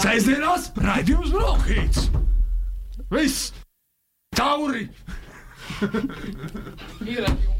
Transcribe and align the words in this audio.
Sēžamās 0.00 0.70
raidījums 0.80 1.32
Brokhīts! 1.34 2.06
Viss! 3.12 3.50
Tauri! 4.32 4.86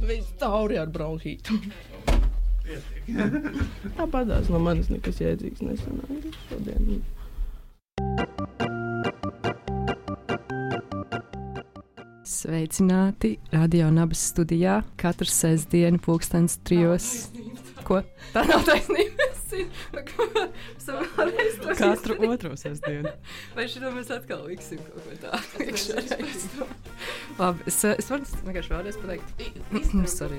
Viss 0.09 0.31
tauri 0.41 0.79
ar 0.81 0.89
bronhītu. 0.95 1.59
Tāpatās 3.99 4.49
no 4.49 4.61
manis 4.63 4.89
nekas 4.89 5.21
jēdzīgs 5.21 5.61
nesanāca 5.67 6.33
šodien. 6.49 7.03
Sveicināti 12.25 13.35
radio 13.53 13.91
nabas 13.93 14.23
studijā 14.33 14.81
katru 15.01 15.29
sestdienu, 15.29 16.01
pulkstenis 16.01 16.57
trijos. 16.65 17.11
Ko? 17.85 18.01
Tā 18.33 18.47
nav 18.49 18.65
taisnība. 18.69 19.30
Es 19.51 19.57
zinu, 19.57 20.43
esam 20.79 21.01
vēlreiz 21.17 21.57
to 21.59 21.75
Katru 21.75 22.15
otro 22.29 22.53
sestdienu. 22.59 23.11
Vai 23.57 23.65
šito 23.71 23.91
mēs 23.91 24.11
atkal 24.15 24.45
liksim 24.47 24.79
kaut 24.85 25.03
ko 25.03 25.11
tādu? 25.25 26.67
Labi, 27.41 27.67
es, 27.67 27.81
es 27.91 28.11
varu 28.13 28.29
vienkārši 28.47 28.71
vēlreiz 28.77 28.97
pateikt. 29.03 29.27
Sorry. 30.07 30.39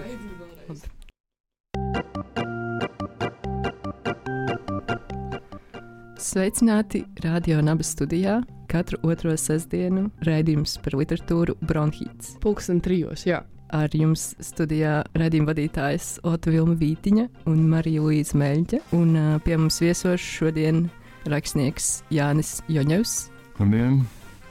Sveicināti 6.22 7.04
radio 7.26 7.60
nabas 7.66 7.92
studijā. 7.92 8.40
Katru 8.72 9.02
otro 9.04 9.36
sestdienu 9.36 10.08
raidījums 10.24 10.78
par 10.86 10.96
literatūru 10.96 11.60
Bronhīts. 11.68 12.38
Pulksten 12.40 12.80
trijos, 12.80 13.28
jā. 13.28 13.44
Ar 13.72 13.94
jums 13.96 14.34
studijā 14.44 15.02
raidījuma 15.16 15.54
vadītājs 15.54 16.18
Ota 16.28 16.52
Vilma 16.52 16.76
Vītiņa 16.80 17.28
un 17.48 17.62
Marija 17.72 18.04
Līza 18.04 18.40
Meļģa. 18.42 18.82
Un 18.98 19.16
pie 19.46 19.56
mums 19.56 19.80
viesos 19.84 20.20
šodien 20.20 20.90
rakstnieks 21.32 22.02
Jānis 22.12 22.60
Joņevs 22.72 23.16
Labdien! 23.62 24.02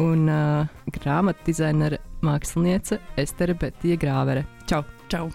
un 0.01 0.31
uh, 0.31 0.71
grāmatu 0.95 1.51
dizainere 1.51 2.01
māksliniece 2.25 3.01
Estere 3.21 3.57
Betija 3.59 3.99
Grāvere. 4.01 4.47
Čau! 4.71 4.85
Čau! 5.13 5.29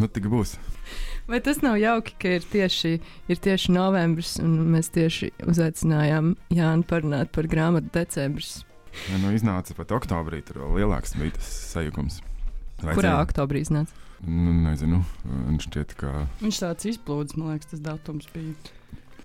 Nu, 0.00 0.08
tik 0.10 0.26
būs. 0.30 0.56
Vai 1.30 1.38
tas 1.40 1.62
nav 1.64 1.78
jauki, 1.80 2.16
ka 2.20 2.34
ir 2.36 2.44
tieši, 2.50 2.98
ir 3.30 3.40
tieši 3.40 3.72
novembris, 3.72 4.34
un 4.42 4.58
mēs 4.74 4.90
tieši 4.92 5.30
uzaicinājām 5.46 6.34
Jānu 6.52 6.84
parunāt 6.90 7.32
par 7.32 7.48
grāmatu 7.48 7.92
decembris? 7.94 8.58
Ja, 9.08 9.18
nu, 9.22 9.32
iznāca 9.34 9.74
pat 9.78 9.94
oktobrī, 9.94 10.42
tur 10.44 10.64
vēl 10.64 10.82
lielāks 10.82 11.16
bija 11.18 11.38
tas 11.38 11.48
sajukums. 11.72 12.20
Kurā 12.82 13.16
oktobrī 13.22 13.62
iznāca? 13.64 13.92
Nu, 14.24 14.52
nezinu, 14.64 15.02
man 15.28 15.58
šķiet, 15.60 15.94
ka 16.00 16.26
Viņš 16.40 16.58
tāds 16.62 16.86
izplūdes, 16.88 17.36
man 17.36 17.52
liekas, 17.54 17.70
tas 17.74 17.82
datums 17.84 18.28
bija. 18.32 18.54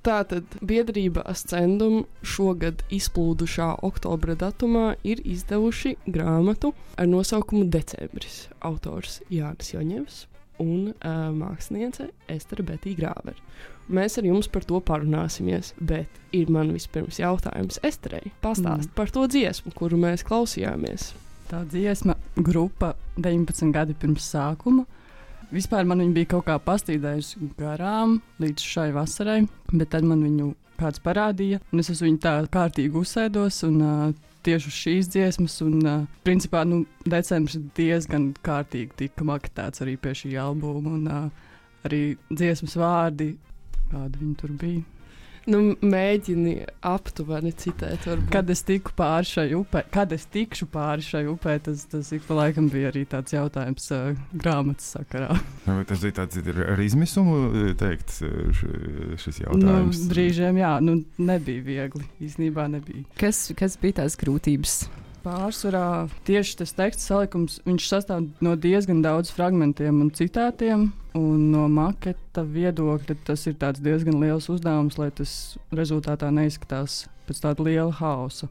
Tātad 0.03 0.43
biedrība 0.63 1.23
Ascendum 1.27 2.05
šogad 2.23 2.83
izplūdušā 2.95 3.81
oktobra 3.83 4.35
datumā 4.39 4.93
ir 5.03 5.19
izdevuši 5.27 5.97
grāmatu 6.07 6.71
ar 6.97 7.07
nosaukumu 7.11 7.65
Decembris. 7.71 8.45
Autors 8.63 9.19
Jānis 9.29 9.73
Joņevs 9.75 10.21
un 10.63 10.93
uh, 10.93 11.29
māksliniece 11.35 12.09
Estere 12.31 12.63
Betija 12.67 12.95
Grāvere. 12.99 13.35
Mēs 13.91 14.17
ar 14.19 14.27
jums 14.27 14.47
par 14.51 14.63
to 14.67 14.79
parunāsimies, 14.83 15.73
bet 15.79 16.07
ir 16.35 16.51
man 16.51 16.71
vispirms 16.75 17.19
jautājums 17.19 17.79
Esterei. 17.83 18.31
Pastāst 18.43 18.87
Mm. 18.91 18.95
par 18.95 19.11
to 19.11 19.27
dziesmu, 19.27 19.73
kuru 19.75 19.97
mēs 19.97 20.23
klausījāmies. 20.23 21.11
Tā 21.49 21.63
dziesma, 21.65 22.13
grupa 22.37 22.91
19 23.17 23.71
gadi 23.73 23.95
pirms 23.97 24.27
sākuma. 24.29 24.83
Vispār 25.49 25.87
man 25.89 26.03
viņa 26.03 26.13
bija 26.13 26.29
kaut 26.35 26.45
kā 26.45 26.59
pastīdējusi 26.61 27.47
garām 27.57 28.19
līdz 28.37 28.65
šai 28.69 28.91
vasarai, 28.93 29.39
bet 29.71 29.89
tad 29.95 30.05
man 30.05 30.21
viņu 30.21 30.51
kāds 30.77 31.01
parādīja, 31.01 31.57
un 31.73 31.81
es 31.81 31.89
uz 31.89 32.03
viņu 32.05 32.21
tā 32.21 32.35
kārtīgi 32.53 33.01
uzsēdos. 33.01 33.63
Un, 33.69 33.79
uh, 33.83 34.25
Tieši 34.39 34.69
uz 34.69 34.75
šīs 34.79 35.07
dziesmas, 35.11 35.57
un 35.65 35.81
uh, 35.83 36.03
principā 36.23 36.61
nu, 36.63 36.85
decembris 37.03 37.57
diezgan 37.75 38.29
kārtīgi 38.45 38.95
tika 39.01 39.25
maketēts 39.27 39.83
arī 39.83 39.97
pie 39.99 40.13
šī 40.15 40.31
albuma. 40.39 40.93
Un, 40.95 41.09
uh, 41.11 41.49
arī 41.89 42.13
dziesmas 42.29 42.77
vārdi, 42.79 43.33
kādi 43.89 44.21
viņi 44.21 44.37
tur 44.39 44.53
bija. 44.61 44.85
Nu, 45.49 45.59
mēģini 45.81 46.55
aptuveni 46.85 47.51
citēt, 47.55 48.05
varbūt. 48.09 48.29
Kad 48.33 48.49
es 48.53 48.61
tiku 48.67 48.91
pāri 48.97 49.29
šai 49.29 49.47
upē, 49.57 49.83
kad 49.93 50.11
es 50.15 50.25
tikšu 50.29 50.67
pāri 50.73 51.05
šai 51.05 51.23
upē, 51.31 51.55
tas, 51.65 51.85
tas 51.89 52.11
ik 52.15 52.25
pa 52.27 52.37
laikam 52.41 52.67
bija 52.69 52.91
arī 52.91 53.05
tāds 53.09 53.33
jautājums 53.33 53.87
uh, 53.95 54.11
grāmatas 54.33 54.91
sakarā. 54.97 55.31
nu, 55.67 55.79
tas 55.89 56.03
bija 56.05 56.19
tāds 56.21 56.41
ir 56.41 56.63
ar 56.75 56.83
izmisumu 56.83 57.73
teikts 57.79 58.21
šis 58.59 59.39
Nu, 59.39 59.45
jautājums. 59.47 60.03
brīžiem, 60.11 60.57
jā, 60.59 60.73
nu, 60.83 60.99
nebija 61.17 61.63
viegli. 61.65 62.05
Īsnībā 62.27 62.67
nebija. 62.71 63.05
Kas, 63.19 63.47
kas 63.57 63.77
bija 63.81 64.01
tās 64.03 64.17
grūtības? 64.19 64.81
Pārsvarā 65.23 66.07
tieši 66.27 66.55
tas 66.61 66.71
teksta 66.77 67.03
salikums 67.03 67.59
sastāv 67.91 68.29
no 68.45 68.55
diezgan 68.55 69.01
daudz 69.03 69.33
fragmentiem 69.35 70.01
un 70.05 70.11
citātiem. 70.15 70.89
Un 71.17 71.49
no 71.51 71.65
maketa 71.73 72.43
viedokļa 72.45 73.17
tas 73.27 73.45
ir 73.49 73.57
diezgan 73.57 74.19
liels 74.21 74.47
uzdevums, 74.53 74.99
lai 75.01 75.09
tas 75.11 75.57
rezultātā 75.75 76.29
neizskatās 76.31 77.07
pēc 77.27 77.41
tāda 77.43 77.65
liela 77.65 77.91
hausa. 77.99 78.49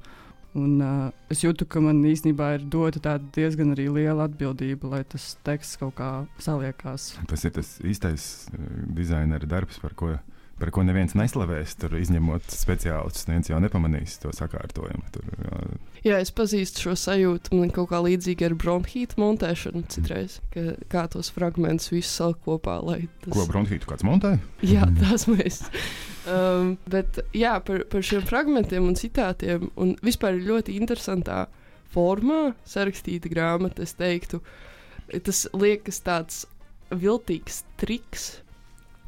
Un, 0.59 0.79
uh, 0.81 1.11
es 1.31 1.43
jūtu, 1.45 1.67
ka 1.69 1.81
man 1.85 2.01
īstenībā 2.09 2.55
ir 2.57 2.65
dota 2.73 3.19
diezgan 3.37 3.75
liela 3.77 4.27
atbildība, 4.27 4.89
lai 4.95 5.03
tas 5.05 5.37
teksts 5.47 5.79
kaut 5.79 5.95
kā 6.01 6.11
saliekās. 6.43 7.13
Tas 7.31 7.45
ir 7.45 7.55
tas 7.59 7.75
īstais 7.85 8.25
uh, 8.51 8.65
dizainera 8.97 9.47
darbs, 9.47 9.79
par 9.83 9.95
ko, 9.99 10.15
par 10.61 10.73
ko 10.75 10.85
neviens 10.87 11.15
neslavēs. 11.19 11.77
Tur 11.81 11.97
izņemot 11.99 12.51
speciālistus, 12.53 13.29
neviens 13.31 13.51
jau 13.51 13.61
nepamanīs 13.63 14.19
to 14.23 14.33
sakārtojumu. 14.35 15.07
Tur, 15.15 15.29
jā, 15.45 15.63
Jā, 16.07 16.19
es 16.23 16.31
pazīstu 16.35 16.85
šo 16.87 16.95
sajūtu. 16.99 17.57
Man 17.57 17.71
ir 17.71 17.75
kaut 17.75 17.91
kā 17.91 17.99
līdzīga 18.05 18.49
ar 18.49 18.55
bronhītu 18.59 19.19
montēšanu 19.19 19.83
citreiz. 19.91 20.39
Ka, 20.55 20.63
kā 20.93 21.05
tos 21.11 21.33
fragmentus 21.35 21.91
visus 21.91 22.15
salikt 22.21 22.45
kopā, 22.47 22.79
tas 23.25 23.35
Ko 23.35 23.47
bronhītu 23.51 23.91
kāds 23.91 24.07
montē? 24.07 24.37
Jā, 24.63 24.87
tas 25.01 25.27
mēs. 25.31 25.65
Um, 26.29 26.77
bet 26.91 27.19
jā, 27.37 27.57
par, 27.65 27.83
par 27.91 28.05
šiem 28.05 28.23
fragmentiem 28.29 28.87
un 28.87 28.99
citātiem. 28.99 29.71
Un 29.81 29.97
vispār 30.05 30.39
ir 30.39 30.47
ļoti 30.51 30.79
interesantā 30.79 31.47
formā 31.95 32.53
sarakstīta 32.69 33.31
grāmata. 33.33 33.83
Es 33.83 33.97
teiktu, 33.99 34.43
tas 35.25 35.47
liekas 35.57 36.03
tāds 36.07 36.45
viltīgs 36.95 37.65
triks. 37.81 38.37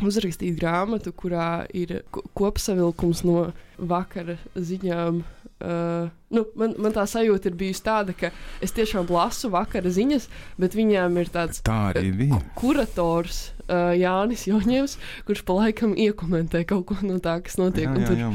Uzrakstīt 0.06 0.56
grāmatu, 0.61 1.12
kurā 1.12 1.66
ir 1.77 2.00
ko- 2.15 2.22
kopsavilkums 2.38 3.21
no 3.28 3.50
vakara 3.78 4.38
ziņām. 4.56 5.22
Uh, 5.61 6.09
nu, 6.33 6.47
man, 6.56 6.72
man 6.81 6.94
tā 6.97 7.03
sajūta 7.05 7.50
ir 7.50 7.56
bijusi 7.61 7.83
tāda, 7.84 8.15
ka 8.16 8.31
es 8.65 8.72
tiešām 8.72 9.11
lasu 9.12 9.50
vakara 9.53 9.91
ziņas, 9.93 10.25
bet 10.56 10.72
viņām 10.78 11.19
ir 11.21 11.28
tāds 11.34 11.61
Tā 11.66 11.93
bija. 12.00 12.38
kurators 12.56 13.50
uh, 13.69 13.93
Jānis 13.93 14.47
Joņevs, 14.49 14.97
kurš 15.28 15.43
pa 15.44 15.59
laikam 15.59 15.93
iekomentē 16.00 16.65
kaut 16.65 16.87
ko 16.88 16.97
no 17.05 17.19
tā, 17.21 17.37
kas 17.44 17.59
notiek. 17.61 17.93
Jā, 17.93 18.09
jā, 18.09 18.17
jā. 18.25 18.31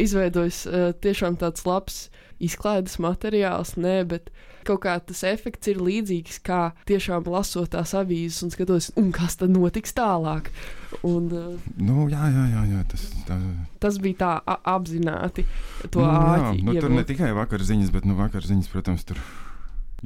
izveidojas 0.00 0.62
uh, 0.70 0.90
tiešām 1.04 1.36
tāds 1.42 1.66
labs 1.68 2.06
izklaides 2.40 2.96
materiāls, 2.96 3.74
nē, 3.76 3.98
bet 4.08 4.32
kaut 4.66 4.82
kā 4.84 4.96
tas 5.04 5.22
efekts 5.28 5.70
ir 5.72 5.80
līdzīgs 5.82 6.40
kā 6.46 6.60
tiešām 6.90 7.28
lasot 7.30 7.72
tās 7.74 7.94
avīzes 7.98 8.42
un 8.46 8.54
skatos, 8.54 8.90
un 9.00 9.10
kas 9.14 9.38
tad 9.40 9.54
notiks 9.54 9.94
tālāk. 9.96 10.50
Un, 11.06 11.28
uh, 11.30 11.68
Nu, 11.80 12.08
jā, 12.10 12.30
jā, 12.34 12.46
jā, 12.50 12.64
jā 12.74 12.80
tas 12.90 13.04
tā. 13.28 13.36
tas 13.82 14.00
bija 14.02 14.18
tā 14.24 14.56
apzināti 14.68 15.44
to 15.88 16.02
nu, 16.02 16.10
jā, 16.10 16.50
nu, 16.66 16.74
tur 16.74 16.90
ne 16.92 17.04
tikai 17.06 17.30
vakar 17.36 17.62
ziņas, 17.62 17.92
bet 17.94 18.08
nu, 18.08 18.18
vakar 18.18 18.44
ziņas, 18.46 18.68
protams, 18.72 19.06
tur 19.06 19.20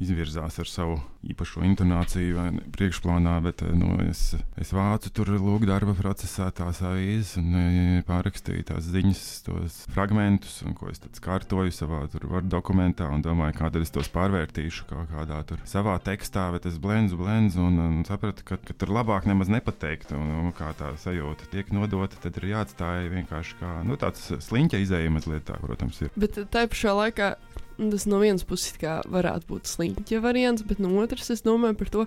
izvirzās 0.01 0.59
ar 0.59 0.69
savu 0.69 0.99
īpašo 1.25 1.63
intonāciju 1.65 2.37
vai 2.37 2.49
priekšplānā, 2.75 3.37
bet 3.45 3.63
eh, 3.65 3.73
nu, 3.77 3.95
es, 4.05 4.35
es 4.61 4.73
vācu 4.75 5.13
tur 5.15 5.31
lūk 5.39 5.67
darba 5.69 5.95
procesā 5.97 6.51
tās 6.55 6.83
avīzes 6.85 7.37
un 7.41 7.57
eh, 7.61 8.03
pārakstīju 8.09 8.67
tās 8.71 8.89
ziņas, 8.91 9.23
tos 9.47 9.79
fragmentus, 9.95 10.61
un 10.67 10.77
ko 10.77 10.91
es 10.93 11.01
tad 11.03 11.21
kārtoju 11.25 11.75
savā 11.75 12.03
tur 12.13 12.27
var 12.33 12.45
dokumentā 12.45 13.09
un 13.13 13.25
domāju, 13.25 13.57
kā 13.61 13.71
tad 13.71 13.87
es 13.87 13.95
tos 13.95 14.11
pārvērtīšu 14.15 14.89
kaut 14.91 15.11
kādā 15.15 15.41
tur 15.49 15.63
savā 15.69 15.97
tekstā, 16.05 16.51
bet 16.55 16.69
es 16.71 16.79
blendu, 16.83 17.19
blendu 17.21 17.63
un, 17.65 17.81
un 17.87 18.05
sapratu, 18.09 18.45
ka, 18.47 18.59
ka 18.61 18.77
tur 18.77 18.93
labāk 18.95 19.29
nemaz 19.31 19.53
nepateikt, 19.53 20.13
un, 20.19 20.35
un 20.43 20.55
kā 20.57 20.75
tā 20.79 20.93
sajūta 21.01 21.49
tiek 21.55 21.73
nodota, 21.75 22.19
tad 22.21 22.43
ir 22.43 22.51
jāatstāj 22.53 23.09
vienkārši 23.15 23.61
kā, 23.63 23.75
nu, 23.87 23.99
tāds 24.01 24.29
sliņķa 24.49 24.83
izējuma 24.85 25.15
mazliet 25.15 25.47
tā, 25.49 25.59
protams, 25.63 26.01
ir. 26.03 26.11
Bet 26.19 26.39
tā 26.53 26.67
pašā 26.71 26.95
laikā 26.99 27.35
tas 27.79 28.07
no 28.11 28.21
vienas 28.23 28.47
puses 28.47 28.77
varētu 28.81 29.51
būt 29.51 29.71
sliņķa 29.71 30.23
variants, 30.25 30.65
bet 30.67 30.81
no 30.83 30.93
otras 31.03 31.31
es 31.35 31.45
domāju 31.47 31.79
par 31.81 31.93
to, 31.95 32.07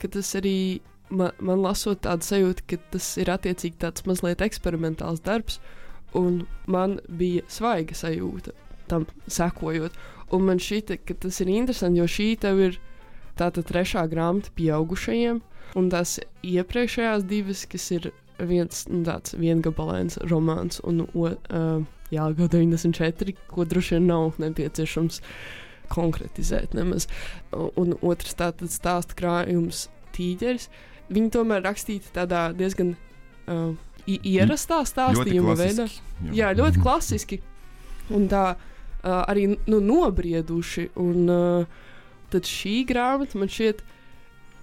ka 0.00 0.10
tas 0.12 0.32
arī 0.38 0.80
man, 1.10 1.32
man 1.38 1.62
lasot 1.62 2.02
tādu 2.06 2.26
sajūtu, 2.26 2.66
ka 2.70 2.80
tas 2.94 3.08
ir 3.20 3.30
attiecīgi 3.32 3.78
tāds 3.82 4.06
mazliet 4.08 4.42
eksperimentāls 4.44 5.22
darbs, 5.24 5.60
un 6.16 6.44
man 6.70 6.98
bija 7.08 7.44
svaiga 7.52 7.96
sajūta 7.96 8.54
tam 8.90 9.06
sekojot. 9.26 9.94
Un 10.34 10.46
man 10.48 10.58
šķita, 10.62 10.98
ka 11.06 11.14
tas 11.22 11.38
ir 11.42 11.50
interesanti, 11.54 12.00
jo 12.00 12.06
šī 12.10 12.32
tev 12.42 12.62
ir 12.62 12.78
tātad 13.38 13.68
trešā 13.68 14.06
grāmata 14.10 14.50
pieaugušajiem, 14.58 15.42
un 15.78 15.90
tās 15.92 16.16
iepriekšējās 16.46 17.26
divas, 17.30 17.66
kas 17.70 17.90
ir 17.94 18.10
viens 18.38 18.84
nu, 18.90 19.02
tāds 19.06 19.36
viengabalains 19.38 20.18
romāns 20.30 20.80
un 20.84 21.04
uh, 21.06 21.84
Jālga 22.14 22.46
94, 22.52 23.34
ko 23.50 23.64
droši 23.66 23.96
vien 23.96 24.06
nav 24.10 24.36
nepieciešams 24.42 25.20
konkretizēt 25.90 26.74
nemaz. 26.76 27.08
Un 27.52 27.96
otrs 28.02 28.36
tātad 28.38 28.70
stāsta 28.74 29.16
krājums 29.18 29.86
tīģeris. 30.16 30.68
Viņi 31.12 31.32
tomēr 31.34 31.62
rakstīti 31.66 32.10
tādā 32.14 32.48
diezgan 32.56 32.94
uh, 32.94 33.74
ierastā 34.06 34.80
stāstījuma 34.86 35.54
veidā. 35.58 35.86
Jā. 36.26 36.32
jā, 36.40 36.54
ļoti 36.58 36.82
klasiski. 36.82 37.40
Un 38.14 38.26
tā 38.30 38.44
uh, 38.54 39.20
arī 39.26 39.48
nu, 39.54 39.80
nobrieduši. 39.82 40.88
Un 41.02 41.30
uh, 41.30 41.84
tad 42.32 42.50
šī 42.50 42.80
grāmata 42.88 43.38
man 43.38 43.50
šķiet, 43.50 43.82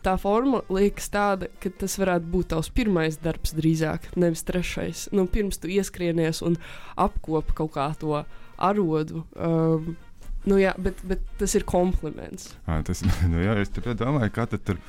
tā 0.05 0.15
forma 0.21 0.61
liekas 0.73 1.09
tāda, 1.13 1.50
ka 1.63 1.71
tas 1.83 1.97
varētu 2.01 2.31
būt 2.33 2.51
tavs 2.53 2.71
pirmais 2.75 3.19
darbs 3.23 3.55
drīzāk, 3.57 4.11
nevis 4.19 4.45
trešais. 4.47 5.07
Nu, 5.15 5.27
pirms 5.31 5.61
tu 5.61 5.71
ieskrienies 5.71 6.44
un 6.45 6.57
apkopi 7.00 7.57
kaut 7.57 7.75
kā 7.77 7.91
to 8.00 8.23
arodu. 8.57 9.25
Um, 9.35 9.95
Nu, 10.44 10.57
jā, 10.59 10.73
bet, 10.75 11.00
bet 11.07 11.21
tas 11.39 11.53
ir 11.55 11.63
kompliments. 11.67 12.50
À, 12.67 12.81
tas, 12.83 13.00
nu, 13.31 13.39
jā, 13.39 13.55
es 13.63 13.71
domāju, 13.71 14.33
tad 14.35 14.59
tur. 14.67 14.79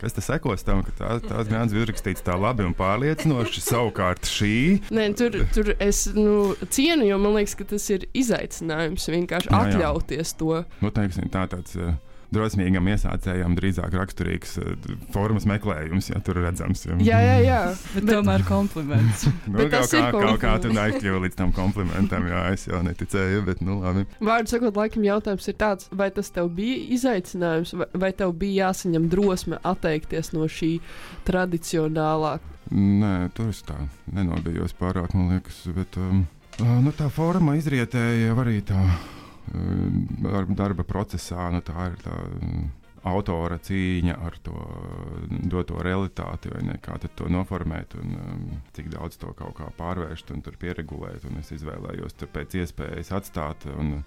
Kas 0.00 0.14
tas 0.16 0.30
sekos 0.30 0.62
tam, 0.64 0.78
ka 0.80 0.94
tā, 0.96 1.08
tās 1.20 1.44
grāmatas 1.50 1.74
bija 1.74 1.84
uzrakstītas 1.84 2.24
tā 2.24 2.32
labi 2.40 2.64
un 2.64 2.72
pārliecinoši? 2.72 3.60
Savukārt 3.60 4.24
šī. 4.24 4.54
Nē, 4.96 5.10
tur, 5.18 5.34
tur 5.52 5.74
es 5.76 6.06
nu, 6.16 6.54
cienu, 6.72 7.04
jo 7.04 7.18
man 7.20 7.36
liekas, 7.36 7.52
ka 7.58 7.66
tas 7.74 7.84
ir 7.92 8.06
izaicinājums 8.16 9.10
vienkārši 9.12 9.50
jā, 9.50 9.58
atļauties 9.60 10.32
jā. 10.32 10.38
to. 10.40 10.62
Nu, 10.80 10.92
teiksim, 10.96 11.28
tā 11.34 11.44
tāds. 11.52 11.76
Uh, 11.76 11.92
drosmīgam 12.34 12.88
iesācējam 12.92 13.56
drīzāk 13.58 13.94
raksturīgs 13.96 14.56
uh, 14.62 14.90
formas 15.14 15.46
meklējums, 15.50 16.10
ja 16.12 16.20
tur 16.24 16.40
redzams. 16.42 16.84
Ja. 16.86 16.98
Jā, 17.04 17.20
jā, 17.26 17.36
jā. 17.44 17.60
bet, 17.70 17.92
bet 17.98 18.10
tomēr 18.14 18.44
kompliments. 18.48 19.26
nu, 19.50 19.56
bet 19.58 19.72
kaut, 19.74 19.94
kā, 19.94 20.04
kaut 20.14 20.42
kā 20.42 20.54
tu 20.62 20.72
aizkļuvi 20.74 21.24
līdz 21.26 21.38
tam 21.40 21.54
komplimentam, 21.56 22.28
jā, 22.30 22.44
es 22.54 22.66
jau 22.70 22.82
neticēju, 22.86 23.44
bet 23.48 23.64
nu 23.66 23.80
labi. 23.82 24.06
Vārdu 24.22 24.54
sakot, 24.54 24.78
laikam 24.80 25.06
jautājums 25.06 25.50
ir 25.50 25.58
tāds, 25.60 25.90
vai 25.94 26.10
tas 26.14 26.32
tev 26.34 26.52
bija 26.56 26.78
izaicinājums, 26.96 27.74
vai, 27.82 27.90
vai 28.06 28.12
tev 28.16 28.34
bija 28.40 28.68
jāsaņem 28.68 29.10
drosme 29.12 29.60
atteikties 29.66 30.34
no 30.36 30.48
šī 30.50 30.76
tradicionālā? 31.28 32.38
Nē, 32.70 33.14
tur 33.34 33.50
es 33.50 33.64
tā 33.66 33.74
nenobijos 34.14 34.76
pārāk, 34.78 35.14
man 35.18 35.32
liekas, 35.34 35.64
bet 35.74 35.96
um, 35.98 36.22
nu, 36.62 36.92
tā 36.94 37.08
forma 37.10 37.56
izrietēja 37.58 38.36
arī 38.38 38.60
tā 38.66 38.78
darba 40.56 40.84
procesā, 40.86 41.48
nu, 41.50 41.62
tā 41.64 41.90
ir 41.90 41.98
tā 42.04 42.16
autora 43.08 43.56
cīņa 43.56 44.16
ar 44.26 44.36
to 44.44 44.56
doto 45.48 45.80
realitāti, 45.82 46.50
vai 46.52 46.62
ne, 46.66 46.76
kā 46.82 46.98
to 47.00 47.28
noformēt, 47.32 47.96
un 48.00 48.16
um, 48.18 48.42
cik 48.76 48.90
daudz 48.92 49.16
to 49.20 49.32
kaut 49.38 49.56
kā 49.56 49.70
pārvērst 49.78 50.32
un 50.34 50.42
pieregulēt. 50.44 51.24
Un 51.28 51.40
es 51.40 51.52
izvēlējos 51.56 52.18
pēc 52.32 52.58
iespējas 52.60 53.12
atstāt. 53.16 53.64
Un, 53.72 54.02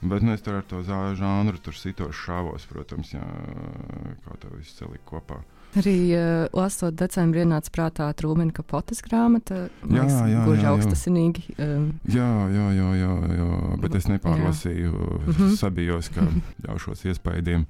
bet 0.00 0.24
nu, 0.24 0.32
es 0.32 0.44
tur 0.44 0.60
ar 0.60 0.68
to 0.68 0.80
žānru 0.82 1.60
tur 1.60 1.76
sitos 1.76 2.16
šāvos, 2.24 2.66
protams, 2.70 3.12
jā, 3.12 3.26
kā 4.24 4.38
to 4.40 4.54
visu 4.56 4.80
salikt 4.80 5.04
kopā. 5.08 5.42
Arī 5.80 5.96
uh, 6.12 6.50
lasot 6.52 6.92
decembrī 7.00 7.46
ienāca 7.46 7.72
prātā 7.72 8.08
Trūmena 8.12 8.52
kapotes 8.52 9.00
grāmata. 9.04 9.70
Jā, 9.88 10.04
jā, 10.04 10.18
jā. 10.28 10.42
Gluži 10.44 10.66
augstasinīgi. 10.68 11.44
Um, 11.56 11.86
jā, 12.12 12.28
jā, 12.52 12.66
jā, 12.76 12.88
jā, 13.00 13.12
jā, 13.38 13.46
bet 13.80 13.96
es 13.96 14.08
nepārlasīju, 14.10 14.92
jā. 14.92 15.22
Mhm. 15.32 15.54
sabijos, 15.56 16.12
ka 16.12 16.26
ļaušos 16.66 17.06
iespējām. 17.08 17.64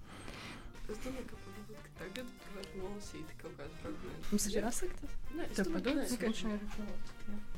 Mums 4.32 4.48
ir 4.48 4.62
jāsaka 4.62 4.96
tas. 4.98 5.12
Es 5.52 5.58
ir. 5.62 6.58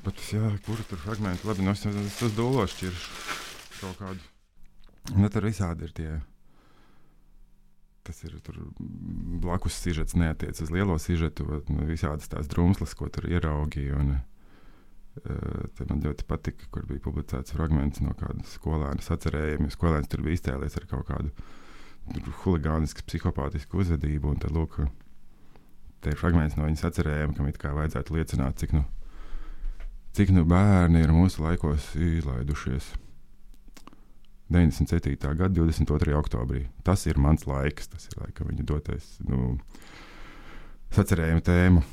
Bet 0.05 0.17
tas, 0.19 0.29
jā, 0.35 0.53
kuru 0.67 0.85
tur 0.91 1.01
fragmenti, 1.01 1.47
labi, 1.49 1.65
no 1.65 1.73
nu, 1.73 1.79
es, 1.79 1.87
es 1.89 2.21
tos 2.21 2.35
dolos 2.37 2.75
šķiršu 2.75 3.11
kaut 3.81 4.01
kādu. 4.03 4.31
Bet 5.15 5.33
tur 5.33 5.47
visādi 5.49 5.87
ir 5.87 5.95
tie 5.97 6.11
tas 8.05 8.21
ir 8.27 8.37
blakus 9.45 9.79
sižets, 9.81 10.17
neatiec 10.19 10.61
uz 10.61 10.71
lielo 10.73 10.97
sižetu, 11.01 11.47
nu, 11.73 11.87
visādas 11.89 12.29
tās 12.31 12.49
drumslas, 12.51 12.95
ko 12.99 13.09
tur 13.13 13.27
ieraudzīju. 13.31 14.01
Un, 14.01 14.15
uh, 14.19 15.85
man 15.89 16.03
ļoti 16.05 16.27
patika, 16.29 16.69
kur 16.75 16.87
bija 16.89 17.03
publicēts 17.05 17.55
fragments 17.57 18.03
no 18.05 18.15
kāda 18.19 18.45
skolēna 18.51 19.05
sacerējuma. 19.05 19.71
Skolēns 19.73 20.11
tur 20.13 20.25
bija 20.27 20.41
iztēlies 20.41 20.77
ar 20.81 20.89
kaut 20.91 21.09
kādu 21.09 21.33
huligānisku, 22.45 23.05
psihopātisku 23.09 23.81
uzvedību. 23.81 24.35
Tad, 24.43 24.53
lūk, 24.53 24.83
te 26.05 26.13
ir 26.13 26.21
fragments 26.21 26.59
no 26.59 26.69
viņas 26.69 26.85
sacerējuma, 26.89 27.39
kam 27.39 27.49
it 27.49 27.61
kā 27.63 27.73
vajadzētu 27.77 28.19
liecināt, 28.19 28.61
cik 28.61 28.77
nu, 28.77 28.85
cik 30.17 30.35
nu 30.37 30.45
bērni 30.49 31.05
ir 31.05 31.15
mūsu 31.15 31.47
laikos 31.47 31.95
izlaidušies. 31.97 32.93
97. 34.53 35.17
gada 35.35 35.49
22. 35.49 36.15
oktobrī. 36.19 36.67
Tas 36.85 37.07
ir 37.09 37.19
mans 37.19 37.47
laiks, 37.49 37.89
tas 37.89 38.09
ir 38.11 38.19
laikam 38.21 38.51
viņa 38.51 38.67
dotais 38.69 39.07
nu, 39.25 39.57
sacerējuma 40.95 41.45
tēma. 41.45 41.85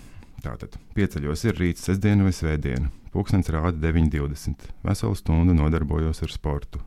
Tātad 0.42 0.76
pieceļos 0.98 1.46
ir 1.46 1.60
rīts, 1.62 1.86
sestdiena 1.86 2.26
vai 2.26 2.34
svētdiena. 2.34 2.90
Pūkstens 3.14 3.52
rāda 3.54 3.78
9,20. 3.78 4.72
Veselu 4.88 5.18
stundu 5.20 5.54
nodarbojos 5.54 6.24
ar 6.26 6.34
sportu. 6.34 6.82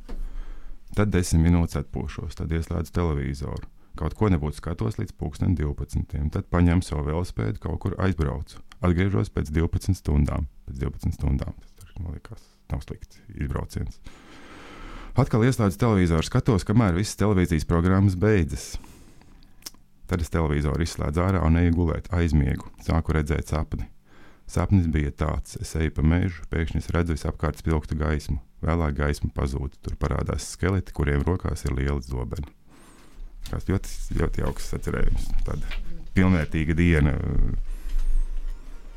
Tad 0.94 1.12
10 1.14 1.42
minūtes 1.42 1.78
atpūšos, 1.78 2.34
tad 2.38 2.52
ieslēdzu 2.54 2.94
televizoru. 2.94 3.68
Kaut 3.98 4.16
ko 4.18 4.26
nebūtu 4.30 4.58
skatos 4.58 4.98
līdz 4.98 5.14
12. 5.14 6.16
Tad 6.34 6.48
paņemu 6.50 6.82
savu 6.82 7.06
velospēdu, 7.12 7.60
kaut 7.62 7.78
kur 7.84 7.94
aizbraucu. 8.02 8.58
Atgriežos 8.82 9.30
pēc 9.30 9.54
12 9.54 9.94
stundām. 10.00 10.48
Pēc 10.66 10.82
12 10.82 11.14
stundām 11.14 11.54
tas 11.94 12.02
man 12.02 12.14
liekas, 12.14 12.42
nav 12.72 12.82
slikts 12.82 13.20
izbrauciens. 13.34 14.00
Atkal 15.14 15.44
ieslēdzu 15.46 15.78
televizoru, 15.78 16.26
skatos, 16.26 16.64
kamēr 16.66 16.96
visas 16.98 17.14
televīzijas 17.20 17.68
programmas 17.70 18.16
beidzas. 18.18 18.72
Tad 20.10 20.24
es 20.24 20.32
televizoru 20.34 20.82
izslēdzu 20.82 21.22
ārā 21.22 21.42
un 21.46 21.60
eju 21.60 21.76
gulēt, 21.76 22.08
aizmiegu, 22.10 22.66
sāku 22.82 23.14
redzēt 23.14 23.52
sapni. 23.52 23.86
Sapnis 24.50 24.88
bija 24.90 25.12
tāds, 25.14 25.54
es 25.62 25.70
eju 25.78 25.94
pa 25.94 26.02
mežu, 26.04 26.42
pēkšņi 26.50 26.82
es 26.82 26.90
redzu 26.92 27.14
visapkārt 27.14 27.62
spilgtu 27.62 27.96
gaismu. 28.00 28.40
Vēlāk 28.64 28.98
gaisma 28.98 29.30
pazūd, 29.36 29.78
tur 29.86 29.94
parādās 30.02 30.50
skeleti, 30.56 30.92
kuriem 30.96 31.22
rokās 31.22 31.62
ir 31.64 31.78
liela 31.78 32.02
zobeni. 32.02 32.50
Tas 33.46 33.70
ļoti, 33.70 34.18
ļoti 34.18 34.44
augsts 34.48 34.74
atcerējums, 34.80 35.30
tāda 35.46 35.78
pilnvērtīga 36.18 36.74
diena. 36.74 37.14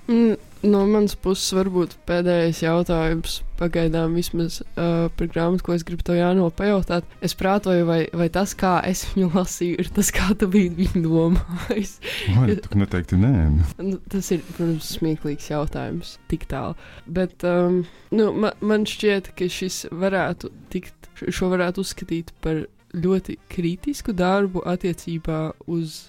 Mm, 0.08 0.38
no 0.64 0.86
manas 0.88 1.18
puses, 1.20 1.50
varbūt 1.56 1.98
pēdējais 2.08 2.62
jautājums. 2.64 3.42
Pagaidām, 3.58 4.14
vismaz 4.16 4.60
uh, 4.62 5.08
par 5.18 5.30
grāmatu, 5.34 5.66
ko 5.66 5.74
es 5.74 5.84
gribu 5.86 6.06
to 6.06 6.14
Jāno 6.16 6.48
pajautāt. 6.54 7.08
Es 7.26 7.34
prātoju, 7.38 7.88
vai, 7.90 8.00
vai 8.16 8.28
tas, 8.34 8.54
kā 8.58 8.78
es 8.88 9.04
viņu 9.12 9.32
lasīju, 9.40 9.82
ir 9.82 9.92
tas, 9.96 10.12
kā 10.16 10.30
tu 10.38 10.48
biji 10.54 10.72
viņu 10.78 11.04
domājis. 11.04 11.98
Man 12.36 12.54
noteikti 12.84 13.20
nē. 13.20 13.34
Nu, 13.82 13.98
tas 14.14 14.32
ir, 14.36 14.46
protams, 14.54 14.94
smieklīgs 15.00 15.50
jautājums, 15.52 16.16
tik 16.32 16.48
tālu. 16.52 16.78
Bet 17.10 17.44
um, 17.48 17.82
nu, 18.14 18.32
man, 18.32 18.56
man 18.62 18.88
šķiet, 18.88 19.34
ka 19.38 19.50
šis 19.52 19.88
varētu 19.92 20.54
tikt, 20.74 21.10
šo 21.26 21.52
varētu 21.52 21.84
uzskatīt 21.84 22.32
par 22.46 22.68
ļoti 22.96 23.40
kritisku 23.52 24.14
darbu 24.16 24.64
attiecībā 24.70 25.42
uz, 25.74 26.06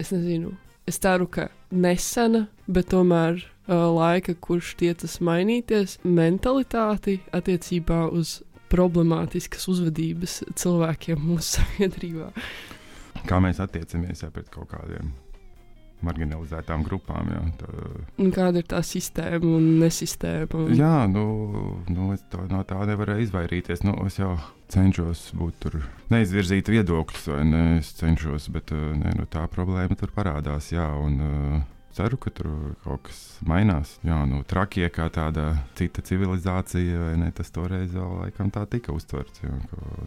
es 0.00 0.12
nezinu, 0.14 0.52
es 0.88 0.98
ceru, 1.02 1.28
ka 1.30 1.48
nesena, 1.70 2.46
bet 2.66 2.90
tomēr 2.92 3.40
uh, 3.40 3.88
laika, 3.94 4.34
kurš 4.34 4.74
tiecas 4.82 5.18
mainīties, 5.24 5.98
mentalitāti 6.04 7.20
attiecībā 7.34 8.06
uz 8.12 8.40
problemātiskas 8.72 9.68
uzvedības 9.68 10.40
cilvēkiem 10.58 11.20
mūsu 11.20 11.50
sabiedrībā. 11.58 12.32
Kā 13.28 13.42
mēs 13.44 13.60
attiecamies 13.62 14.24
ja, 14.24 14.32
pret 14.34 14.48
kaut 14.50 14.72
kādiem 14.72 15.12
marginalizētām 16.06 16.84
grupām. 16.86 17.30
Jā, 17.32 17.42
tā... 17.60 17.70
Kāda 18.36 18.62
ir 18.62 18.68
tā 18.70 18.82
sistēma 18.86 19.56
un 19.58 19.68
nesistēma? 19.82 20.64
Un... 20.64 20.74
Jā, 20.78 20.94
nu, 21.10 21.24
nu 21.92 22.10
es 22.14 22.24
to, 22.32 22.44
no 22.50 22.62
tā 22.68 22.80
nevarēju 22.88 23.28
izvairīties. 23.28 23.84
Nu, 23.86 23.96
es 24.06 24.18
jau 24.20 24.34
cenšos 24.72 25.28
būt 25.38 25.60
tur, 25.64 25.78
neizvirzīt 26.12 26.70
viedokļus, 26.72 27.28
vai 27.34 27.42
ne? 27.48 27.62
Es 27.80 27.92
cenšos, 27.98 28.48
bet 28.54 28.72
ne, 28.72 29.14
nu, 29.18 29.28
tā 29.30 29.44
problēma 29.52 29.98
tur 29.98 30.14
parādās. 30.14 30.72
Jā, 30.74 30.88
un, 31.00 31.20
uh, 31.22 31.60
ceru, 31.96 32.18
ka 32.20 32.32
tur 32.34 32.48
kaut 32.84 33.04
kas 33.08 33.20
mainās. 33.48 33.94
Jā, 34.06 34.20
nu, 34.28 34.42
trakie 34.48 34.86
kā 34.92 35.08
tāda 35.12 35.52
cita 35.78 36.04
civilizācija, 36.06 37.00
vai 37.06 37.14
ne? 37.20 37.30
Tas 37.36 37.52
toreiz 37.54 37.92
vēl 37.94 38.18
laikam 38.24 38.52
tā 38.54 38.64
tika 38.70 38.94
uztverts, 38.96 39.42
jo 39.44 39.54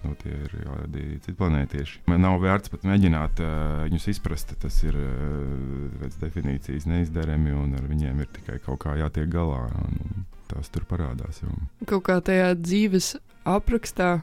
nu, 0.03 0.13
tie 0.21 0.33
ir 0.35 0.55
kādi 0.55 1.07
citi 1.25 1.37
planētieši. 1.39 2.05
Man 2.11 2.23
nav 2.25 2.39
vērts 2.43 2.73
pat 2.73 2.87
mēģināt 2.87 3.43
uh, 3.43 3.83
viņus 3.87 4.09
izprast. 4.15 4.55
Tas 4.61 4.77
ir 4.85 4.97
uh, 4.99 5.91
pēc 6.01 6.19
definīcijas 6.21 6.87
neizdarami, 6.89 7.53
un 7.55 7.75
ar 7.79 7.89
viņiem 7.89 8.23
ir 8.23 8.31
tikai 8.39 8.61
kaut 8.65 8.83
kā 8.85 8.97
jātiek 8.99 9.29
galā. 9.31 9.65
Un, 9.85 10.25
tās 10.49 10.69
tur 10.73 10.85
parādās. 10.89 11.41
Jau. 11.41 11.53
Kaut 11.89 12.05
kā 12.09 12.19
tajā 12.23 12.51
dzīves 12.59 13.15
aprakstā 13.49 14.19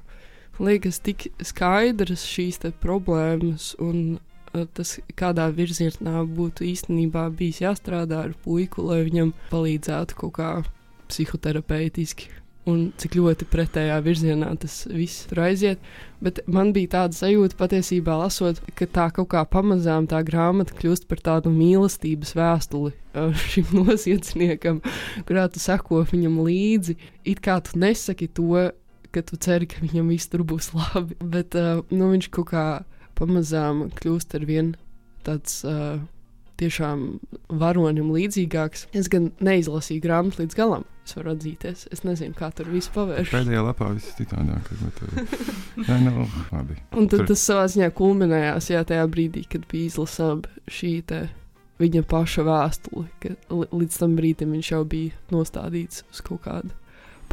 liekas 0.63 1.01
tik 1.03 1.31
skaidras 1.43 2.25
šīs 2.29 2.61
problēmas 2.83 3.73
un 3.83 4.21
tas, 4.77 4.99
kādā 5.17 5.49
virzienā 5.55 6.23
būtu 6.29 6.67
īstenībā 6.69 7.29
bijis 7.37 7.63
jāstrādā 7.65 8.27
ar 8.27 8.37
puiku, 8.45 8.85
lai 8.91 9.03
viņam 9.07 9.33
palīdzētu 9.53 10.19
kaut 10.21 10.37
kā 10.39 10.53
psihoterapeitiski. 11.09 12.31
un 12.63 12.93
cik 12.95 13.17
ļoti 13.19 13.47
pretējā 13.51 13.97
virzienā 14.07 14.53
tas 14.63 14.85
viss 14.87 15.25
tur 15.27 15.41
aiziet. 15.49 15.81
Bet 16.23 16.39
man 16.47 16.71
bija 16.77 16.93
tāda 16.93 17.17
sajūta 17.19 17.57
patiesībā, 17.59 18.15
lasot, 18.21 18.61
ka 18.79 18.87
tā 18.87 19.09
kaut 19.17 19.33
kā 19.33 19.43
pamazām 19.51 20.07
tā 20.07 20.21
grāmata 20.23 20.77
kļūst 20.79 21.09
par 21.11 21.19
tādu 21.27 21.51
mīlestības 21.51 22.37
vēstuli 22.39 22.93
uh, 22.95 23.35
šim 23.51 23.73
noziedzniekam, 23.81 24.79
kurā 25.27 25.49
tu 25.51 25.63
seko 25.63 26.05
viņam 26.13 26.39
līdzi. 26.47 26.95
It 27.27 27.43
kā 27.43 27.59
tu 27.67 27.83
nesaki 27.83 28.31
to, 28.31 28.69
ka 29.11 29.27
tu 29.27 29.41
ceri, 29.43 29.67
ka 29.67 29.83
viņam 29.83 30.15
viss 30.15 30.31
tur 30.31 30.47
būs 30.47 30.71
labi, 30.79 31.19
bet 31.19 31.59
uh, 31.59 31.83
nu, 31.91 32.15
viņš 32.15 32.31
kaut 32.31 32.53
kā 32.55 32.67
pamazām 33.19 33.87
kļūst 33.99 34.39
ar 34.39 34.49
vien 34.49 34.75
tāds. 35.27 35.63
Uh, 35.67 36.03
tiešām 36.63 37.05
varonim 37.49 38.11
līdzīgāks. 38.15 38.87
Es 38.97 39.11
gan 39.13 39.31
neizlasīju 39.43 40.03
grāmatu 40.05 40.43
līdz 40.43 40.59
galam. 40.59 40.87
Es 41.03 41.17
varu 41.17 41.33
atzīties. 41.35 41.87
Es 41.95 42.05
nezinu, 42.07 42.35
kā 42.39 42.53
tur 42.55 42.69
viss 42.71 42.91
pavērš. 42.95 43.33
Pēdējā 43.33 43.63
lapā 43.67 43.89
viss 43.95 44.15
citādāk. 44.19 44.69
Bet, 44.83 45.01
jā, 45.89 45.99
nu, 46.05 46.27
labi. 46.53 46.79
Un 46.95 47.09
tad 47.11 47.25
tur... 47.25 47.31
tas 47.33 47.47
savā 47.49 47.65
ziņā 47.73 47.91
kulminējās 47.99 48.71
jā, 48.71 48.83
tajā 48.87 49.07
brīdī, 49.11 49.47
kad 49.51 49.67
bija 49.71 49.91
izlasāma 49.91 50.69
šī 50.71 50.93
viņa 51.83 52.05
paša 52.07 52.47
vēstule. 52.47 53.09
Līdz 53.51 53.99
tam 53.99 54.15
brīdim 54.19 54.55
viņš 54.55 54.71
jau 54.75 54.85
bija 54.87 55.19
nostādīts 55.35 56.05
uz 56.13 56.23
kaut 56.23 56.45
kādu 56.47 56.71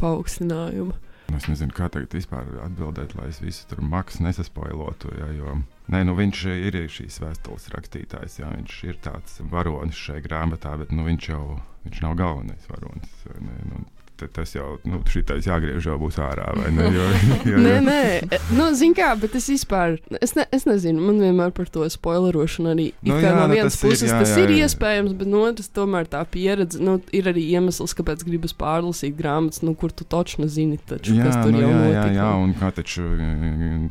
paaugstinājumu. 0.00 0.96
Es 1.36 1.46
nezinu, 1.46 1.74
kā 1.76 1.86
tagad 1.92 2.14
vispār 2.16 2.48
atbildēt, 2.64 3.14
lai 3.18 3.28
es 3.30 3.40
visu 3.42 3.68
tur 3.70 3.82
maksu 3.84 4.24
nesaspoilotu. 4.26 5.12
Jā, 5.18 5.30
jo 5.36 5.60
Nē, 5.90 6.04
nu 6.06 6.14
viņš 6.14 6.40
ir 6.52 6.76
šīs 6.92 7.16
vēstules 7.18 7.66
rakstītājs. 7.72 8.36
Jā, 8.38 8.50
viņš 8.54 8.74
ir 8.86 8.98
tāds 9.02 9.40
varonis 9.50 9.98
šajā 9.98 10.22
grāmatā, 10.28 10.76
bet 10.78 10.92
nu, 10.94 11.02
viņš 11.08 11.30
jau 11.32 11.42
viņš 11.86 12.02
nav 12.04 12.14
galvenais 12.20 12.68
varonis. 12.70 13.16
Ne, 13.42 13.56
nu, 13.72 13.80
tas 14.28 14.54
jau 14.54 14.76
nu, 14.88 15.00
šitais 15.08 15.46
jāgriež, 15.48 15.86
jau 15.86 15.96
būs 16.00 16.18
ārā. 16.22 16.48
Ne? 16.60 16.88
Jo, 16.92 17.06
jo, 17.06 17.30
jo. 17.52 17.62
nē, 17.64 17.74
nē, 17.86 18.38
nu, 18.56 18.68
zini 18.76 18.96
kā, 18.98 19.10
bet 19.20 19.36
es 19.38 19.48
vispār, 19.52 19.98
es, 20.20 20.34
ne, 20.38 20.46
es 20.54 20.66
nezinu, 20.68 21.02
man 21.08 21.20
vienmēr 21.22 21.54
par 21.56 21.70
to 21.72 21.86
spoilerošanu 21.90 22.72
arī. 22.74 22.88
Nu, 23.06 23.18
jā, 23.22 23.34
no 23.36 23.46
nu, 23.46 23.58
vienas 23.58 23.78
nu, 23.78 23.82
puses 23.86 24.06
ir, 24.06 24.12
jā, 24.12 24.20
tas 24.22 24.34
jā, 24.34 24.44
ir 24.44 24.54
jā. 24.54 24.68
iespējams, 24.68 25.14
bet 25.20 25.30
no 25.32 25.44
otras 25.48 25.70
tomēr 25.76 26.10
tā 26.10 26.22
pieredze, 26.30 26.80
nu, 26.82 26.98
ir 27.16 27.30
arī 27.32 27.46
iemesls, 27.56 27.96
kāpēc 27.98 28.24
gribas 28.28 28.56
pārlasīt 28.56 29.16
grāmatas, 29.18 29.62
nu, 29.66 29.76
kur 29.78 29.94
tu 29.94 30.06
taču 30.08 30.44
nezini, 30.44 30.80
taču, 30.90 31.16
jā, 31.18 31.28
kas 31.28 31.40
tur 31.40 31.54
nu, 31.54 31.62
jau 31.64 31.70
jā, 31.70 31.78
notika. 31.84 32.08
Jā, 32.10 32.18
jā, 32.18 32.32
un 32.44 32.56
kā 32.60 32.72
taču, 32.80 33.06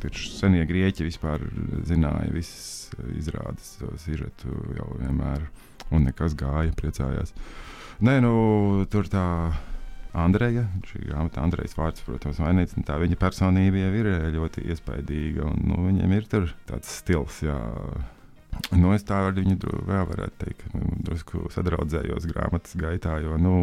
taču 0.03 0.27
senie 0.35 0.67
grieķi 0.69 1.07
vispār 1.07 1.47
zināja 1.89 2.29
visas 2.35 2.89
izrādes, 3.15 3.77
sižetu 4.03 4.53
jau 4.77 4.91
vienmēr, 4.99 5.47
un 5.93 6.05
nekas 6.09 6.35
gāja, 6.37 6.73
priecājās. 6.77 7.33
Nē, 8.05 8.19
nu, 8.23 8.33
tur 8.91 9.09
tā 9.11 9.25
Andreja. 10.17 10.65
Šī 10.89 11.03
grāmata, 11.05 11.43
Andrejas 11.45 11.75
vārds, 11.77 12.03
protams, 12.05 12.39
mainīts. 12.41 12.77
Tā 12.85 12.97
viņa 13.01 13.17
personība 13.19 13.83
jau 13.83 13.91
ir 14.01 14.13
ļoti 14.35 14.65
iespaidīga. 14.73 15.49
Un, 15.49 15.59
nu, 15.69 15.81
viņam 15.89 16.15
ir 16.17 16.29
tāds 16.31 16.95
stils. 17.01 17.43
Jā. 17.45 17.59
Nu, 18.75 18.91
es 18.93 19.05
tā 19.07 19.19
ar 19.29 19.35
viņu 19.37 19.55
vēl 19.87 20.07
varētu 20.09 20.41
teikt, 20.41 20.63
ka 20.65 20.79
nu, 20.81 20.97
drusku 21.05 21.45
sadraudzējos 21.53 22.27
grāmatas 22.29 22.75
gaitā. 22.79 23.15
Jo, 23.23 23.37
nu, 23.39 23.53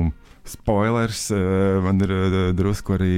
spoilers 0.47 1.27
eh, 1.35 1.79
man 1.85 2.01
ir 2.07 2.15
eh, 2.17 2.37
drusku 2.57 2.97
arī 2.97 3.13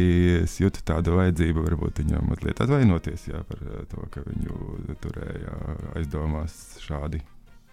jūtu 0.48 0.82
tādu 0.88 1.16
vajadzību, 1.20 1.64
varbūt 1.68 2.02
viņam 2.02 2.28
mazliet 2.32 2.64
atvainoties 2.64 3.28
jā, 3.30 3.42
par 3.48 3.62
eh, 3.62 3.82
to, 3.92 4.04
ka 4.14 4.24
viņu 4.26 4.98
turēja 5.04 5.58
aizdomās 6.00 6.56
šādi. 6.84 7.22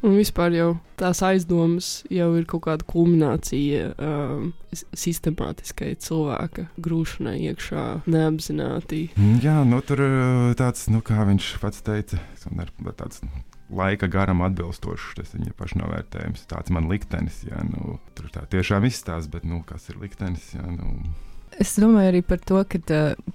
Un 0.03 0.17
vispār 0.19 0.53
jau 0.53 0.67
tās 0.99 1.21
aizdomas 1.25 2.03
jau 2.11 2.27
ir 2.35 2.45
kaut 2.49 2.65
kāda 2.67 2.85
kulminācija 2.89 3.87
um, 3.95 4.51
sistemātiskai 4.75 5.93
cilvēka 6.03 6.67
grūšanai 6.83 7.37
iekšā, 7.51 7.85
neapzināti. 8.11 9.05
Mm, 9.15 9.39
jā, 9.43 9.57
nu 9.67 9.81
tur 9.87 10.03
uh, 10.03 10.53
tāds, 10.59 10.87
nu, 10.91 11.01
kā 11.05 11.25
viņš 11.29 11.55
pats 11.63 11.83
teica, 11.85 12.19
tāds 12.99 13.23
laika 13.69 14.09
garam 14.11 14.43
atbilstošs, 14.45 15.13
tas 15.17 15.31
viņa 15.33 15.55
pašnovērtējums. 15.59 16.43
Tāds 16.51 16.73
man 16.75 16.89
liktenis, 16.91 17.41
jā, 17.47 17.63
nu, 17.71 17.97
tur 18.17 18.29
tā 18.33 18.45
tiešām 18.51 18.85
izstāsta, 18.89 19.37
bet, 19.37 19.47
nu, 19.47 19.63
kas 19.67 19.89
ir 19.89 20.01
liktenis, 20.01 20.51
jā, 20.57 20.65
nu. 20.75 20.99
Es 21.61 21.71
domāju 21.79 22.09
arī 22.11 22.19
par 22.25 22.41
to, 22.43 22.59
ka 22.67 22.79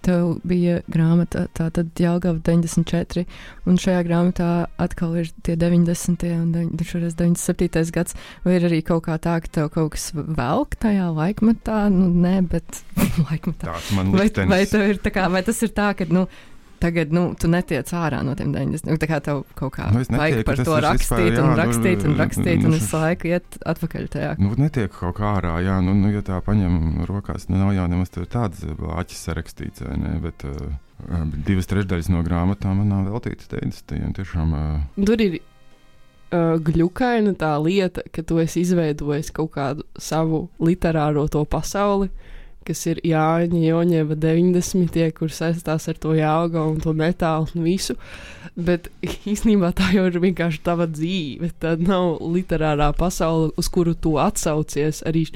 tev 0.05 0.27
bija 0.45 0.81
grāmata, 0.93 1.47
tā 1.57 1.71
tad 1.73 1.97
Jāgava 2.01 2.37
94, 2.45 3.25
un 3.65 3.81
šajā 3.81 4.03
grāmatā 4.05 4.49
atkal 4.83 5.17
ir 5.23 5.31
tie 5.47 5.57
90. 5.61 6.27
un 6.37 6.85
šoreiz 6.85 7.17
97. 7.17 7.95
gads, 7.97 8.17
vai 8.45 8.59
ir 8.59 8.69
arī 8.69 8.83
kaut 8.85 9.07
kā 9.09 9.17
tā, 9.23 9.39
ka 9.41 9.53
tev 9.57 9.71
kaut 9.73 9.95
kas 9.97 10.11
velk 10.15 10.77
tajā 10.83 11.09
laikmatā, 11.17 11.87
nu 11.95 12.11
nē, 12.13 12.37
bet 12.53 12.83
laikmatā. 13.31 13.71
Tāds 13.71 13.93
man 13.97 14.13
liktenis. 14.13 14.53
Vai, 14.53 14.63
vai 14.69 14.93
ir 14.93 15.01
tā 15.01 15.15
kā, 15.17 15.29
vai 15.33 15.45
tas 15.47 15.65
ir 15.65 15.73
tā, 15.77 15.93
ka, 15.97 16.09
nu, 16.13 16.27
tagad, 16.81 17.13
nu, 17.15 17.23
tu 17.39 17.49
netiec 17.51 17.91
ārā 17.97 18.21
no 18.27 18.35
tiem 18.39 18.53
90. 18.55 18.89
Nu, 18.89 18.99
tā 19.01 19.09
kā 19.11 19.21
tev 19.25 19.43
kaut 19.59 19.75
kā 19.77 19.89
nu, 19.93 20.03
vajag 20.09 20.43
par 20.49 20.61
to 20.61 20.79
rakstīt, 20.83 21.03
vispār, 21.03 21.37
jā, 21.37 21.45
un 21.45 21.59
rakstīt, 21.59 22.07
un 22.09 22.17
rakstīt, 22.19 22.63
nu, 22.63 22.71
un 22.71 22.77
visu 22.77 23.01
laiku 23.03 23.31
iet 23.31 23.59
atpakaļ 23.73 24.09
tajā. 24.15 24.31
Nu, 24.41 24.53
netiek 24.61 24.93
kaut 24.95 25.19
kā 25.19 25.35
ārā, 25.39 25.59
jā, 25.65 25.77
nu, 25.85 25.95
nu 25.99 26.13
ja 26.15 26.25
tā 26.27 26.41
paņem 26.47 27.05
rokās, 27.11 27.47
nu, 27.51 27.61
nav 27.61 27.75
jau 27.77 27.87
nemaz 27.93 28.13
tāds 28.17 28.65
blāķis 28.81 29.23
sarakstīts, 29.29 29.85
vai 29.87 30.01
ne, 30.01 30.17
bet 30.25 30.47
uh, 30.49 30.75
divas 31.47 31.71
trešdaļas 31.71 32.11
no 32.15 32.25
grāmatām 32.27 32.83
man 32.83 32.91
nav 32.95 33.07
veltītas 33.13 33.53
90. 33.53 34.17
tiešām. 34.19 34.57
Uh, 34.57 35.07
Tur 35.07 35.23
ir 35.23 35.39
uh, 35.39 36.57
gļukaina 36.71 37.37
tā 37.39 37.55
lieta, 37.63 38.05
ka 38.13 38.27
tu 38.27 38.41
esi 38.43 38.65
izveidojis 38.65 39.33
kaut 39.37 39.55
kādu 39.57 39.89
savu 40.01 40.49
literāro 40.59 41.29
to 41.31 41.45
pasauli. 41.49 42.11
Uh, 42.11 42.37
kas 42.67 42.83
ir 42.91 43.01
Jāņa 43.07 43.61
Joņeva 43.65 44.17
90. 44.21 44.99
kur 45.17 45.33
saistās 45.35 45.89
ar 45.91 45.99
to 46.01 46.15
jāga 46.19 46.65
un 46.69 46.81
to 46.83 46.95
metālu 46.97 47.49
un 47.55 47.65
visu. 47.67 47.97
Bet 48.57 48.91
īstenībā 49.03 49.73
tā 49.77 49.91
jau 49.95 50.07
ir 50.11 50.21
vienkārši 50.23 50.63
tava 50.67 50.89
dzīve. 50.91 51.53
Tā 51.63 51.77
nav 51.81 52.21
literārā 52.21 52.91
pasaule, 52.99 53.51
uz 53.61 53.71
kuru 53.73 53.95
tu 53.95 54.17
atsaucies. 54.21 55.03
Arī 55.09 55.27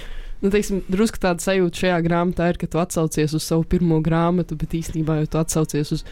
nu, 0.45 0.53
teiksim, 0.53 0.83
drusku 0.93 1.21
tāda 1.23 1.45
sajūta 1.45 1.85
šajā 1.85 1.99
grāmatā 2.05 2.51
ir, 2.53 2.61
ka 2.61 2.69
tu 2.71 2.81
atsaucies 2.83 3.37
uz 3.37 3.47
savu 3.47 3.65
pirmo 3.69 4.01
grāmatu, 4.05 4.59
bet 4.61 4.77
īstenībā 4.77 5.23
jau 5.23 5.31
tu 5.33 5.41
atsaucies 5.41 5.95
uz 5.97 6.05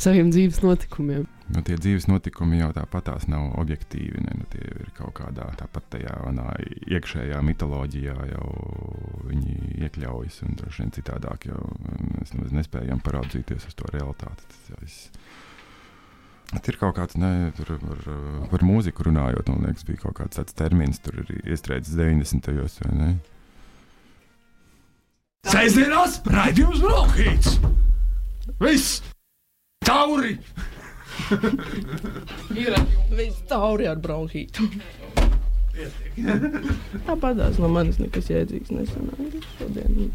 saviem 0.00 0.30
dzīves 0.32 0.62
notikumiem. 0.64 1.26
Nu, 1.50 1.62
tie 1.66 1.74
dzīves 1.74 2.06
notikumi 2.06 2.60
jau 2.60 2.70
tāpatās 2.74 3.26
nav 3.30 3.56
objektīvi. 3.58 4.22
Ne? 4.22 4.36
Nu, 4.38 4.46
tie 4.52 4.62
ir 4.62 4.92
kaut 4.96 5.16
kādā 5.18 5.48
tāpat 5.58 5.88
tajā 5.96 6.14
manā 6.22 6.52
iekšējā 6.86 7.40
mitoloģijā 7.46 8.16
jau 8.30 8.46
viņi 9.26 9.56
iekļaujas 9.86 10.40
un 10.46 10.58
droši 10.60 10.84
vien 10.84 10.94
citādāk, 10.94 11.48
jo 11.50 11.58
mēs 12.14 12.54
nespējam 12.54 13.02
paraudzīties 13.02 13.66
uz 13.66 13.78
to 13.78 13.90
realitāti. 13.90 14.46
Tas 14.46 14.70
jau 14.70 14.80
viss. 14.84 15.10
Ir 16.50 16.78
kaut 16.80 16.96
kāds, 16.96 17.14
ne, 17.18 17.52
tur 17.54 17.76
par, 17.78 18.00
par 18.50 18.64
mūziku 18.66 19.06
runājot, 19.06 19.52
man 19.52 19.68
liekas, 19.68 19.86
bija 19.86 20.02
kaut 20.02 20.16
kāds 20.18 20.38
tāds 20.38 20.56
termins, 20.58 20.98
tur 21.02 21.20
ir 21.22 21.30
iestrēdzis 21.44 21.94
90. 21.94 22.50
gados. 22.56 22.80
Sēžamās 25.50 26.18
raidījums 26.26 26.82
Brokhīts! 26.82 27.56
Viss! 28.60 28.98
Tauri! 29.86 30.38
Viss 33.16 33.40
tauri 33.48 33.88
ar 33.90 34.00
bronhītu. 34.04 34.66
Tāpat 37.06 37.40
no 37.62 37.70
manis 37.72 38.00
nekas 38.02 38.28
jēdzīgs 38.32 38.74
nesanāca 38.76 39.44
šodien. 39.56 40.12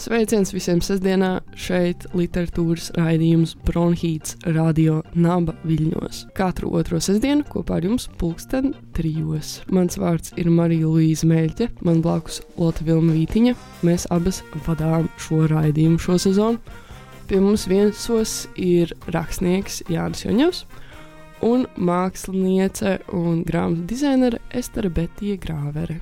Sveiciens 0.00 0.48
visiem 0.54 0.78
sestdienā 0.80 1.42
šeit 1.60 2.06
literatūras 2.16 2.86
raidījums 2.96 3.50
Bronhīts 3.68 4.38
Radio 4.56 5.02
Naba 5.12 5.52
Viļņos. 5.68 6.22
Katru 6.38 6.70
otro 6.78 6.96
sestdienu 7.04 7.44
kopā 7.52 7.76
ar 7.76 7.84
jums 7.84 8.06
pulksten 8.16 8.70
trijos. 8.96 9.58
Mans 9.68 10.00
vārds 10.00 10.32
ir 10.40 10.48
Marija 10.48 10.88
Luīza 10.88 11.28
Mēļķe, 11.28 11.68
man 11.84 12.00
blakus 12.00 12.40
Lota 12.56 12.86
Vilma 12.88 13.12
Vītiņa. 13.18 13.52
Mēs 13.84 14.08
abas 14.16 14.40
vadām 14.64 15.10
šo 15.20 15.42
raidījumu 15.52 16.00
šo 16.00 16.16
sezonu. 16.24 16.80
Pie 17.28 17.44
mums 17.44 17.68
viesos 17.68 18.34
ir 18.56 18.96
rakstnieks 19.12 19.82
Jānis 19.92 20.24
Joņevs 20.24 20.64
un 21.44 21.68
māksliniece 21.76 23.02
un 23.20 23.44
grāmatu 23.44 23.84
dizainere 23.92 24.40
Estere 24.48 24.88
Betija 24.88 25.36
Grāvere. 25.44 26.00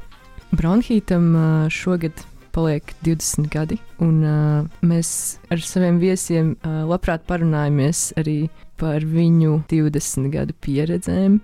Bronhītam 0.54 1.32
šogad 1.74 2.28
paliek 2.54 2.94
20 3.06 3.50
gadi, 3.52 3.78
un 4.04 4.22
uh, 4.24 4.64
mēs 4.84 5.10
ar 5.52 5.62
saviem 5.64 6.00
viesiem 6.02 6.54
uh, 6.56 6.82
labprāt 6.88 7.26
parunājamies 7.28 8.12
arī 8.20 8.38
par 8.78 9.04
viņu 9.04 9.62
20 9.70 10.30
gadu 10.34 10.56
pieredzēm 10.64 11.38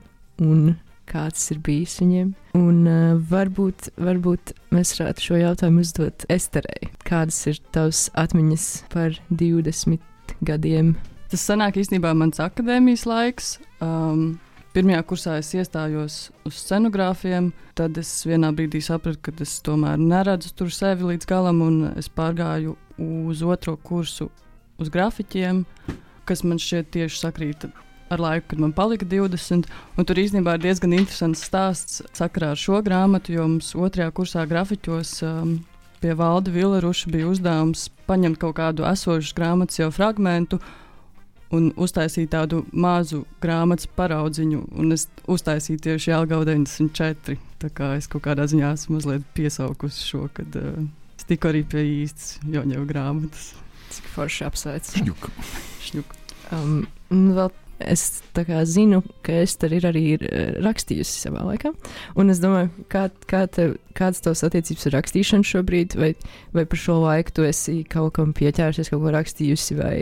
un 0.44 0.75
kāds 1.11 1.50
ir 1.52 1.61
bijis 1.64 1.99
viņiem. 2.00 2.32
Un 2.58 2.84
uh, 2.88 3.16
varbūt, 3.30 3.90
varbūt 4.00 4.54
mēs 4.75 4.94
varētu 4.99 5.26
šo 5.28 5.40
jautājumu 5.40 5.84
uzdot 5.84 6.26
Esterei. 6.32 6.90
Kādas 7.06 7.40
ir 7.50 7.61
tavas 7.75 8.06
atmiņas 8.18 8.68
par 8.94 9.18
20 9.30 10.00
gadiem? 10.46 10.94
Tas 11.32 11.44
sanāk 11.49 11.78
īstenībā 11.80 12.12
mans 12.16 12.40
akadēmijas 12.42 13.06
laiks. 13.11 13.54
Um, 13.82 14.37
pirmajā 14.74 15.02
kursā 15.06 15.36
es 15.38 15.52
iestājos 15.54 16.16
uz 16.46 16.58
scenogrāfiem, 16.58 17.52
tad 17.78 17.98
es 18.00 18.10
vienā 18.26 18.50
brīdī 18.56 18.82
sapratu, 18.82 19.20
ka 19.22 19.34
es 19.44 19.56
tomēr 19.64 20.00
neredzu 20.00 20.54
tur 20.58 20.72
sevi 20.74 21.12
līdz 21.12 21.28
galam, 21.30 21.62
un 21.62 21.78
es 21.94 22.10
pārgāju 22.10 22.76
uz 22.98 23.42
otro 23.42 23.76
kursu 23.76 24.30
uz 24.82 24.90
grafikiem, 24.90 25.64
kas 26.26 26.42
man 26.46 26.58
šķiet 26.58 26.90
tieši 26.94 27.20
sakrīt 27.22 27.68
ar 28.12 28.20
laiku, 28.20 28.48
kad 28.52 28.62
man 28.62 28.72
palika 28.74 29.06
20. 29.08 29.68
Tur 30.06 30.20
īstenībā 30.20 30.56
ir 30.56 30.64
diezgan 30.66 30.94
interesants 30.96 31.44
stāsts 31.46 32.02
sakarā 32.16 32.52
ar 32.54 32.60
šo 32.60 32.82
grāmatu, 32.84 33.34
jo 33.34 33.46
mums 33.48 33.72
otrajā 33.78 34.10
kursā 34.14 34.44
grafiķos 34.50 35.16
um, 35.26 35.56
pie 36.02 36.14
Valda 36.18 36.52
Vileruša 36.52 37.10
bija 37.10 37.30
uzdevums 37.30 37.88
paņemt 38.08 38.40
kaut 38.42 38.58
kādu 38.58 38.86
esošu 38.90 39.36
grāmatas 39.38 39.80
jau 39.80 39.90
fragmentu 39.94 40.60
un 41.54 41.70
uztaisīt 41.76 42.32
tādu 42.32 42.62
mazu 42.72 43.24
grāmatas 43.42 43.88
paraudziņu, 43.98 44.62
un 44.80 44.94
es 44.96 45.06
uztaisīju 45.30 45.82
tieši 45.88 46.12
Jālgau 46.12 46.42
94. 46.46 47.38
Tā 47.62 47.70
kā 47.74 47.94
es 47.98 48.08
kaut 48.10 48.24
kādā 48.26 48.46
ziņā 48.50 48.74
esmu 48.76 48.98
mazliet 48.98 49.26
piesaukusi 49.36 50.08
šo, 50.08 50.26
kad 50.36 50.56
uh, 50.60 50.80
es 51.18 51.28
tiku 51.28 51.50
arī 51.52 51.64
pie 51.68 51.84
īstas 52.02 52.38
Joņeva 52.50 52.86
grāmatas. 52.88 53.52
Cik 53.94 54.08
forši 54.14 54.46
apsveic. 54.48 54.88
Šņuk. 54.98 55.28
Šņuk. 55.88 56.16
Um, 56.54 56.80
vēl 57.10 57.52
es 57.78 58.22
kā 58.34 58.62
zinu, 58.68 59.00
ka 59.26 59.40
es 59.44 59.56
tur 59.60 59.72
ir 59.76 59.86
arī 59.88 60.04
eh, 60.16 60.54
rakstījusi 60.64 61.24
savā 61.26 61.44
laikā. 61.48 61.72
Un 62.20 62.32
es 62.32 62.42
domāju, 62.42 62.70
kā, 62.92 63.06
kā 63.30 63.44
tev, 63.50 63.76
kādas 63.96 64.24
tavas 64.24 64.44
attiecības 64.46 64.88
ar 64.90 64.96
rakstīšanu 64.98 65.48
šobrīd, 65.48 65.96
vai, 66.00 66.12
vai 66.56 66.66
par 66.68 66.80
šo 66.80 67.00
laiku 67.04 67.38
tu 67.38 67.48
esi 67.48 67.80
kaut 67.90 68.16
kam 68.18 68.34
pieķēries, 68.36 68.92
kaut 68.92 69.04
ko 69.04 69.14
rakstījusi, 69.14 69.78
vai, 69.80 69.94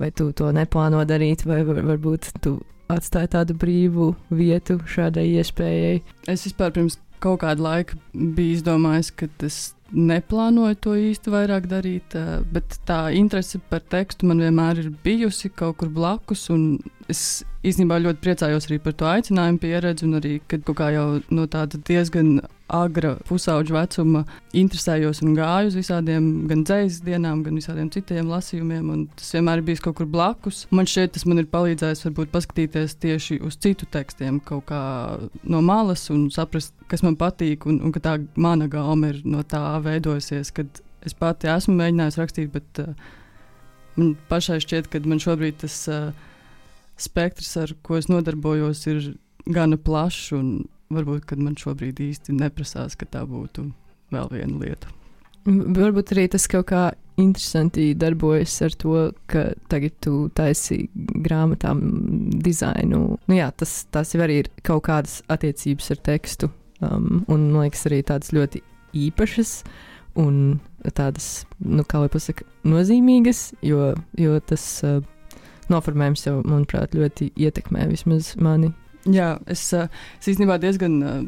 vai 0.00 0.10
tu 0.14 0.30
to 0.36 0.50
neplāno 0.54 1.02
darīt, 1.08 1.46
vai 1.48 1.62
var, 1.66 1.82
varbūt 1.92 2.32
tu 2.44 2.58
atstāji 2.90 3.34
tādu 3.36 3.54
brīvu 3.58 4.14
vietu 4.34 4.80
šādai 4.90 5.28
iespējai. 5.38 6.00
Es 6.30 6.48
vispār 6.48 6.74
pirms 6.74 6.98
kaut 7.20 7.42
kāda 7.42 7.62
laika 7.62 7.98
biju 8.14 8.56
izdomājis, 8.56 9.12
ka 9.14 9.28
es 9.46 9.60
neplānoju 9.90 10.78
to 10.84 10.94
īsti 10.98 11.32
vairāk 11.32 11.66
darīt, 11.70 12.14
eh, 12.14 12.42
bet 12.52 12.78
tā 12.86 13.10
interese 13.16 13.60
par 13.70 13.80
tekstu 13.80 14.26
man 14.26 14.38
vienmēr 14.38 14.84
ir 14.84 14.90
bijusi 15.04 15.50
kaut 15.50 15.78
kur 15.78 15.88
blakus. 15.88 16.48
Es 17.10 17.42
īstenībā 17.66 17.98
ļoti 18.00 18.22
priecājos 18.22 18.68
arī 18.68 18.78
par 18.82 18.94
to 18.96 19.08
aicinājumu 19.10 19.60
pieredzi, 19.60 20.06
un 20.06 20.18
arī, 20.20 20.38
kad 20.50 20.62
kaut 20.66 20.78
kā 20.78 20.90
jau 20.94 21.06
no 21.34 21.46
tāda 21.50 21.80
diezgan 21.88 22.38
agra 22.70 23.16
pusauģa 23.26 23.74
vecuma 23.74 24.22
interesējos 24.56 25.22
un 25.24 25.34
gāju 25.34 25.72
uz 25.72 25.76
visādiem 25.78 26.28
gan 26.50 26.62
dzīslu 26.66 27.08
dienām, 27.08 27.42
gan 27.46 27.58
visādiem 27.58 27.90
citiem 27.92 28.30
lasījumiem. 28.30 29.08
Tas 29.18 29.32
vienmēr 29.34 29.60
ir 29.60 29.66
bijis 29.66 29.82
kaut 29.84 29.98
kur 29.98 30.08
blakus. 30.10 30.62
Man 30.74 30.88
šķiet, 30.88 31.16
tas 31.16 31.26
man 31.26 31.42
ir 31.42 31.50
palīdzējis 31.50 32.06
varbūt 32.06 32.32
paskatīties 32.34 32.96
tieši 33.02 33.40
uz 33.46 33.58
citu 33.60 33.88
tekstiem, 33.90 34.38
kaut 34.46 34.68
kā 34.70 34.82
no 35.42 35.62
malas 35.66 36.06
un 36.14 36.28
saprast, 36.34 36.76
kas 36.90 37.02
man 37.06 37.18
patīk, 37.20 37.66
un, 37.66 37.82
un 37.84 37.94
ka 37.94 38.04
tā 38.06 38.16
mana 38.38 38.70
gauma 38.70 39.10
ir 39.12 39.22
no 39.26 39.42
tā 39.42 39.64
veidojusies, 39.84 40.54
kad 40.54 40.82
es 41.06 41.16
pati 41.16 41.50
esmu 41.50 41.74
mēģinājusi 41.80 42.22
rakstīt, 42.22 42.50
bet 42.54 42.82
uh, 42.84 42.94
man 43.98 44.14
pašai 44.30 44.60
šķiet, 44.62 44.90
ka 44.92 45.02
man 45.08 45.22
šobrīd 45.22 45.62
tas 45.64 45.82
uh, 45.90 46.10
spektrs, 47.00 47.56
ar 47.60 47.74
ko 47.86 47.98
es 47.98 48.10
nodarbojos, 48.10 48.84
ir 48.90 49.14
gana 49.50 49.78
plašs 49.80 50.30
varbūt 50.90 51.36
man 51.38 51.58
šobrīd 51.58 52.00
īsti 52.02 52.34
neprasās, 52.36 52.96
ka 52.98 53.08
tā 53.08 53.22
būtu 53.28 53.68
vēl 54.14 54.32
viena 54.32 54.58
lieta. 54.62 54.90
Varbūt 55.46 56.12
arī 56.12 56.26
tas 56.28 56.44
kaut 56.50 56.68
kā 56.68 56.90
interesanti 57.20 57.90
darbojas 57.96 58.54
ar 58.64 58.74
to, 58.80 58.96
ka 59.30 59.50
tagad 59.72 59.94
tu 60.04 60.14
taisi 60.36 60.82
grāmatām 60.94 61.80
dizainu. 62.44 63.02
Nu 63.28 63.38
jā, 63.38 63.48
tas, 63.56 63.84
tas 63.92 64.12
jau 64.14 64.22
arī 64.24 64.42
ir 64.42 64.50
kaut 64.66 64.84
kādas 64.88 65.20
attiecības 65.32 65.92
ar 65.94 66.02
tekstu. 66.10 66.50
Um, 66.80 67.24
un 67.28 67.50
man 67.52 67.66
liekas, 67.66 67.86
arī 67.88 68.00
tādas 68.08 68.32
ļoti 68.32 68.62
īpašas 68.96 69.54
un 70.20 70.60
tādas, 70.96 71.44
nu, 71.60 71.84
kā 71.84 72.00
lai 72.02 72.10
pasakā, 72.12 72.46
nozīmīgas, 72.68 73.50
jo, 73.64 73.92
jo 74.18 74.38
tas 74.48 74.64
uh, 74.84 75.02
noformējums 75.72 76.26
jau, 76.26 76.36
manuprāt, 76.44 76.94
ļoti 76.98 77.32
ietekmē 77.38 77.88
vismaz 77.90 78.34
mani 78.40 78.72
Jā, 79.08 79.38
es, 79.48 79.62
eh, 79.72 79.88
es 80.20 80.28
īstenībā 80.28 80.58
diezgan 80.60 80.96
eh, 81.02 81.20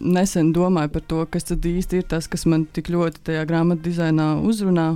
nesen 0.00 0.52
domāju 0.56 0.94
par 0.94 1.02
to, 1.08 1.24
kas 1.28 1.44
tad 1.50 1.66
īsti 1.68 2.00
ir 2.00 2.06
tas, 2.08 2.28
kas 2.30 2.46
man 2.48 2.64
tik 2.72 2.88
ļoti 2.92 3.20
tajā 3.28 3.42
grāmatā 3.48 3.84
dizainā 3.84 4.28
uzrunā. 4.40 4.94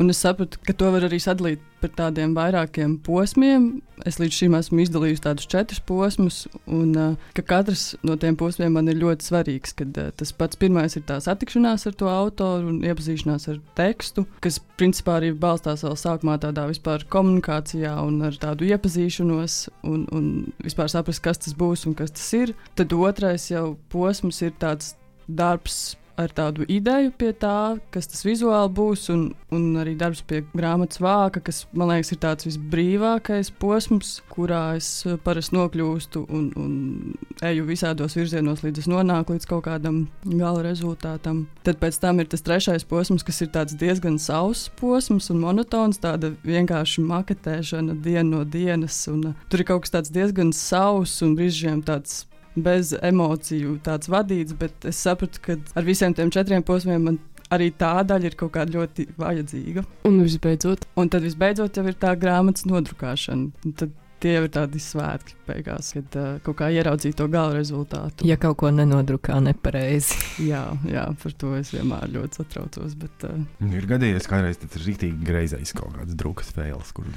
Un 0.00 0.08
es 0.08 0.16
sapratu, 0.24 0.56
ka 0.64 0.72
to 0.72 0.88
var 0.94 1.04
arī 1.04 1.18
sadalīt 1.20 1.60
par 1.82 1.90
tādiem 1.92 2.32
vairākiem 2.32 2.94
posmiem. 3.04 3.66
Es 4.08 4.16
līdz 4.16 4.32
šim 4.32 4.54
esmu 4.56 4.80
izdalījis 4.80 5.20
tādus 5.26 5.48
četrus 5.52 5.82
posmus, 5.84 6.38
un 6.64 6.94
uh, 6.96 7.26
ka 7.36 7.44
katrs 7.44 7.82
no 8.08 8.16
tiem 8.20 8.38
posmiem 8.40 8.72
man 8.78 8.88
ir 8.88 8.96
ļoti 9.02 9.28
svarīgs. 9.28 9.74
Kad, 9.76 9.92
uh, 10.00 10.08
tas 10.16 10.32
pats 10.32 10.56
pirmais 10.60 10.96
ir 10.96 11.04
tā 11.04 11.18
satikšanās 11.20 11.84
ar 11.90 11.98
to 12.00 12.08
autoru 12.08 12.72
un 12.72 12.80
iepazīšanās 12.80 13.44
ar 13.52 13.60
tekstu, 13.76 14.24
kas 14.40 14.56
principā 14.80 15.18
arī 15.18 15.34
balstās 15.36 15.84
vēl 15.84 15.98
sākumā 16.00 16.38
tādā 16.40 16.64
vispār 16.72 17.04
komunikācijā 17.12 17.92
un 18.00 18.22
ar 18.30 18.40
tādu 18.40 18.70
iepazīšanos 18.72 19.60
un, 19.84 20.08
un 20.16 20.32
vispār 20.64 20.88
saprast, 20.88 21.20
kas 21.28 21.44
tas 21.44 21.52
būs 21.60 21.84
un 21.90 21.98
kas 22.00 22.16
tas 22.16 22.32
ir. 22.40 22.56
Tad 22.80 22.96
otrais 22.96 23.50
jau 23.52 23.74
posms 23.92 24.40
ir 24.48 24.56
tāds 24.64 24.94
darbs 25.28 25.99
ar 26.20 26.32
tādu 26.36 26.66
ideju 26.68 27.12
pie 27.18 27.30
tā, 27.36 27.78
kas 27.94 28.08
tas 28.10 28.22
vizuāli 28.26 28.72
būs, 28.76 29.08
un, 29.14 29.22
un 29.54 29.66
arī 29.80 29.96
darbs 29.98 30.22
pie 30.26 30.42
grāmatas 30.52 31.00
vāka, 31.02 31.42
kas 31.44 31.64
man 31.72 31.92
liekas 31.92 32.12
ir 32.14 32.20
tāds 32.22 32.48
visbrīvākais 32.48 33.52
posms, 33.60 34.18
kurā 34.32 34.76
es 34.78 34.88
eh, 35.08 35.16
parasti 35.24 35.56
nokļūstu 35.56 36.24
un, 36.28 36.48
un 36.60 37.44
eju 37.46 37.66
visādos 37.68 38.16
virzienos, 38.18 38.64
līdz 38.66 38.84
es 38.84 38.90
nonāku 38.90 39.36
līdz 39.36 39.48
kaut 39.50 39.64
kādam 39.68 40.02
gala 40.26 40.64
rezultātam. 40.66 41.44
Tad 41.66 41.80
pēc 41.82 42.00
tam 42.02 42.22
ir 42.22 42.30
tas 42.30 42.44
trešais 42.46 42.86
posms, 42.88 43.24
kas 43.26 43.42
ir 43.44 43.52
diezgan 43.80 44.18
sauss 44.20 44.70
posms 44.80 45.30
un 45.32 45.40
monotons, 45.42 46.00
tāda 46.02 46.32
vienkārši 46.46 47.04
maketēšana 47.06 47.96
dienu 48.04 48.30
no 48.30 48.44
dienas, 48.44 49.02
un 49.10 49.32
uh, 49.32 49.46
tur 49.50 49.62
ir 49.62 49.68
kaut 49.70 49.84
kas 49.84 49.94
tāds 49.96 50.12
diezgan 50.14 50.52
sauss 50.56 51.22
un 51.24 51.34
brīžiem 51.38 51.82
tāds 51.86 52.24
bez 52.56 52.94
emociju 53.02 53.78
tāds 53.86 54.10
vadīts, 54.10 54.56
bet 54.58 54.88
es 54.90 55.00
sapratu, 55.00 55.42
ka 55.44 55.58
ar 55.78 55.86
visiem 55.86 56.14
tiem 56.16 56.32
četriem 56.34 56.64
posmiem 56.66 57.04
man 57.06 57.20
arī 57.50 57.70
tā 57.74 57.92
daļa 58.06 58.30
ir 58.30 58.36
kaut 58.38 58.54
kāda 58.54 58.78
ļoti 58.78 59.08
vajadzīga. 59.18 59.84
Un 60.08 60.20
visbeidzot, 60.22 60.86
un 61.00 61.10
tad 61.10 61.26
visbeidzot 61.26 61.78
jau 61.78 61.86
ir 61.90 61.98
tā 61.98 62.14
grāmatas 62.18 62.66
nodrukāšana. 62.70 63.72
Tad 63.80 63.94
tie 64.20 64.34
jau 64.36 64.42
ir 64.46 64.52
tādi 64.52 64.80
svētki 64.82 65.36
beigās, 65.48 65.90
kad 65.96 66.16
uh, 66.20 66.28
kaut 66.44 66.58
kā 66.60 66.68
ieraudzīt 66.74 67.16
to 67.18 67.26
gala 67.32 67.54
rezultātu. 67.56 68.26
Ja 68.28 68.36
kaut 68.40 68.58
ko 68.62 68.70
nenodrukā 68.74 69.38
nepareizi. 69.44 70.18
jā, 70.50 70.62
jā, 70.88 71.06
par 71.22 71.34
to 71.40 71.54
es 71.58 71.72
vienmēr 71.74 72.10
ļoti 72.14 72.42
satraucos. 72.42 72.96
Bet, 73.00 73.26
uh, 73.28 73.70
ir 73.70 73.88
gadījies, 73.90 74.28
ka 74.28 74.36
kādreiz 74.36 74.60
tas 74.60 74.76
ir 74.78 74.86
rīktīgi 74.90 75.26
greizais 75.26 75.74
kaut 75.76 75.96
kāds 75.96 76.16
drukas 76.18 76.52
fēls, 76.56 76.92
kur 76.96 77.08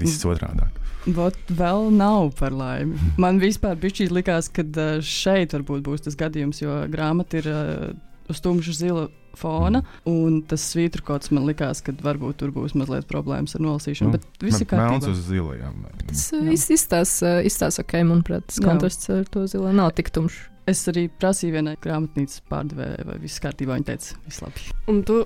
viss 0.00 0.24
otrādāk. 0.26 0.80
Vot 1.16 1.38
vēl 1.60 1.90
nav 1.94 2.32
par 2.40 2.56
laimi. 2.56 2.98
Man 3.22 3.40
vispār 3.42 3.78
bija 3.80 4.10
likās, 4.12 4.50
ka 4.52 4.66
uh, 4.66 4.98
šeit 5.04 5.54
varbūt 5.56 5.86
būs 5.86 6.08
tas 6.08 6.18
gadījums, 6.18 6.64
jo 6.64 6.82
grāmata 6.92 7.42
ir 7.42 7.52
uh, 7.52 7.88
uz 8.32 8.42
tumša 8.44 8.74
zila 8.76 9.06
fona. 9.36 9.82
Un 10.08 10.40
tas 10.48 10.64
svītrokots 10.72 11.32
man 11.36 11.46
likās, 11.48 11.82
ka 11.84 11.94
varbūt 12.04 12.40
tur 12.42 12.52
būs 12.56 12.76
mazliet 12.78 13.08
problēmas 13.10 13.56
ar 13.58 13.64
nolasīšanu. 13.66 14.10
Nu, 14.10 14.18
bet 14.18 14.44
viss 14.44 14.62
ir 14.64 14.70
kārtībā. 14.70 14.90
Melns 14.96 15.08
uz 15.12 15.22
zilajām. 15.28 15.86
Tas 16.06 16.26
uh, 16.36 16.52
izstāsta 16.56 17.38
izstās 17.46 17.80
ok, 17.82 17.98
manuprāt, 18.08 18.48
tas 18.50 18.62
kontrasts 18.64 19.10
ar 19.12 19.26
to 19.30 19.46
zilo 19.50 19.72
nav 19.76 19.92
tik 19.98 20.12
tumšs. 20.16 20.46
Es 20.66 20.80
arī 20.90 21.06
prasīju 21.06 21.60
vienai 21.60 21.76
grāmatnīcas 21.78 22.40
pārdevējai, 22.50 23.04
vai 23.06 23.18
viss 23.22 23.42
kārtībā. 23.42 23.76
Viņa 23.76 23.86
teica, 23.92 24.16
viss 24.26 24.42
labi. 24.42 24.64
Un 24.90 25.04
tu 25.06 25.20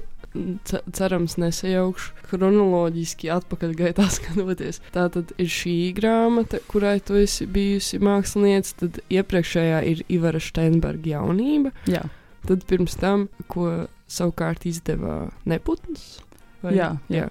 cerams, 0.95 1.35
nesajaukšu 1.41 2.29
chronoloģiski 2.31 3.31
atpakaļgaitā 3.35 4.07
skatoties. 4.17 4.81
Tā 4.95 5.09
tad 5.15 5.33
ir 5.41 5.51
šī 5.51 5.77
grāmata, 5.97 6.61
kurai 6.71 6.99
tu 7.03 7.19
esi 7.19 7.49
bijusi 7.51 8.01
mākslinieca, 8.03 8.77
tad 8.85 9.01
iepriekšējā 9.11 9.83
ir 9.91 10.05
Ivara 10.13 10.43
Steinberga 10.43 11.17
jaunība. 11.17 11.75
Jā. 11.91 12.05
Tad 12.49 12.65
pirms 12.69 12.97
tam, 13.01 13.29
ko 13.53 13.87
savukārt 14.11 14.67
izdeva 14.69 15.31
Neputns. 15.49 16.21
Vai? 16.65 16.75
Jā, 16.77 16.93
jā. 17.13 17.29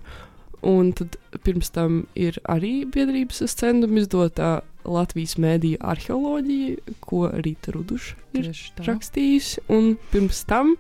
Un 0.66 0.92
tad 0.98 1.16
pirms 1.46 1.72
tam 1.72 2.02
ir 2.20 2.40
arī 2.52 2.84
biedrības 2.92 3.46
scenduma 3.48 4.02
izdotā 4.02 4.60
Latvijas 4.90 5.38
mēdīja 5.40 5.80
arheoloģija, 5.92 6.96
ko 7.04 7.28
Rīta 7.32 7.74
Ruduša 7.76 8.18
ir 8.40 8.52
rakstījusi. 8.88 9.66
Un 9.76 9.94
pirms 10.12 10.44
tam 10.50 10.76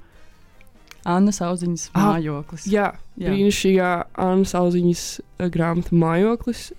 Anna 1.07 1.31
Sauziņas 1.35 1.89
ah, 1.93 2.13
mājoklis. 2.13 2.67
Jā, 2.69 2.91
jā. 3.15 3.31
brīnišķīgā 3.31 3.91
Anna 4.19 4.47
Sauziņas 4.49 5.05
grāmata 5.53 5.95
mājoklis. 5.95 6.69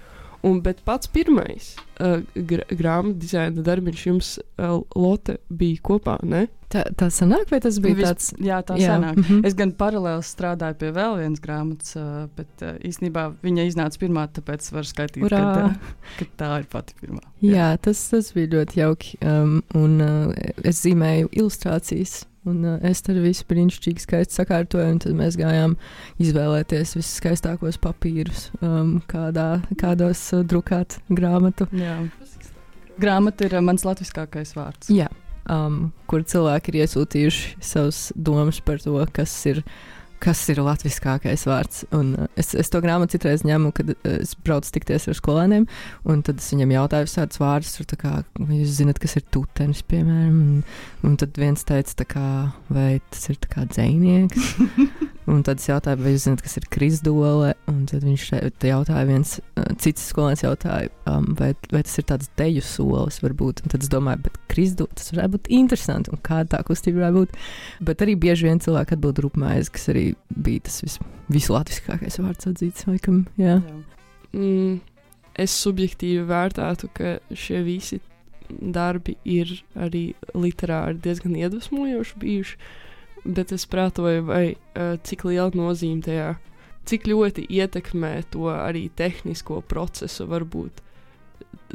Un, 0.47 0.63
bet 0.65 0.79
pats 0.87 1.11
pirmais 1.13 1.75
uh, 2.01 2.23
gra 2.35 2.65
grāmatu 2.71 3.19
dizaina 3.21 3.61
darbiņš 3.67 4.07
jums, 4.07 4.31
uh, 4.57 4.79
Lotte, 4.97 5.37
bija 5.53 5.83
kopā, 5.85 6.15
ne? 6.25 6.47
Tā, 6.71 6.85
tā 6.95 7.09
sanāk, 7.11 7.49
vai 7.51 7.59
tas 7.61 7.81
bija 7.83 7.97
Vis- 7.99 8.07
tāds? 8.07 8.29
Jā, 8.39 8.61
tā 8.65 8.77
Jā, 8.79 8.95
sanāk. 8.95 9.19
mhm. 9.19 9.41
Es 9.49 9.57
gan 9.59 9.73
paralēli 9.77 10.23
strādāju 10.25 10.79
pie 10.79 10.93
vēl 10.95 11.17
vienas 11.19 11.43
grāmatas, 11.43 11.97
ā, 11.99 12.29
bet 12.39 12.63
ā, 12.63 12.77
īsnībā 12.87 13.27
viņa 13.43 13.67
iznāca 13.69 13.99
pirmā, 14.01 14.29
tāpēc 14.39 14.71
var 14.73 14.87
skaitīt, 14.87 15.27
ka, 15.29 15.75
ka 16.21 16.29
tā 16.39 16.51
ir 16.63 16.69
pati 16.71 16.95
pirmā. 17.03 17.21
Jā, 17.43 17.73
tas, 17.83 18.01
tas 18.13 18.31
bija 18.37 18.53
ļoti 18.55 18.81
jauki. 18.85 19.19
Um, 19.21 19.59
un 19.75 19.99
uh, 20.01 20.51
es 20.65 20.81
zīmēju 20.87 21.33
ilustrācijas. 21.37 22.21
Un 22.49 22.63
uh, 22.65 22.79
es 22.89 23.03
tur 23.05 23.19
visu 23.21 23.45
brīnišķīgi 23.51 24.01
skaisti 24.01 24.39
sakārtoju, 24.39 24.95
un 24.95 25.01
tad 25.03 25.17
mēs 25.19 25.37
gājām 25.37 25.75
izvēlēties 26.23 26.95
visus 26.97 27.19
skaistākos 27.21 27.77
papīrus, 27.83 28.47
um, 28.65 28.95
kādā, 29.11 29.61
kādos 29.81 30.23
uh, 30.33 30.45
drukāt 30.49 30.97
grāmatu. 31.13 31.69
Jā. 31.77 31.99
Grāmata 33.01 33.45
ir 33.45 33.59
ā, 33.59 33.65
mans 33.65 33.85
latviskākais 33.85 34.55
vārds. 34.57 34.89
Jā, 34.93 35.11
um, 35.53 35.91
kur 36.09 36.25
cilvēki 36.25 36.73
ir 36.73 36.81
iesūtījuši 36.87 37.61
savus 37.65 38.07
domas 38.17 38.63
par 38.65 38.81
to, 38.81 38.97
kas 39.13 39.37
ir. 39.53 39.65
Kas 40.21 40.43
ir 40.53 40.61
latviskākais 40.61 41.47
vārds? 41.49 41.85
Un, 41.97 42.13
uh, 42.19 42.29
es, 42.41 42.53
es 42.59 42.69
to 42.73 42.83
grāmatu 42.85 43.17
citreiz 43.17 43.45
ņemu, 43.47 43.73
kad 43.77 43.93
uh, 43.95 44.01
es 44.19 44.35
braucu 44.45 44.75
tikties 44.77 45.09
ar 45.09 45.17
skolēniem, 45.17 45.65
un 46.13 46.25
tad 46.27 46.43
es 46.43 46.51
viņiem 46.53 46.75
jautāju 46.77 47.09
visādus 47.09 47.41
vārdus, 47.41 47.77
tur, 47.79 47.89
kā, 48.01 48.13
vai 48.37 48.61
jūs 48.61 48.77
zināt, 48.83 49.01
kas 49.01 49.17
ir 49.17 49.25
tutenis, 49.33 49.81
piemēram. 49.89 50.37
Un, 50.41 50.61
un 51.09 51.17
tad 51.21 51.41
viens 51.41 51.65
teica, 51.65 52.05
kā, 52.11 52.27
vai 52.69 52.91
tas 53.09 53.33
ir 53.33 53.41
tā 53.41 53.55
kā 53.55 53.65
dzēnieks. 53.71 54.53
Un 55.31 55.45
tad 55.47 55.61
es 55.61 55.69
jautāju, 55.69 56.01
vai 56.01 56.15
jūs 56.15 56.25
zināt, 56.25 56.41
kas 56.43 56.57
ir 56.59 56.67
krizdole. 56.75 57.53
Un 57.71 57.85
tad 57.89 58.03
viņš 58.03 58.25
jautāja, 58.67 59.07
viens 59.07 59.37
uh, 59.39 59.67
cits 59.79 60.09
skolēns 60.11 60.43
jautāja, 60.43 60.91
um, 61.11 61.29
vai, 61.39 61.53
vai 61.71 61.83
tas 61.87 61.99
ir 62.01 62.07
tāds 62.09 62.31
deju 62.41 62.65
solis, 62.67 63.21
varbūt. 63.23 63.63
Un 63.63 63.75
tad 63.75 63.85
es 63.87 63.93
domāju, 63.93 64.25
bet 64.27 64.41
krizdole 64.51 64.91
tas 64.99 65.13
varētu 65.13 65.37
būt 65.37 65.51
interesanti, 65.61 66.11
un 66.11 66.23
kāda 66.27 66.57
tā 66.57 66.63
kustība 66.67 67.05
varētu 67.05 67.21
būt. 67.21 67.39
Bet 67.91 68.03
arī 68.03 68.17
bieži 68.19 68.49
vien 68.49 68.63
cilvēki 68.65 68.97
atbild 68.97 69.23
rupmaizi, 69.27 69.75
kas 69.77 69.87
arī 69.93 70.07
bija 70.31 70.67
tas 70.69 70.81
vis, 70.85 70.99
vislatviskākais 71.33 72.21
vārds 72.23 72.51
atzīts, 72.51 72.87
laikam. 72.89 73.25
Jā. 73.41 73.59
Jā. 73.61 73.79
Mm, 74.35 74.77
es 75.41 75.55
subjektīvi 75.63 76.27
vērtētu, 76.29 76.91
ka 76.95 77.17
šie 77.35 77.63
visi 77.67 78.01
darbi 78.51 79.17
ir 79.25 79.53
arī 79.79 80.11
literāri 80.35 81.01
diezgan 81.03 81.37
iedvesmojoši 81.39 82.21
bijuši. 82.21 82.61
Bet 83.25 83.53
es 83.53 83.67
prātoju, 83.69 84.25
vai 84.31 84.45
uh, 84.55 84.95
cik 85.05 85.27
liela 85.29 85.53
nozīme 85.55 86.01
tajā, 86.07 86.31
cik 86.89 87.11
ļoti 87.11 87.45
ietekmē 87.53 88.15
to 88.33 88.49
arī 88.53 88.89
tehnisko 88.97 89.61
procesu, 89.69 90.25
varbūt 90.31 90.81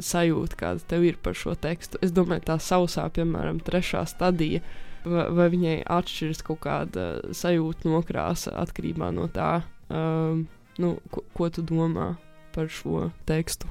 sajūta, 0.02 0.58
kāda 0.58 0.82
tev 0.90 1.06
ir 1.06 1.20
par 1.22 1.36
šo 1.38 1.54
tekstu. 1.54 2.00
Es 2.04 2.12
domāju, 2.12 2.44
tā 2.50 2.58
sausā, 2.60 3.06
piemēram, 3.14 3.60
trešā 3.64 4.02
stadija, 4.10 4.60
vai, 4.60 4.85
vai 5.06 5.48
viņai 5.52 5.78
atšķiras 5.96 6.42
kaut 6.46 6.60
kāda 6.66 7.06
sajūta 7.36 7.88
nokrāsa 7.90 8.54
atkarībā 8.62 9.12
no 9.14 9.28
tā, 9.32 9.60
um, 9.88 10.46
nu, 10.82 10.96
ko, 11.12 11.24
ko 11.36 11.50
tu 11.52 11.64
domā 11.66 12.14
par 12.56 12.70
šo 12.72 13.10
tekstu. 13.28 13.70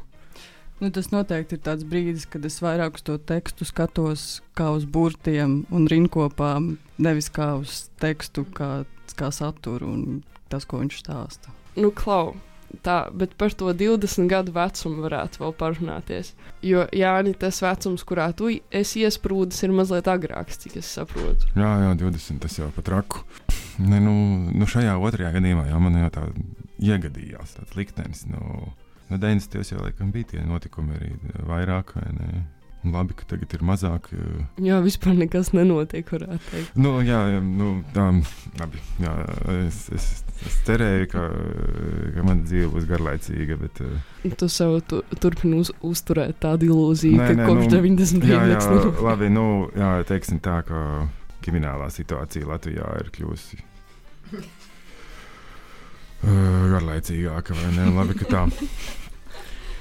Nu, 0.81 0.89
tas 0.91 1.07
noteikti 1.07 1.55
ir 1.55 1.61
tāds 1.63 1.85
brīdis, 1.87 2.25
kad 2.27 2.43
es 2.47 2.59
vairāk 2.59 2.97
uz 2.99 3.05
to 3.07 3.15
tekstu 3.17 3.63
skatos 3.67 4.41
kā 4.59 4.73
uz 4.75 4.83
burtiem 4.83 5.61
un 5.71 5.87
rinkopām, 5.87 6.73
nevis 6.99 7.29
kā 7.31 7.53
uz 7.61 7.85
tekstu, 8.01 8.43
kā, 8.57 8.83
kā 9.15 9.31
saturu 9.31 9.87
un 9.87 10.01
tas, 10.51 10.67
ko 10.67 10.81
viņš 10.83 10.99
stāsta. 10.99 11.53
Nu, 11.79 11.93
klau, 11.95 12.35
tā, 12.83 12.97
bet 13.15 13.35
par 13.39 13.53
to 13.57 13.71
20 13.73 14.29
gadu 14.31 14.53
vecumu 14.55 15.05
varētu 15.05 15.41
vēl 15.43 15.53
parunāties. 15.59 16.33
Jo, 16.65 16.85
Jāni, 16.95 17.35
tas 17.39 17.61
vecums, 17.63 18.05
kurā 18.07 18.29
tu 18.37 18.49
esi 18.71 19.05
iesprūdis, 19.05 19.63
ir 19.65 19.75
mazliet 19.75 20.09
agrāks, 20.11 20.59
cik 20.63 20.79
es 20.81 20.89
saprotu. 20.97 21.51
Jā, 21.55 21.71
jā, 21.85 21.93
20. 22.01 22.41
tas 22.43 22.57
jau 22.59 22.71
pat 22.75 22.91
raku. 22.95 23.23
Ne, 23.83 23.99
nu, 23.99 24.15
nu 24.55 24.67
šajā 24.69 24.95
otrajā 24.97 25.33
gadījumā 25.35 25.67
jau 25.69 25.79
man 25.83 25.99
jau 25.99 26.11
tā 26.15 26.25
iegadījās 26.79 27.57
tāds 27.59 27.77
liktenis. 27.77 28.25
Nu, 28.31 28.71
no 29.11 29.21
90. 29.21 29.63
jau 29.71 29.83
laikam 29.83 30.11
bija 30.15 30.33
tie 30.33 30.45
notikumi 30.47 30.99
arī 30.99 31.13
vairāk. 31.47 31.95
vai 31.99 32.11
ne? 32.15 32.45
Labi, 32.85 33.15
ka 33.17 33.23
tagad 33.27 33.53
ir 33.53 33.59
mazāk. 33.65 34.11
jo- 34.13 34.45
Jā, 34.61 34.77
vispār 34.83 35.15
nekas 35.17 35.49
nenotiek, 35.57 36.05
varētu 36.05 36.39
teikt. 36.51 36.75
Nu, 36.77 36.99
jā, 37.01 37.41
nu, 37.41 37.83
tā, 37.95 38.05
labi, 38.59 38.77
jā, 39.01 39.13
es, 39.65 39.89
es, 39.95 40.23
es 40.45 40.59
cerēju, 40.67 41.07
ka, 41.09 41.23
ka 42.15 42.23
mana 42.27 42.43
dzīve 42.45 42.69
būs 42.75 42.85
garlaicīga. 42.89 43.57
Bet, 43.59 43.81
eh, 43.81 44.29
Tu 44.35 44.47
sev 44.49 44.81
tu, 44.87 45.01
turpini 45.19 45.59
uz, 45.63 45.71
uzturēt 45.81 46.37
tādu 46.39 46.69
ilūziju, 46.69 47.17
Nē, 47.17 47.27
ka 47.27 47.33
nē, 47.41 47.47
kopš 47.49 47.65
nu, 47.65 47.77
90. 47.77 48.23
jā, 48.29 48.39
jā, 48.41 48.47
nekas 48.53 48.67
nenotiek. 48.69 49.01
labi, 49.01 49.29
nu, 49.29 49.45
jā, 49.75 49.91
teiksim 50.05 50.39
tā, 50.39 50.59
ka 50.65 51.07
kriminālā 51.45 51.89
situācija 51.93 52.45
Latvijā 52.49 52.85
ir 53.01 53.09
kļuvusi 53.13 53.59
uh, 56.23 56.29
garlaicīgāka. 56.73 57.53
vai 57.57 57.71
ne? 57.77 57.89
Labi, 57.97 58.13
ka 58.19 58.25
tā. 58.25 58.45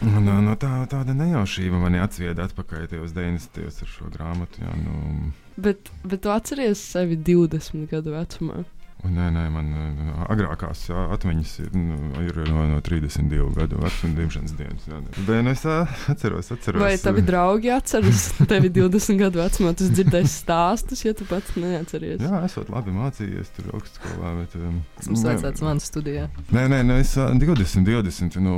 Un, 0.05 0.29
uh, 0.29 0.40
no 0.45 0.53
tā, 0.61 0.71
tāda 0.90 1.14
nejaušība 1.17 1.79
mani 1.81 2.03
atsvieda 2.03 2.45
atpakaļ 2.49 2.88
tajos 2.93 3.14
90. 3.17 3.64
ar 3.71 3.90
šo 3.95 4.11
grāmatu. 4.12 4.61
Jā, 4.61 4.75
nu, 4.83 5.33
Bet, 5.57 5.88
bet 6.03 6.25
tu 6.25 6.33
atceries 6.35 6.81
sevi 6.83 7.17
20 7.17 7.87
gadu 7.93 8.12
vecumā. 8.17 8.64
Nē, 9.11 9.27
nē, 9.35 9.43
man 9.53 9.67
uh, 9.77 10.23
agrākās 10.33 10.87
atmiņas 10.95 11.53
ir, 11.64 11.71
nu, 11.77 11.97
ir 12.25 12.38
no, 12.49 12.62
no 12.71 12.79
32 12.85 13.49
gadu 13.57 13.81
vecuma 13.83 14.17
dzimšanas 14.17 14.55
dienas. 14.59 14.87
Jā, 14.88 15.40
es 15.53 15.64
uh, 15.69 15.95
atceros, 16.12 16.51
atceros. 16.55 16.81
Vai 16.83 16.95
tavi 17.03 17.25
draugi 17.27 17.73
atceras 17.75 18.27
tevi 18.51 18.71
20 18.73 19.21
gadu 19.21 19.43
vecumā? 19.43 19.75
Tu 19.79 19.88
dzirdēsi 19.93 20.33
stāstus, 20.45 21.05
ja 21.05 21.12
tu 21.17 21.27
pats 21.29 21.57
neatceries. 21.61 22.23
Jā, 22.25 22.40
esot 22.49 22.71
labi 22.73 22.95
mācījies 22.97 23.53
tur 23.59 23.73
augstskolā. 23.77 24.35
Bet, 24.40 24.57
um, 24.61 24.81
Esmu 25.03 25.19
nē, 25.19 25.25
svētīts 25.25 25.67
manas 25.67 25.90
studijā. 25.90 26.29
Nē, 26.55 26.64
nē, 26.73 26.81
nu 26.88 27.01
es 27.03 27.12
ā, 27.21 27.29
20, 27.37 27.85
20. 27.88 28.40
Nu, 28.45 28.57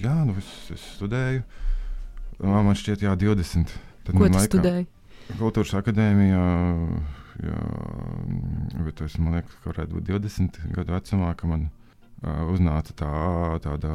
jā, 0.00 0.16
nu 0.28 0.36
es, 0.40 0.52
es 0.74 0.86
studēju. 0.98 1.44
Man 2.44 2.74
šķiet, 2.78 3.04
jā, 3.06 3.12
20. 3.20 3.76
Tad 4.04 4.16
Ko 4.16 4.26
tu 4.26 4.32
laikā- 4.32 4.48
studēji? 4.48 4.88
Kultūras 5.38 5.76
akadēmijā. 5.78 6.40
Jā, 7.42 7.56
bet 8.84 9.00
es 9.02 9.16
liekas, 9.18 9.56
ka 9.62 9.72
varētu 9.72 9.96
būt 9.96 10.10
20 10.12 10.60
gadu 10.76 10.94
vecumā, 10.94 11.32
man 11.50 11.64
ā, 12.22 12.34
uznāca 12.52 12.94
tā, 12.94 13.10
tāda 13.64 13.94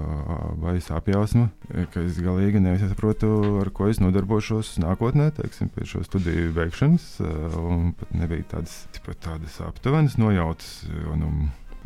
baisa 0.60 0.98
apjausma, 1.00 1.48
ka 1.94 2.04
es 2.04 2.20
galīgi 2.24 2.60
nesaprotu, 2.66 3.32
ar 3.62 3.72
ko 3.72 3.88
es 3.88 4.02
nodarbošos 4.04 4.76
nākotnē, 4.84 5.30
teiksim, 5.40 5.72
pēc 5.72 5.94
šo 5.94 6.04
studiju 6.08 6.52
beigšanas. 6.58 7.08
Un 7.64 7.94
pat 8.00 8.12
nebija 8.18 8.50
tādas, 8.58 8.82
tādas 9.24 9.62
aptuvenas 9.64 10.20
nojautas. 10.20 10.84
jo, 10.90 11.16
Nu, 11.20 11.32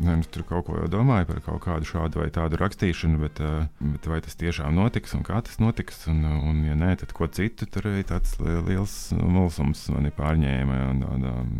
Nē, 0.02 0.16
nu, 0.18 0.26
tur 0.26 0.42
kaut 0.42 0.64
ko 0.66 0.74
jau 0.80 0.88
domāju 0.90 1.28
par 1.28 1.38
kaut 1.44 1.60
kādu 1.62 1.86
šādu 1.86 2.18
vai 2.18 2.26
tādu 2.34 2.58
rakstīšanu, 2.58 3.20
bet, 3.22 3.38
uh, 3.38 3.68
bet 3.78 4.08
vai 4.10 4.18
tas 4.24 4.34
tiešām 4.40 4.74
notiks 4.74 5.14
un 5.14 5.22
kā 5.26 5.38
tas 5.46 5.60
notiks? 5.62 6.00
Un, 6.10 6.24
un 6.26 6.64
ja 6.66 6.74
nē, 6.74 6.96
tad 7.04 7.14
ko 7.14 7.28
citu? 7.30 7.68
Tur 7.70 7.86
arī 7.92 8.02
tāds 8.08 8.34
li- 8.42 8.58
liels 8.72 8.96
mulsums 9.14 9.86
mani 9.94 10.10
pārņēma. 10.16 10.80
Un, 10.90 11.04
un, 11.14 11.28
um, 11.30 11.54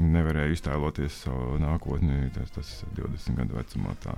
nevarēju 0.00 0.56
iztēloties 0.56 1.18
savu 1.26 1.58
nākotni, 1.62 2.28
tas, 2.34 2.54
tas 2.54 2.70
20 2.96 3.40
gadu 3.40 3.58
vecumā. 3.58 3.96
Tā, 4.04 4.14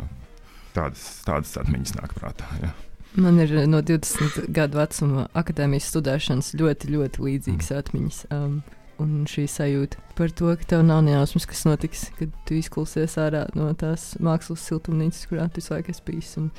tādas, 0.77 1.07
tādas 1.27 1.57
atmiņas 1.63 1.97
nāk 1.99 2.15
prātā. 2.17 2.49
Jā. 2.63 2.75
Man 3.17 3.41
ir 3.41 3.53
no 3.65 3.81
20 3.81 4.51
gadu 4.53 4.77
vecuma 4.83 5.27
akadēmijas 5.37 5.89
studēšanas 5.89 6.53
ļoti, 6.61 6.91
ļoti 6.93 7.23
līdzīgas 7.25 7.73
atmiņas. 7.79 8.19
Um, 8.37 8.59
un 9.03 9.25
šī 9.29 9.45
sajūta 9.51 10.01
par 10.17 10.31
to, 10.33 10.51
ka 10.57 10.65
tev 10.75 10.83
nav 10.89 11.03
nejausmas, 11.05 11.45
kas 11.49 11.65
notiks, 11.69 12.07
kad 12.19 12.33
tu 12.49 12.57
izklausies 12.57 13.17
ārā 13.21 13.45
no 13.57 13.69
tās 13.77 14.15
mākslas 14.25 14.63
siltumnīcas, 14.69 15.27
kurā 15.31 15.49
tu 15.53 15.61
visu 15.61 15.75
laiku 15.75 15.93
esi 15.93 16.05
bijis. 16.07 16.31
Un, 16.41 16.51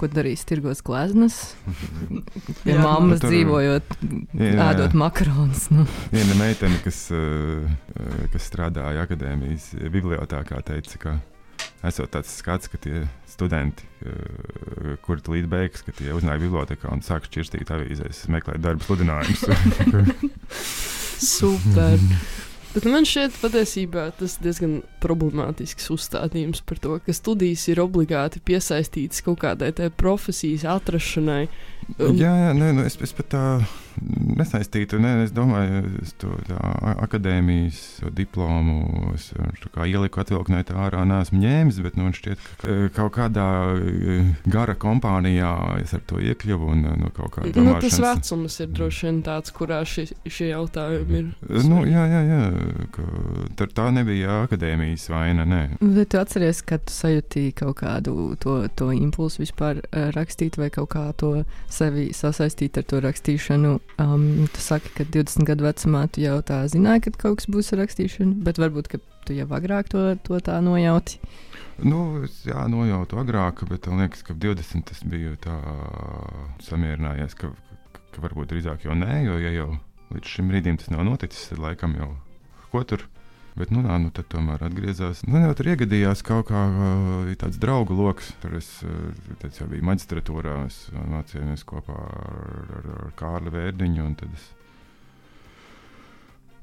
ko 0.00 0.08
darīs? 0.08 0.46
Tirgos 0.48 0.80
gleznas, 0.86 1.34
pie 2.62 2.72
Jā, 2.76 2.78
mammas 2.80 3.20
tur- 3.20 3.34
dzīvojot, 3.34 3.90
Jā, 4.38 4.46
jā. 4.54 4.68
ēdot 4.70 4.94
makaronus. 4.96 5.66
Nu. 5.74 5.84
Viena 6.14 6.38
meitene, 6.38 6.78
kas, 6.84 7.02
uh, 7.12 7.66
kas 8.32 8.46
strādāja 8.48 9.02
akadēmijas 9.04 9.72
bibliotekā, 9.92 10.62
teica, 10.70 11.02
ka 11.02 11.16
esot 11.90 12.14
tāds 12.14 12.32
skats, 12.40 12.70
ka 12.72 12.80
tie 12.80 13.02
studenti, 13.28 13.84
uh, 14.06 14.94
kuri 15.04 15.20
līdz 15.36 15.50
beigas, 15.52 15.84
ka 15.84 15.92
tie 15.98 16.14
uznāk 16.16 16.40
bibliotekā 16.46 16.88
un 16.94 17.04
sāk 17.04 17.28
šķirstīt 17.28 17.68
avīzēs, 17.74 18.24
meklēt 18.32 18.62
darba 18.64 18.86
sludinājumus. 18.86 19.44
Super. 21.20 21.98
Bet 22.70 22.84
man 22.86 23.02
šķiet, 23.02 23.34
patiesībā 23.42 24.04
tas 24.14 24.36
ir 24.38 24.44
diezgan 24.44 24.74
problemātisks 25.02 25.90
uzstādījums 25.90 26.62
par 26.62 26.78
to, 26.78 27.00
ka 27.02 27.14
studijas 27.14 27.64
ir 27.72 27.80
obligāti 27.82 28.42
piesaistītas 28.46 29.24
kaut 29.26 29.40
kādai 29.42 29.72
profesijas 29.90 30.62
atrašanai. 30.70 31.48
Um, 31.98 32.14
jā, 32.14 32.30
jā 32.30 32.52
nē, 32.54 32.70
nu 32.78 32.84
es, 32.86 32.94
es 33.02 33.16
pat 33.16 33.32
tā 33.34 33.42
nesaistītu. 34.00 35.00
Ne, 35.02 35.14
es 35.24 35.34
domāju, 35.36 35.84
es 36.02 36.14
to 36.20 36.32
akadēmijas 37.06 37.80
to 38.00 38.10
diplomu 38.16 39.12
es 39.14 39.30
tā 39.34 39.70
kā 39.74 39.86
ieliku 39.88 40.22
atvilknē 40.22 40.62
tā 40.68 40.76
ārā, 40.86 41.02
neesmu 41.08 41.40
ņēmis, 41.42 41.80
bet 41.84 41.98
nu, 41.98 42.06
man 42.08 42.16
šķiet, 42.16 42.46
ka 42.60 42.70
e, 42.70 42.88
kaut 42.96 43.14
kādā 43.16 43.46
e, 43.76 44.18
gara 44.50 44.76
kompānijā 44.80 45.52
es 45.80 45.94
ar 45.96 46.04
to 46.08 46.20
iekļuvu 46.22 46.70
un 46.74 46.84
e, 46.90 47.10
kāda 47.20 47.64
Nu, 47.64 47.76
tas 47.82 47.98
vecums 48.00 48.58
ir 48.62 48.70
droši 48.74 49.08
vien 49.08 49.20
tāds, 49.26 49.54
kurā 49.54 49.80
šie, 49.88 50.06
šie 50.26 50.50
jautājumi 50.52 51.20
ir. 51.20 51.30
Nu, 51.68 51.82
jā, 51.88 52.06
jā, 52.10 52.22
jā. 52.28 52.40
ka 52.94 53.06
Tā, 53.70 53.86
nebija 53.94 54.42
akadēmijas 54.44 55.06
vaina. 55.12 55.44
Nē. 55.48 55.60
Vai 55.80 56.04
tu 56.10 56.18
atceries, 56.20 56.62
kad 56.66 56.84
tu 56.88 56.94
sajūtīji 56.94 57.54
kaut 57.60 57.78
kādu 57.80 58.34
to, 58.40 58.56
to 58.76 58.90
impulsu 58.94 59.44
vispār 59.44 59.80
rakstīt, 60.16 60.58
vai 60.60 60.70
kaut 60.74 60.90
kā 60.94 61.04
to 61.20 61.32
sevi 61.70 62.10
sasaistīt 62.16 62.80
ar 62.80 62.86
to 62.90 63.00
rakstīšanu? 63.04 63.76
Um, 64.00 64.46
tu 64.52 64.62
saki, 64.62 64.92
ka 64.96 65.04
20 65.04 65.44
gadu 65.48 65.66
vecumā 65.66 66.06
tu 66.12 66.22
jau 66.22 66.38
tā 66.46 66.62
zināji, 66.72 67.08
ka 67.08 67.26
kaut 67.26 67.40
kas 67.40 67.50
būs 67.52 67.72
ar 67.74 67.82
rakstīšanu, 67.82 68.38
bet 68.46 68.60
varbūt 68.62 68.92
tu 69.26 69.36
jau 69.36 69.48
agrāk 69.56 69.90
to, 69.92 70.04
to 70.24 70.40
tā 70.44 70.56
nojauti. 70.64 71.18
Nu, 71.84 72.24
jā, 72.44 72.64
nojautu 72.68 73.20
agrāk, 73.20 73.64
bet 73.68 73.88
man 73.88 74.04
liekas, 74.04 74.24
ka 74.24 74.34
ap 74.34 74.40
20 74.40 74.94
es 74.94 75.04
biju 75.04 75.36
tā 75.40 75.56
samierinājies, 76.64 77.36
ka, 77.40 77.52
ka 78.14 78.24
varbūt 78.24 78.52
drīzāk 78.52 78.84
jau 78.88 78.96
nē, 78.96 79.22
jo 79.26 79.38
ja 79.40 79.52
jau 79.54 79.70
līdz 80.14 80.34
šim 80.34 80.50
brīdim 80.50 80.80
tas 80.80 80.90
nav 80.92 81.04
noticis, 81.08 81.50
tad 81.52 81.62
laikam 81.62 81.96
jau 81.98 82.12
ko 82.72 82.84
tur. 82.84 83.06
Bet, 83.60 83.68
nu, 83.74 83.82
nā, 83.84 83.98
nu, 84.00 84.08
tad 84.16 84.24
tomēr 84.32 84.62
atgriezās. 84.64 85.20
Man 85.28 85.42
jau 85.44 85.52
tur 85.58 85.68
iegadījās 85.74 86.22
kaut 86.24 86.46
kā 86.48 86.60
tāds 87.42 87.58
draugu 87.60 87.92
lokus. 87.98 88.30
Tur 88.40 88.54
es 88.56 88.68
tad 89.42 89.58
jau 89.58 89.66
biju 89.68 89.84
maģistratūrā, 89.84 90.54
uh, 90.94 91.02
mācījāmies 91.12 91.66
kopā 91.68 91.96
ar, 91.98 92.72
ar, 92.78 92.88
ar 93.04 93.12
Kārli 93.20 93.52
Vērdiņu. 93.52 94.06
es, 94.38 94.46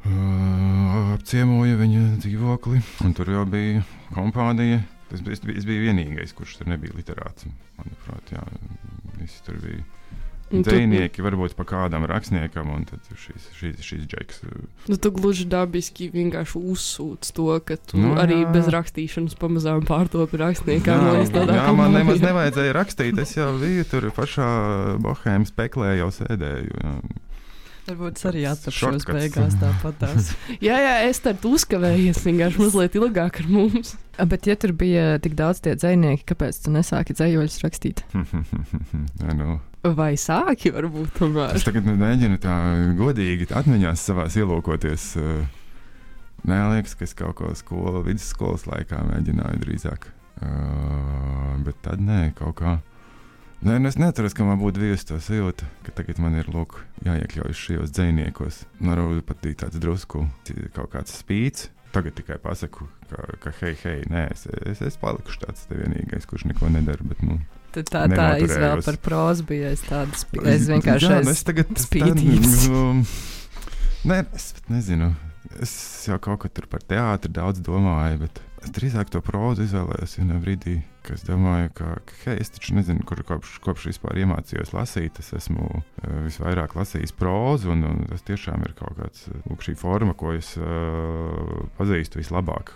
uh, 0.07 1.13
apciemoju 1.17 1.77
viņa 1.83 2.03
dzīvokli, 2.23 2.81
un 3.05 3.13
tur 3.17 3.29
jau 3.35 3.45
bija 3.49 3.83
kompānija. 4.15 4.81
Es, 5.13 5.21
biju- 5.23 5.55
es 5.57 5.63
biju 5.69 5.85
vienīgais, 5.85 6.33
kurš 6.35 6.57
tur 6.59 6.67
nebija 6.73 6.91
literāts. 6.97 7.45
Manuprāt, 7.77 8.33
jā, 8.33 8.41
visi 9.21 9.39
tur 9.45 9.55
bija. 9.63 9.85
Dzinieki, 10.47 11.19
varbūt 11.25 11.57
pa 11.57 11.65
kādam 11.67 12.05
rakstniekam, 12.07 12.69
un 12.71 12.85
tad 12.87 13.03
šīs, 13.19 13.49
šīs, 13.59 13.81
šīs 13.83 14.05
džeks. 14.07 14.41
uh, 14.47 14.61
Nu, 14.87 14.95
tu 14.95 15.11
gluži 15.11 15.43
dabiski 15.51 16.07
vienkārši 16.13 16.61
uzsūc 16.61 17.31
to, 17.35 17.47
ka 17.67 17.75
tu 17.75 17.99
Nu, 17.99 18.13
nu, 18.13 18.15
arī 18.23 18.41
jā. 18.45 18.51
bez 18.55 18.69
rakstīšanas 18.71 19.35
pamazām 19.41 19.83
pārtopi 19.89 20.39
rakstniekam. 20.39 21.03
Jā, 21.03 21.13
līdz 21.19 21.33
tādā 21.35 21.59
jā 21.59 21.67
man 21.75 21.91
nemaz 21.97 22.23
nevajadzēja 22.23 22.77
rakstīt. 22.79 23.19
Es 23.19 23.35
jau 23.35 23.51
biju 23.59 23.83
tur 23.91 24.07
pašā 24.15 24.47
Bohēmas 25.03 25.51
peklē, 25.51 25.97
jau 25.99 26.07
sēdēju. 26.15 26.71
Jā. 26.79 26.95
Varbūt 27.87 28.17
es 28.19 28.25
arī 28.27 28.41
atrašos 28.49 28.75
Shortcuts. 28.75 29.15
beigās 29.15 29.53
tāpatās. 29.61 30.31
Jā, 30.67 30.75
jā, 30.83 30.95
es 31.07 31.21
tad 31.23 31.39
uzkavējies 31.47 32.19
vienkārši 32.25 32.59
mazliet 32.59 32.97
ilgāk 32.99 33.39
ar 33.39 33.47
mums. 33.47 33.93
Bet, 34.27 34.43
ja 34.49 34.57
tur 34.59 34.73
bija 34.75 35.13
tik 35.23 35.37
daudz 35.39 35.61
tie 35.63 35.71
dzinieki, 35.79 36.25
kāpēc 36.27 36.59
tu 36.65 36.73
nesāki 36.75 37.15
dzējoļus 37.15 37.55
rakstīt? 37.63 38.03
Jā, 38.11 39.35
nu. 39.39 39.59
Vai 39.95 40.15
sāki 40.19 40.71
varbūt 40.73 41.15
tomēr? 41.19 41.55
Es 41.55 41.65
tagad 41.67 41.87
mēģinu 41.87 42.39
tā 42.43 42.55
godīgi 42.97 43.47
atmiņās 43.55 44.03
savā 44.09 44.27
ielūkoties. 44.27 45.07
Nē, 46.47 46.59
liekas, 46.73 46.93
ka 46.97 47.05
es 47.07 47.15
kaut 47.17 47.37
ko 47.39 47.53
skolu, 47.57 48.03
vidusskolas 48.05 48.67
laikā 48.69 48.99
mēģināju 49.07 49.61
drīzāk. 49.63 50.11
Uh, 50.37 51.55
bet 51.65 51.79
tad 51.85 52.01
nē, 52.03 52.31
kaut 52.37 52.59
kā. 52.59 52.77
Nē, 53.65 53.79
nu 53.81 53.89
es 53.89 53.97
neatceros, 53.97 54.35
ka 54.37 54.45
man 54.45 54.59
būtu 54.61 54.83
bijusi 54.83 55.07
tā 55.09 55.17
sajūta, 55.23 55.65
ka 55.87 55.95
tagad 55.97 56.19
man 56.21 56.37
ir 56.37 56.49
lūk, 56.53 56.77
jāiekļaujas 57.07 57.63
šajos 57.63 57.93
dziniekos. 57.95 58.59
Man 58.77 59.01
varbūt 59.01 59.25
pat 59.31 59.41
bija 59.41 59.63
tāds 59.63 59.81
drusku 59.81 60.27
kaut 60.75 60.93
kāds 60.93 61.15
spīts. 61.17 61.71
Tagad 61.95 62.13
tikai 62.19 62.37
pasaku, 62.43 62.85
ka, 63.09 63.23
ka 63.41 63.53
hei, 63.63 63.73
hei, 63.81 64.03
nē, 64.11 64.27
es, 64.35 64.45
es, 64.69 64.83
es 64.85 64.99
palikušu 65.01 65.41
tāds 65.47 65.65
vienīgais, 65.71 66.27
kurš 66.29 66.45
neko 66.51 66.69
nedara. 66.69 67.01
Bet, 67.07 67.23
nu, 67.25 67.39
tā, 67.85 68.05
tā 68.11 68.27
izvēle 68.43 68.81
par 68.85 68.97
prózu 69.03 69.45
bija 69.49 69.71
es 69.75 69.83
spī... 69.85 70.41
Es 70.47 70.67
vienkārši 70.71 71.09
Jā, 71.09 71.21
nu 71.21 71.31
aiz... 71.31 71.31
es 71.35 71.45
tagad 71.47 71.71
spītības. 71.77 72.67
Nu, 72.71 72.83
nē, 74.09 74.23
es 74.37 74.51
nezinu. 74.71 75.13
Es 75.63 75.71
jau 76.09 76.17
kaut 76.21 76.43
kā 76.43 76.51
tur 76.53 76.67
par 76.69 76.83
teātri 76.83 77.31
daudz 77.33 77.61
domāju, 77.63 78.25
bet 78.25 78.41
es 78.65 78.73
drīzāk 78.75 79.09
to 79.13 79.21
prózu 79.23 79.63
izvēlējos 79.63 80.17
vienā 80.19 80.39
brīdī, 80.43 80.75
kad 81.05 81.15
es 81.15 81.23
domāju, 81.27 81.71
ka, 81.77 81.93
hei, 82.25 82.35
es 82.43 82.51
taču 82.51 82.75
nezinu, 82.75 83.05
kur 83.07 83.21
kopš, 83.25 83.57
kopš 83.63 83.87
vispār 83.91 84.19
iemācījos 84.23 84.73
lasīt. 84.75 85.21
Es 85.23 85.31
esmu 85.37 85.69
uh, 85.69 85.85
visvairāk 86.25 86.75
lasījis 86.77 87.15
prózu, 87.17 87.71
un, 87.73 87.85
un 87.87 88.03
tas 88.11 88.25
tiešām 88.27 88.65
ir 88.67 88.75
kaut 88.77 88.99
kāds 88.99 89.29
uh, 89.31 89.39
lūk, 89.47 89.63
šī 89.65 89.77
forma, 89.79 90.17
ko 90.19 90.35
es 90.35 90.53
uh, 90.59 91.63
pazīstu 91.79 92.21
vislabāk. 92.21 92.75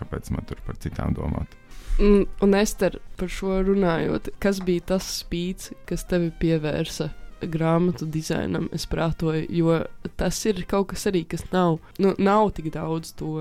Kāpēc 0.00 0.32
man 0.34 0.48
tur 0.48 0.62
par 0.66 0.80
citām 0.80 1.14
domāt? 1.16 1.52
Un, 1.98 2.26
un 2.44 2.54
Ester, 2.54 2.98
par 3.16 3.30
šo 3.32 3.62
runājot, 3.64 4.28
kas 4.42 4.58
bija 4.64 4.84
tas 4.92 5.06
spīts, 5.22 5.70
kas 5.88 6.04
tevi 6.08 6.28
pievērsa 6.42 7.08
grāmatu 7.52 8.08
dizainam? 8.12 8.66
Es 8.76 8.84
prātoju, 8.90 9.46
jo 9.48 9.78
tas 10.20 10.42
ir 10.48 10.60
kaut 10.68 10.90
kas 10.92 11.06
arī, 11.08 11.24
kas 11.28 11.46
nav, 11.54 11.78
nu, 12.02 12.12
nav 12.18 12.52
tik 12.56 12.68
daudz 12.74 13.14
to. 13.16 13.38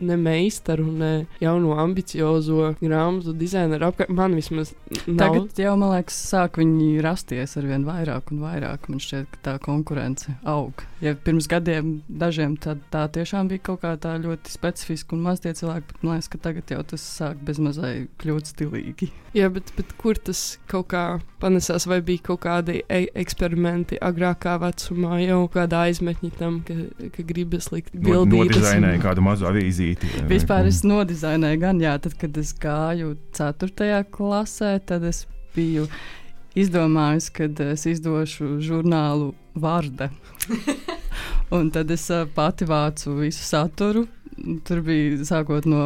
Ne 0.00 0.16
meistaru, 0.20 0.86
ne 0.92 1.26
jaunu, 1.42 1.74
ambiciozo 1.78 2.72
grāmatu 2.80 3.34
dizaineru 3.38 3.88
apkārt. 3.90 4.10
Man 4.14 4.34
vismaz 4.38 4.72
nav. 5.06 5.18
Tagad 5.20 5.60
jau, 5.64 5.74
man 5.80 5.94
liekas, 5.94 6.16
sāk 6.32 6.58
viņi 6.60 6.88
rasties 7.04 7.56
ar 7.60 7.68
vien 7.70 7.84
vairāk 7.86 8.32
un 8.34 8.42
vairāk. 8.44 8.88
Man 8.92 9.02
šķiet, 9.02 9.28
ka 9.36 9.42
tā 9.48 9.54
konkurence 9.62 10.34
aug. 10.48 10.84
Ja 11.04 11.14
pirms 11.14 11.46
gadiem 11.50 11.98
dažiem 12.08 12.56
tā, 12.60 12.76
tā 12.92 13.04
tiešām 13.12 13.48
bija 13.52 13.62
kaut 13.70 13.82
kā 13.84 13.94
tā 14.00 14.16
ļoti 14.22 14.50
specifiska 14.54 15.14
un 15.16 15.22
maz 15.26 15.42
tie 15.44 15.52
cilvēki, 15.56 15.86
bet 15.92 16.02
man 16.06 16.16
liekas, 16.16 16.30
ka 16.32 16.40
tagad 16.48 16.70
jau 16.74 16.82
tas 16.94 17.04
sāk 17.18 17.42
bezmazai 17.44 18.08
kļūt 18.22 18.50
stilīgi. 18.54 19.10
Jā, 19.34 19.48
bet, 19.50 19.72
bet 19.76 19.90
kur 19.98 20.14
tas 20.16 20.58
kaut 20.70 20.88
kā 20.92 21.04
panesās, 21.42 21.88
vai 21.90 21.98
bija 22.06 22.22
kaut 22.30 22.40
kādi 22.44 22.80
e 22.88 23.00
eksperimenti 23.18 23.98
agrākā 24.00 24.54
vecumā, 24.62 25.18
jau 25.24 25.40
kādā 25.52 25.84
aizmetņi 25.90 26.30
tam, 26.38 26.60
ka, 26.66 26.76
ka 27.16 27.24
gribas 27.26 27.68
likt 27.74 27.92
bildītas. 27.94 28.60
Nodizainēju 28.62 29.00
un- 29.00 29.04
kādu 29.04 29.24
mazu 29.26 29.43
avīzīti. 29.50 30.10
vai- 30.20 30.28
Vispār 30.34 30.66
es 30.70 30.82
nodizainēju 30.86 31.60
gan, 31.60 31.80
jā, 31.80 31.94
tad, 32.00 32.18
kad 32.20 32.36
es 32.40 32.52
gāju 32.54 33.16
4. 33.32 34.04
klasē, 34.10 34.78
tad 34.86 35.04
es 35.04 35.26
biju 35.56 35.86
izdomājusi, 36.56 37.32
ka 37.34 37.48
es 37.72 37.86
izdošu 37.90 38.58
žurnālu 38.62 39.32
Vārda. 39.54 40.10
Un 41.54 41.70
tad 41.70 41.90
es 41.94 42.08
pati 42.34 42.64
vācu 42.66 43.18
visu 43.20 43.44
saturu. 43.44 44.06
Tur 44.66 44.80
bija 44.82 45.22
sākot 45.26 45.66
no, 45.70 45.82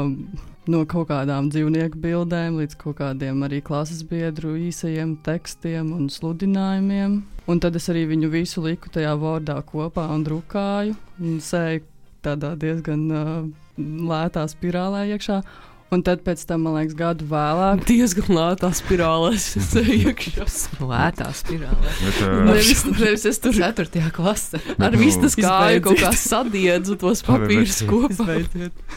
no 0.71 0.85
kaut 0.89 1.09
kādām 1.11 1.51
dzīvnieku 1.53 2.01
bildēm 2.01 2.57
līdz 2.63 2.77
kaut 2.81 2.97
kādiem 3.03 3.43
arī 3.45 3.61
klases 3.65 4.01
biedru 4.09 4.55
īsajiem 4.57 5.19
tekstiem 5.27 5.91
un 5.93 6.09
sludinājumiem. 6.13 7.19
Un 7.49 7.61
tad 7.61 7.77
es 7.77 7.89
arī 7.93 8.07
viņu 8.09 8.31
visu 8.33 8.65
liku 8.65 8.89
tajā 8.93 9.13
vārdā 9.21 9.59
kopā 9.69 10.07
un 10.15 10.25
drukāju. 10.25 10.97
Un 11.21 11.39
sēju 11.45 11.85
tādā 12.25 12.55
diezgan 12.61 13.09
uh, 13.11 13.33
lētā 13.79 14.45
spirālē 14.51 15.07
iekšā. 15.15 15.43
Un 15.89 16.03
tad, 16.05 16.21
pēc 16.21 16.43
tam, 16.45 16.67
man 16.67 16.75
liekas, 16.77 16.93
gadu 16.99 17.25
vēlāk, 17.31 17.81
Diezgan 17.89 18.27
lētā 18.37 18.69
spirālē 18.77 19.31
es 19.39 19.71
iekšā. 19.81 20.45
Lētā 20.85 21.31
spirālē. 21.33 21.93
Bet, 22.03 22.19
uh, 22.27 22.35
Nevis, 22.51 22.83
nevis 23.01 23.25
es 23.31 23.41
tur 23.41 23.57
4. 23.57 24.03
klasē. 24.13 24.61
ar 24.77 24.97
vistas 25.01 25.37
kāju 25.39 25.87
kaut 25.87 26.03
kā 26.03 26.13
sadiedzu 26.13 26.99
tos 27.01 27.25
papīrus 27.25 27.81
kopā. 27.89 28.37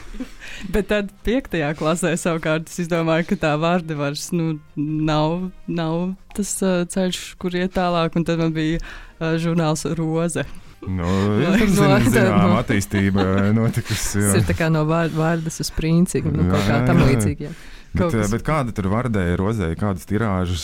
Bet 0.73 0.89
tad, 0.91 1.13
piektajā 1.23 1.71
klasē, 1.79 2.11
savukārt, 2.19 2.67
es 2.67 2.83
izdomāju, 2.83 3.29
ka 3.31 3.37
tā 3.47 3.53
vārda 3.57 3.95
vairs 3.97 4.27
nu, 4.35 4.57
nav, 4.75 5.47
nav 5.71 6.11
tas 6.35 6.51
uh, 6.59 6.83
ceļš, 6.91 7.21
kur 7.39 7.55
iet 7.55 7.71
tālāk. 7.79 8.19
Un 8.19 8.27
tad 8.27 8.43
man 8.43 8.51
bija 8.57 8.83
uh, 8.83 9.39
žurnāls 9.39 9.87
Roze. 9.95 10.43
Nu, 10.87 11.05
No- 11.07 11.39
jā, 11.41 11.51
tur 11.59 11.67
no- 11.69 11.99
zin, 11.99 12.11
zinām, 12.15 12.47
no- 12.49 12.59
attīstība 12.61 13.25
notikusi. 13.53 14.17
Tas 14.17 14.31
jā. 14.35 14.39
ir 14.41 14.47
tā 14.49 14.55
kā 14.57 14.71
no 14.73 14.85
vār- 14.89 15.11
vārdas 15.13 15.59
uz 15.61 15.69
princi, 15.75 16.23
nu, 16.25 16.47
kaut 16.49 16.63
kā 16.65 16.79
Jā, 16.79 16.85
tam 16.89 17.03
jā. 17.03 17.09
līdzīga. 17.11 17.49
jā. 17.51 17.53
Bet, 17.91 17.99
Kaut 18.05 18.13
eh, 18.15 18.27
bet 18.31 18.43
kāda 18.47 18.71
tur 18.71 18.87
vardēja, 18.87 19.35
rozēja, 19.35 19.75
kādas 19.75 20.05
tirāžas, 20.07 20.63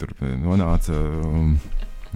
tur 0.00 0.10
eh, 0.18 0.32
nonāca, 0.42 0.96
um, 1.22 1.52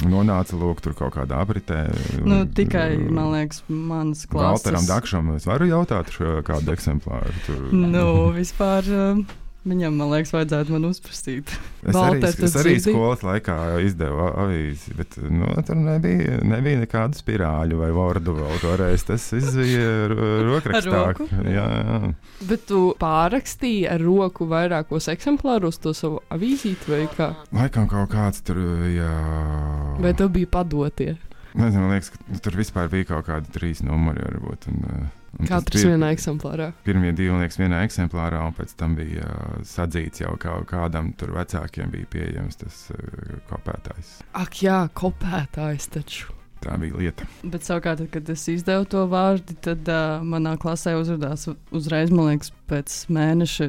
nonāca 0.03 0.57
lūk, 0.59 0.81
tur 0.83 0.97
kaut 0.99 1.15
kādā 1.15 1.39
apritē. 1.39 1.85
Nu, 2.27 2.41
tikai, 2.51 2.97
man 3.15 3.31
liekas, 3.31 3.63
manas 3.71 4.25
klases. 4.27 4.65
Valteram 4.67 4.89
Dakšam 4.91 5.31
es 5.37 5.47
varu 5.47 5.69
jautāt 5.71 6.11
kādu 6.49 6.75
eksemplāru. 6.75 7.31
Tur. 7.47 7.63
Nu, 7.79 8.07
vispār 8.35 8.91
uh, 8.91 9.23
Viņam, 9.65 9.95
man 9.97 10.11
liekas, 10.13 10.29
vajadzētu 10.35 10.75
man 10.75 10.85
uzprasīt. 10.91 11.49
Es 11.89 11.97
arī, 11.97 12.19
es 12.29 12.57
arī 12.61 12.75
skolas 12.85 13.23
laikā 13.25 13.55
izdevu 13.81 14.27
avīzi, 14.29 14.93
bet 14.99 15.17
nu, 15.25 15.49
tur 15.65 15.79
nebija, 15.81 16.37
nebija 16.45 16.83
nekādu 16.83 17.17
spirāļu 17.17 17.79
vai 17.81 17.89
vārdu 17.97 18.35
vēl 18.37 18.61
toreiz. 18.61 19.07
Tas 19.09 19.25
izbija 19.37 19.89
rokrakstā. 20.51 21.03
Jā, 21.49 21.65
jā. 21.65 22.13
Bet 22.45 22.67
tu 22.69 22.83
pārakstīji 23.01 23.89
ar 23.89 24.05
roku 24.05 24.51
vairākos 24.53 25.09
eksemplārus 25.15 25.81
to 25.81 25.97
savu 25.97 26.21
avīzīti 26.35 26.93
vai 26.93 27.03
kā? 27.17 27.33
Laikam 27.57 27.89
kaut 27.89 28.13
kāds 28.13 28.45
tur, 28.45 28.61
jā. 28.93 29.17
Vai 30.05 30.13
tev 30.19 30.35
bija 30.37 30.53
padotie? 30.61 31.15
Nezinu, 31.57 31.87
man 31.87 31.97
liekas, 31.97 32.13
ka 32.13 32.41
tur 32.45 32.61
vispār 32.61 32.93
bija 32.93 33.15
kaut 33.15 33.31
kādi 33.31 33.53
trīs 33.55 33.81
numuri 33.87 34.29
varbūt. 34.29 34.69
Un, 34.75 34.89
uh, 34.91 35.24
Katrs 35.49 35.83
bija- 35.83 35.95
vienā 35.95 36.11
eksemplārā. 36.15 36.69
Pirmie 36.87 37.13
divi 37.17 37.35
liekas 37.39 37.59
vienā 37.59 37.83
eksemplārā, 37.87 38.41
un 38.47 38.55
pēc 38.57 38.75
tam 38.81 38.95
bija 38.99 39.25
uh, 39.27 39.59
sadzīts 39.67 40.23
jau 40.23 40.37
kā, 40.41 40.55
kādam 40.71 41.13
tur 41.19 41.33
vecākiem 41.37 41.91
bija 41.91 42.07
pieejams 42.15 42.57
tas 42.63 42.79
uh, 42.95 43.39
kopētājs. 43.51 44.19
Ak, 44.35 44.61
jā, 44.63 44.85
kopētājs 44.95 45.91
taču. 45.95 46.33
Tā 46.65 46.79
bija 46.81 46.97
lieta. 46.97 47.27
Bet 47.45 47.67
savukārt, 47.67 48.07
kad 48.15 48.29
es 48.33 48.47
izdevu 48.49 48.87
to 48.89 49.03
vārdu, 49.13 49.53
tad 49.61 49.85
uh, 49.93 50.23
manā 50.25 50.55
klasē 50.57 50.95
uzrādījās 50.97 51.51
uzreiz, 51.77 52.11
man 52.15 52.31
liekas, 52.33 52.55
pēc 52.71 52.95
mēneša 53.13 53.69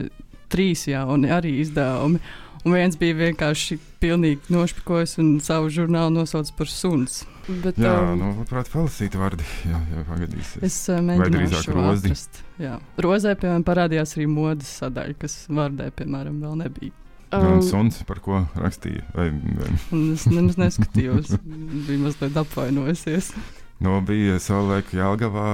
trīs 0.53 0.85
jauni 0.87 1.27
arī 1.33 1.57
izdevumi. 1.65 2.21
Un 2.65 2.73
viens 2.73 2.95
bija 2.97 3.13
vienkārši 3.19 3.77
pilnīgi 4.01 4.49
nošpikojis 4.53 5.19
un 5.21 5.35
savu 5.45 5.69
žurnālu 5.69 6.15
nosaucis 6.15 6.53
par 6.57 6.69
suns. 6.71 7.19
Bet, 7.45 7.77
Jā, 7.77 7.91
um, 8.01 8.15
nu, 8.17 8.29
labprāt, 8.39 8.71
palasīt 8.73 9.13
vārdi. 9.21 9.45
Jā, 9.69 9.79
jā 9.93 10.03
pagadīsies. 10.07 10.63
Es 10.65 10.77
uh, 10.89 10.97
drīzāk 10.97 11.19
mēģināšu 11.29 11.75
rozi? 11.75 12.07
atrast. 12.09 12.39
Jā. 12.57 12.79
Rozē, 13.05 13.35
piemēram, 13.37 13.65
parādījās 13.67 14.15
arī 14.17 14.25
modes 14.33 14.71
sadaļa, 14.81 15.17
kas 15.21 15.35
vārdē, 15.53 15.91
piemēram, 15.99 16.39
vēl 16.41 16.55
nebija. 16.63 16.95
Un 17.35 17.59
um, 17.59 17.61
suns, 17.65 17.99
par 18.07 18.21
ko 18.23 18.41
rakstīja. 18.57 19.05
Vai, 19.13 19.27
vai, 19.59 19.69
Un 19.93 20.07
es 20.15 20.25
nemaz 20.31 20.57
neskatījos, 20.61 21.35
bija 21.85 22.01
mazliet 22.01 22.41
apvainojusies. 22.41 23.29
no, 23.85 23.99
bija 24.07 24.39
savulaik 24.41 24.89
Jālgavā, 24.95 25.45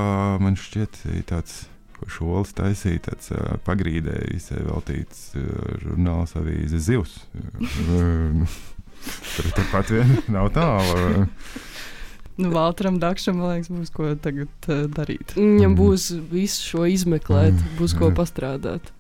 man 0.44 0.56
šķiet, 0.60 1.04
tāds 1.28 1.66
ko 2.02 2.10
šols 2.12 2.52
taisīja, 2.58 3.04
tāds 3.12 3.30
uh, 3.32 3.56
pagrīdējis, 3.68 4.50
veltīts 4.66 5.20
uh, 5.38 5.44
žurnāls 5.86 6.34
avīze 6.42 6.82
zivs. 6.82 7.20
Tur 9.36 9.48
turpat 9.58 9.90
vien 9.94 10.12
nav 10.30 10.52
tālu. 10.54 11.28
Nu, 12.42 12.50
Valtram 12.54 12.98
Dakšam, 13.02 13.38
man 13.42 13.56
liekas, 13.56 13.70
būs 13.74 13.90
ko 13.94 14.12
tagad 14.22 14.50
uh, 14.70 14.84
darīt. 14.94 15.34
Viņam 15.38 15.74
Mm. 15.74 15.78
būs 15.78 16.10
visu 16.32 16.64
šo 16.72 16.86
izmeklēt, 16.90 17.54
Mm. 17.54 17.78
būs 17.80 17.94
ko 17.98 18.10
Jā. 18.10 18.16
pastrādāt. 18.18 18.92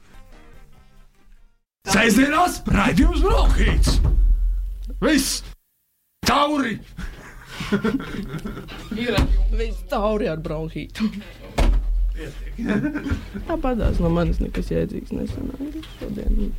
Sēžamās, 1.89 2.59
raidījums 2.69 3.21
Brokhīts! 3.25 3.95
Viss! 5.01 5.41
Tauri! 6.27 6.75
Ir 9.01 9.15
viss 9.57 9.81
tauri 9.89 10.27
ar 10.29 10.37
bronhītu. 10.41 11.07
Tāpatās 13.47 14.01
no 14.01 14.12
manis 14.13 14.41
nekas 14.43 14.71
jēdzīgs 14.73 15.15
nesanāca 15.15 15.86
šodien. 15.99 16.51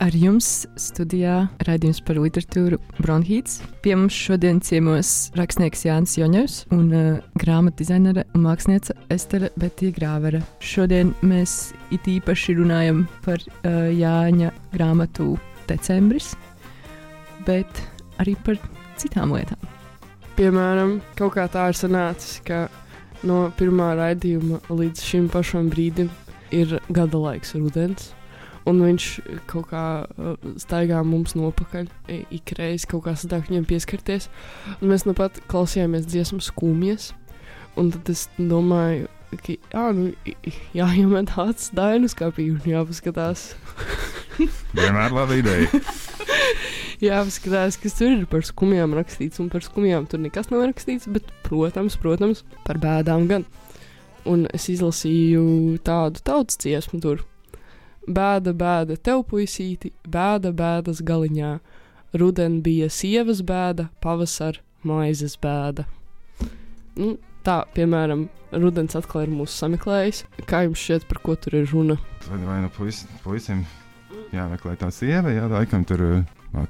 Ar 0.00 0.14
jums 0.16 0.46
studijā 0.80 1.34
raidījums 1.68 2.00
par 2.02 2.18
literatūru 2.18 2.80
Bronhīts. 2.98 3.60
Pie 3.84 3.92
mums 3.94 4.16
šodien 4.16 4.58
ciemos 4.64 5.30
rakstnieks 5.38 5.84
Jānis 5.86 6.16
Joņevs 6.18 6.56
un 6.74 6.86
uh, 6.88 7.20
grāmatu 7.38 7.84
dizainere 7.84 8.24
un 8.34 8.48
māksliniece 8.48 8.96
Estere 9.12 9.52
Betija 9.60 9.94
Grāvere. 9.94 10.40
Šodien 10.58 11.12
mēs 11.22 11.74
it 11.94 12.08
īpaši 12.10 12.58
runājam 12.58 13.04
par 13.26 13.44
uh, 13.44 13.86
Jāņa 13.94 14.50
grāmatu 14.74 15.36
decembris, 15.70 16.32
bet 17.46 17.84
arī 18.18 18.34
par 18.48 18.58
citām 18.98 19.36
lietām. 19.36 19.79
Piemēram, 20.40 20.94
kaut 21.18 21.34
kā 21.36 21.44
tā 21.52 21.66
ir 21.68 21.76
sanācis, 21.76 22.38
ka 22.46 22.62
no 23.28 23.50
pirmā 23.58 23.90
raidījuma 23.98 24.62
līdz 24.72 25.02
šim 25.04 25.26
pašam 25.32 25.66
brīdim 25.72 26.08
ir 26.56 26.78
gada 26.88 27.20
laiks, 27.20 27.52
rudens. 27.60 28.14
Un 28.68 28.80
viņš 28.84 29.04
kaut 29.50 29.68
kā 29.70 29.82
uh, 30.06 30.34
staigā 30.60 31.00
mums 31.04 31.34
nopakaļ, 31.36 31.88
ik 32.32 32.52
reizi 32.58 32.88
kaut 32.88 33.04
kā 33.06 33.14
sadāk 33.18 33.48
viņam 33.50 33.66
pieskarties. 33.68 34.28
Un 34.80 34.92
mēs 34.92 35.04
nu 35.08 35.14
pat 35.16 35.40
klausījāmies 35.50 36.08
dziesmu 36.08 36.40
skumjas. 36.44 37.10
Un 37.80 37.92
tad 37.94 38.08
es 38.12 38.26
domāju, 38.38 39.08
ka 39.44 39.54
jā, 39.56 39.84
nu, 39.96 40.10
i- 40.28 40.36
i- 40.48 40.56
jāiemet 40.76 41.32
acis 41.40 41.70
dainu 41.76 42.08
skapī 42.12 42.48
un 42.52 42.64
jāpaskatās. 42.68 43.50
Vienmēr 44.76 45.12
laba 45.12 45.36
ideja. 45.36 45.68
jāpaskatās, 47.04 47.78
kas 47.80 47.96
tur 47.98 48.12
ir 48.12 48.26
par 48.30 48.44
skumjām 48.46 48.94
rakstīts. 48.96 49.40
Un 49.42 49.48
par 49.52 49.64
skumjām 49.64 50.06
tur 50.10 50.22
nekas 50.22 50.50
nav 50.52 50.66
rakstīts, 50.68 51.08
bet, 51.12 51.28
protams, 51.46 51.96
protams 52.00 52.44
par 52.66 52.80
bēdām 52.82 53.26
gan. 53.30 53.46
Un 54.28 54.44
es 54.52 54.68
izlasīju 54.72 55.78
tādu 55.86 56.20
tautas 56.24 56.60
dziesmu 56.60 57.00
tur. 57.00 57.24
Bēda, 58.10 58.52
bēda, 58.56 58.96
tev 59.00 59.24
puisīti, 59.30 59.92
bēda, 60.08 60.52
bēdas 60.56 61.00
galiņā. 61.06 61.54
Ruden 62.20 62.58
bija 62.64 62.88
sievas 62.90 63.40
bēda, 63.46 63.88
pavasar 64.02 64.58
maizes 64.84 65.36
bēda. 65.40 65.86
Nu, 66.98 67.14
tā, 67.46 67.60
piemēram, 67.76 68.28
rudens 68.52 68.96
atkal 68.98 69.24
ir 69.26 69.34
mūsu 69.34 69.54
sameklējis. 69.64 70.24
Kā 70.50 70.64
jums 70.66 70.80
šķiet, 70.82 71.06
par 71.10 71.22
ko 71.24 71.36
tur 71.38 71.60
ir 71.60 71.68
runa? 71.72 71.98
Vai, 72.28 72.40
vai 72.46 72.62
puis, 72.74 73.04
puisim 73.24 73.64
jāmeklē 74.34 74.76
tā 74.80 74.90
sieva, 74.94 75.32
jā, 75.34 75.46
laikam 75.50 75.84
tur, 75.86 76.04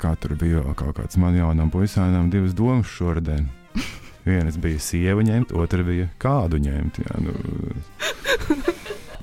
kā 0.00 0.14
tur 0.20 0.36
bija 0.40 0.62
kaut 0.78 0.96
kāds 1.00 1.18
man 1.20 1.36
jaunam 1.36 1.72
puisēnam 1.72 2.30
divas 2.32 2.54
domas 2.56 2.90
šodien. 2.90 3.48
Vienas 4.28 4.58
bija 4.60 4.80
sieva 4.82 5.24
ņemt, 5.24 5.54
otra 5.56 5.84
bija 5.86 6.10
kādu 6.20 6.60
ņemt. 6.60 7.00
Jā, 7.00 7.20
nu, 7.24 7.34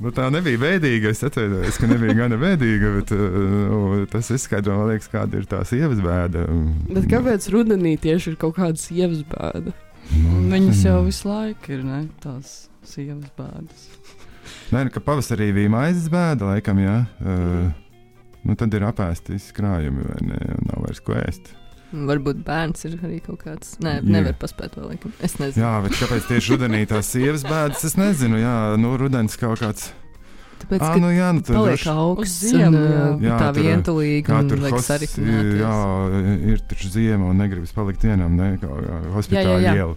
nu, 0.02 0.14
tā 0.14 0.30
nebija 0.34 0.62
bēdīga. 0.62 1.14
Es 1.14 1.22
atceros, 1.26 1.78
ka 1.78 1.90
nebija 1.90 2.18
gana 2.18 2.40
bēdīga, 2.42 2.94
bet 3.00 3.14
nu, 3.14 4.06
tas 4.12 4.32
izskaidro, 4.34 4.80
man 4.82 4.94
liekas, 4.94 5.12
kāda 5.14 5.42
ir 5.42 5.50
tā 5.50 5.62
sievas 5.70 6.02
bēda. 6.04 6.48
Bet 6.90 7.10
kāpēc 7.14 7.50
rudenī 7.54 7.94
tieši 8.02 8.34
ir 8.34 8.40
kaut 8.42 8.58
kāda 8.58 8.82
sievas 8.82 9.22
bēda? 9.30 9.76
Nu, 10.16 10.46
Viņas 10.52 10.86
jau 10.86 10.98
mm. 11.02 11.10
visu 11.10 11.30
laiku 11.30 11.76
ir 11.76 11.84
ne, 11.86 12.02
tās 12.24 12.56
sievas 12.88 13.30
bēdas. 13.38 13.86
Nē, 14.72 14.88
nu, 14.88 14.92
ka 14.94 15.04
pavasarī 15.04 15.50
bija 15.56 15.72
maizes 15.72 16.08
bēda, 16.12 16.54
laikam, 16.54 16.80
jā. 16.80 16.98
Uh, 17.20 17.70
nu, 18.48 18.56
tad 18.60 18.76
ir 18.78 18.88
apēsti 18.88 19.36
visi 19.36 19.56
krājumi, 19.56 20.08
vai 20.08 20.20
ne? 20.30 20.42
Nav 20.70 20.86
vairs 20.88 21.04
ko 21.04 21.18
ēst. 21.20 21.52
Varbūt 21.88 22.42
bērns 22.44 22.84
ir 22.88 22.98
arī 23.00 23.22
kaut 23.24 23.46
kāds. 23.46 23.78
Nē, 23.84 24.02
Jā. 24.02 24.10
nevar 24.18 24.36
paspēt 24.40 24.76
vēl. 24.76 24.90
Laikam. 24.92 25.14
Es 25.24 25.38
nezinu. 25.40 25.64
Jā, 25.64 25.72
bet 25.86 25.96
kāpēc 25.96 26.26
tieši 26.28 26.54
rudenī 26.54 26.82
tās 26.90 27.14
sievas 27.14 27.46
bēdas? 27.48 27.86
Es 27.88 27.96
nezinu, 28.00 28.42
jā, 28.42 28.56
nu, 28.82 28.92
rudens 29.00 29.40
kaut 29.40 29.64
kāds. 29.64 29.94
Tāpēc, 30.64 30.80
ka 30.84 31.00
nu, 31.00 31.10
jā, 31.14 31.28
nu, 31.38 31.42
tur 31.48 31.60
paliek 31.62 31.84
augsts 31.94 32.40
ziemu, 32.52 32.72
un 32.76 32.78
jā. 32.78 33.02
uh, 33.08 33.26
Jā, 33.28 33.36
tā 33.42 33.50
Kā 34.28 34.40
un 34.42 34.48
tur 34.50 34.64
vajag 34.64 34.78
hos- 34.78 34.88
sariknēties. 34.90 35.60
Jā, 35.62 35.76
ir 36.54 36.64
taču 36.72 36.90
ziema 36.94 37.30
un 37.32 37.38
negribas 37.44 37.72
palikt 37.78 38.04
vienam, 38.08 38.36
ne, 38.36 38.56
kā 38.62 38.72
hospitāla 39.16 39.60
jā, 39.62 39.70
jā. 39.70 39.76
iela. 39.84 39.96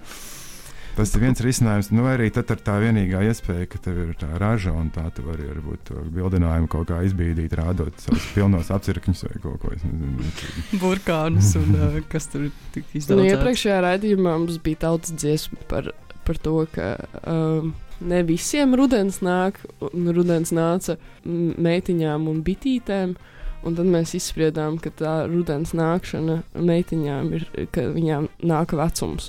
Tas 0.91 1.13
ir 1.15 1.23
viens 1.23 1.39
risinājums. 1.41 1.89
Nu, 1.95 2.03
arī 2.11 2.27
tad 2.35 2.51
ir 2.51 2.59
tā 2.67 2.75
vienīgā 2.83 3.21
iespēja, 3.31 3.69
ka 3.71 3.79
tev 3.81 4.01
ir 4.03 4.11
tā 4.21 4.27
raža 4.43 4.73
un 4.77 4.91
tā 4.93 5.05
tu 5.15 5.23
vari 5.25 5.47
varbūt 5.49 5.85
to 5.89 6.03
bildinājumu 6.13 6.69
kaut 6.69 6.91
kā 6.91 6.99
izbīdīt, 7.07 7.55
rādot 7.57 7.95
savus 8.03 8.27
pilnos 8.35 8.69
apcirkņus 8.75 9.23
vai 9.29 9.39
kaut 9.41 9.61
ko. 9.63 9.71
es 9.77 9.85
nezinu. 9.87 10.81
Burkānus 10.83 11.55
un 11.57 11.71
uh, 11.79 12.01
kas 12.13 12.27
tur 12.33 12.51
tika 12.75 12.91
Nu, 12.93 12.99
izdarīts. 13.01 13.33
iepriekšējā 13.37 13.79
raidījumā 13.87 14.35
mums 14.43 14.59
bija 14.67 14.83
tautas 14.89 15.15
dziesma 15.15 15.63
par, 15.71 15.93
par 16.27 16.37
to, 16.43 16.57
ka 16.75 16.91
um, 17.23 17.73
ne 18.01 18.23
visiem 18.27 18.75
rudens 18.79 19.21
nāk, 19.25 19.61
un 19.91 20.11
rudens 20.15 20.53
nāca 20.57 20.97
meitiņām 21.25 22.29
un 22.31 22.41
bitītēm. 22.47 23.17
Un 23.61 23.75
tad 23.77 23.91
mēs 23.93 24.15
izspriedām, 24.17 24.79
ka 24.81 24.89
tā 24.97 25.15
rudens 25.29 25.75
nākšana 25.77 26.39
meitiņām 26.57 27.27
ir, 27.37 27.43
ka 27.75 27.91
viņām 27.93 28.31
nāk 28.49 28.73
vecums. 28.73 29.29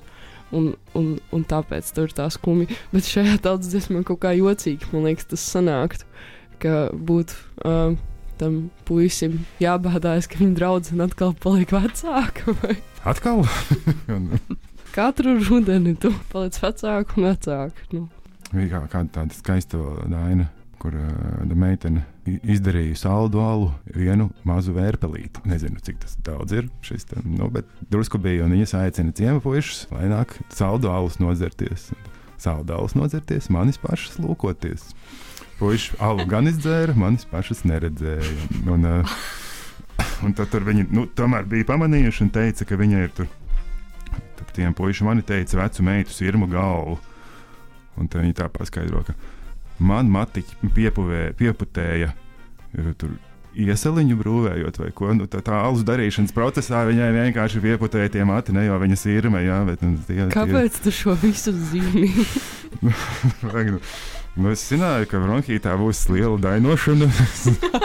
Un, 0.55 0.69
un, 0.95 1.17
un 1.35 1.43
tāpēc 1.47 1.89
tur 1.95 2.07
ir 2.07 2.15
tā 2.15 2.29
skumja. 2.31 2.71
Bet 2.93 3.07
šajā 3.07 3.37
tautas 3.43 3.71
dziesmā 3.73 4.05
kaut 4.07 4.21
kā 4.23 4.31
jocīgi, 4.35 4.87
man 4.95 5.09
liekas, 5.09 5.27
tas 5.31 5.43
sanāktu, 5.51 6.07
ka 6.63 6.87
būtu 6.95 7.35
um, 7.67 7.99
tam 8.41 8.57
puisim 8.87 9.41
jābādājas, 9.61 10.29
ka 10.31 10.39
viņa 10.41 10.57
draudzene 10.57 11.07
atkal 11.07 11.35
paliek 11.43 11.71
vecāka. 11.75 12.55
Vai? 12.61 12.77
Atkal? 13.07 13.43
Katru 14.95 15.37
rudeni 15.39 15.95
tu 15.99 16.11
paliec 16.31 16.57
vecāka 16.63 17.19
un 17.19 17.29
vecāka. 17.29 17.87
Nu. 17.95 18.07
Bija 18.51 18.67
kā, 18.73 18.81
kāda 18.91 19.13
tāda 19.15 19.35
skaista 19.37 19.79
daina, 20.11 20.49
kur 20.81 20.95
uh, 20.97 21.53
meitene 21.55 22.03
izdarīja 22.25 22.97
saldu 22.99 23.41
alu 23.41 23.69
vienu 23.95 24.29
mazu 24.47 24.73
vērpelīti. 24.75 25.43
Nezinu, 25.49 25.79
cik 25.83 26.01
tas 26.03 26.17
daudz 26.25 26.55
ir. 26.57 26.67
Šis, 26.85 27.07
te, 27.09 27.21
nu, 27.25 27.47
bet 27.53 27.69
drusku 27.93 28.19
bija, 28.21 28.49
viņas 28.51 28.75
aicina 28.81 29.15
ciemu 29.15 29.43
puišus, 29.43 29.85
lai 29.93 30.09
nāk 30.11 30.35
saldu 30.53 30.91
alus 30.91 31.19
nozerties. 31.21 31.91
saldālus 32.41 32.95
nodzerties, 32.97 33.51
manis 33.53 33.77
pašas 33.77 34.17
lūkoties. 34.17 34.95
Puisši 35.59 35.99
alu 36.01 36.25
gan 36.25 36.49
izdzēra, 36.49 36.95
manis 36.97 37.27
pašas 37.29 37.61
neredzēja. 37.69 38.47
Un, 38.65 38.87
uh, 38.89 39.19
un 40.25 40.33
tad 40.33 40.55
viņi 40.57 40.87
nu, 40.89 41.05
tomēr 41.05 41.45
bija 41.45 41.69
pamanījuši 41.69 42.25
un 42.25 42.33
teica, 42.33 42.65
ka 42.65 42.79
viņa 42.81 43.03
ir 43.05 43.13
tur. 43.19 43.29
Tad 44.39 44.55
tiem 44.57 44.73
puišiem 44.73 45.11
mani 45.11 45.25
teica, 45.25 45.59
vecu 45.61 45.85
meitu 45.85 46.15
sirmu 46.15 46.49
galvu. 46.49 46.97
Un 47.99 48.07
tad 48.07 48.23
viņi 48.23 48.37
tā 48.37 48.47
paskaidro, 48.51 49.03
ka 49.07 49.15
man 49.83 50.09
matiķi 50.13 50.71
piepuvē, 50.75 51.31
pieputēja 51.39 52.13
tur 53.01 53.17
iesaliņu 53.51 54.15
brūvējot, 54.15 54.77
vai 54.79 54.89
ko. 54.95 55.11
Nu, 55.17 55.27
tā, 55.27 55.41
tā 55.43 55.57
alus 55.65 55.83
darīšanas 55.87 56.31
procesā 56.35 56.85
viņai 56.87 57.09
vienkārši 57.17 57.61
pieputēja 57.63 58.13
tie 58.15 58.23
mati, 58.27 58.55
ne 58.55 58.63
jau 58.67 58.77
viņas 58.79 59.03
bet, 59.67 59.83
nu, 59.83 59.99
tie, 60.07 60.23
Kāpēc 60.31 60.79
tu 60.85 60.93
šo 60.95 61.17
visu 61.19 61.51
zini? 61.51 62.07
Tie, 62.79 63.65
nu, 63.75 63.81
nu, 64.37 64.53
es 64.53 64.63
zināju, 64.71 65.09
ka 65.11 65.19
bronhītā 65.19 65.75
būs 65.79 66.05
liela 66.13 66.39
dainošana. 66.39 67.11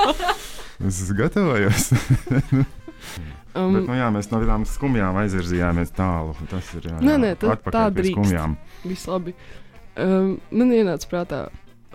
es 0.86 1.02
gatavojos. 1.18 1.90
Um, 3.56 3.72
bet, 3.72 3.86
nu, 3.88 3.94
jā, 3.96 4.06
mēs 4.12 4.26
no 4.28 4.38
tādām 4.42 4.66
skumjām 4.68 5.16
aizvirzījāmies 5.22 5.88
tālu. 5.96 6.34
Tas 6.50 6.66
ir 6.76 6.90
jā, 6.90 6.96
Nē, 7.00 7.14
jā, 7.14 7.20
nē, 7.22 7.30
tā- 7.40 7.54
atpakaļ 7.54 7.72
tā 7.72 7.84
pie 7.88 8.02
drīkst. 8.02 8.18
skumjām. 8.18 8.56
Viss 8.84 9.06
labi. 9.08 9.32
Um, 9.96 10.36
man 10.52 10.74
ienāca 10.76 11.08
prātā 11.08 11.46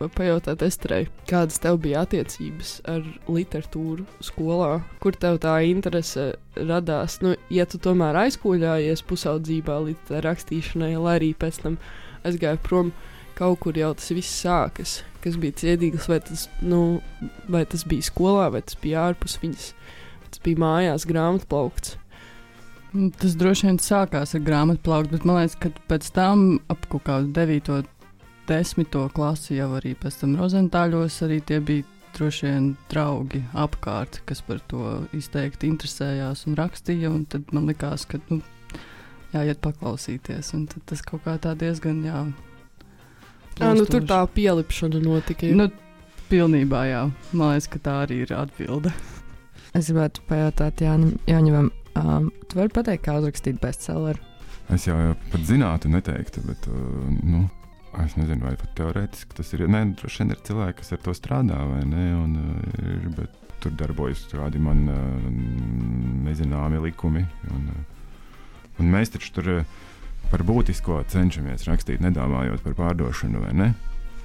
pajautāt 0.10 0.64
Estrei, 0.66 1.06
kādas 1.30 1.60
tev 1.62 1.78
bija 1.84 2.02
attiecības 2.06 2.80
ar 2.90 3.04
literatūru 3.30 4.08
skolā, 4.24 4.80
kur 5.04 5.14
tev 5.14 5.38
tā 5.44 5.60
interese 5.70 6.32
radās. 6.58 7.20
Nu, 7.22 7.36
ja 7.54 7.68
tu 7.70 7.78
tomēr 7.82 8.18
aizkūļājies 8.24 9.06
pusaudzībā 9.10 9.78
līdz 9.86 10.16
rakstīšanai, 10.26 10.96
lai 10.98 11.16
arī 11.20 11.32
pēc 11.38 11.62
tam 11.66 11.78
aizgāji 12.26 12.62
prom, 12.66 12.92
kaut 13.38 13.62
kur 13.62 13.78
jau 13.78 13.94
tas 13.98 14.12
viss 14.16 14.42
sākas. 14.42 15.02
Kas 15.22 15.38
bija 15.38 15.60
ciedīgs, 15.62 16.10
vai 16.10 16.18
tas, 16.26 16.48
nu, 16.66 17.02
vai 17.52 17.68
tas 17.70 17.86
bija 17.86 18.10
skolā, 18.10 18.50
vai 18.54 18.64
tas 18.66 18.80
bija 18.82 19.06
ārpus 19.12 19.38
viņas. 19.44 19.74
vai 20.18 20.32
Tas 20.32 20.42
bija 20.42 20.64
mājās 20.64 21.06
grāmatplaukts. 21.06 22.01
Nu, 22.92 23.08
Tas 23.16 23.38
droši 23.40 23.70
vien 23.70 23.80
sākās 23.80 24.36
ar 24.36 24.44
grāmatu 24.44 24.84
plauktu, 24.84 25.16
bet 25.16 25.26
man 25.28 25.40
liekas, 25.40 25.56
ka 25.64 25.72
pēc 25.88 26.10
tam 26.16 26.60
ap 26.72 26.86
kaut 26.92 27.06
kādu 27.08 27.32
9, 27.36 27.88
10 28.52 28.96
klasi 29.16 29.56
jau 29.56 29.70
arī 29.78 29.94
pēc 29.96 30.22
tam 30.24 30.36
rozentāļos 30.40 31.22
arī 31.24 31.40
tie 31.48 31.62
bija 31.64 31.88
droši 32.16 32.48
vien 32.48 32.66
draugi 32.92 33.42
apkārt, 33.56 34.22
kas 34.28 34.42
par 34.44 34.60
to 34.68 35.02
izteikti 35.16 35.70
interesējās 35.72 36.46
un 36.50 36.58
rakstīja. 36.60 37.12
Un 37.12 37.26
tad 37.32 37.54
man 37.56 37.70
likās, 37.72 38.06
ka 38.10 38.20
nu, 38.30 38.42
jāiet 39.32 39.62
paklausīties. 39.64 40.52
Un 40.58 40.68
tad 40.72 40.84
tas 40.92 41.04
kaut 41.06 41.24
kā 41.28 41.38
tā 41.42 41.56
diezgan 41.56 42.04
jā. 42.06 42.26
Jā, 43.60 43.74
nu, 43.78 43.86
tur 43.86 44.04
tā 44.08 44.20
pielipšana 44.36 45.02
notika. 45.04 45.50
Nu, 45.56 45.70
pilnībā 46.32 46.86
jā. 46.90 47.06
Man 47.32 47.54
liekas, 47.54 47.70
ka 47.72 47.84
tā 47.84 47.98
arī 48.06 48.24
ir 48.26 48.36
atbilde. 48.36 48.94
Es 49.78 49.88
gribētu 49.88 50.24
pajautāt 50.28 50.82
Jānim, 50.84 51.16
Jāņevam, 51.30 51.70
um, 52.00 52.30
tu 52.48 52.60
vari 52.60 52.74
pateikt, 52.74 53.06
kā 53.08 53.18
uzrakstīt 53.20 53.62
bestselleru? 53.64 54.22
Es 54.72 54.86
jau 54.88 54.96
jau 54.96 55.16
pat 55.32 55.44
zinātu, 55.48 55.92
neteiktu, 55.92 56.44
bet 56.48 56.68
uh, 56.72 56.78
nu, 57.26 57.44
es 58.04 58.16
nezinu, 58.20 58.46
vai 58.46 58.56
pat 58.60 58.72
teorētiski 58.78 59.38
tas 59.38 59.52
ir. 59.58 59.66
Nē, 59.72 59.84
droši 60.00 60.24
vien 60.24 60.36
ir 60.36 60.42
cilvēki, 60.48 60.80
kas 60.80 60.94
ar 60.96 61.04
to 61.04 61.16
strādā, 61.18 61.60
vai 61.68 61.84
ne? 61.90 62.08
Un, 62.16 62.36
uh, 62.40 62.82
ir, 62.86 63.08
bet 63.18 63.56
tur 63.62 63.76
darbojas 63.78 64.24
kādi 64.32 64.62
man 64.64 64.86
uh, 64.90 65.30
nezināmi 66.28 66.82
likumi. 66.88 67.26
Un, 67.52 67.70
uh, 67.74 68.76
un 68.82 68.92
mēs 68.94 69.14
taču 69.14 69.34
tur 69.36 69.54
uh, 69.60 69.80
par 70.32 70.46
būtisko 70.48 71.02
cenšamies 71.12 71.68
rakstīt, 71.68 72.02
nedomājot 72.04 72.64
par 72.66 72.78
pārdošanu, 72.80 73.44
vai 73.44 73.56
ne? 73.58 73.72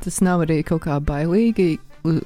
Tas 0.05 0.21
nav 0.23 0.45
arī 0.45 0.61
kaut 0.67 0.85
kā 0.85 0.99
bailīgi 1.03 1.77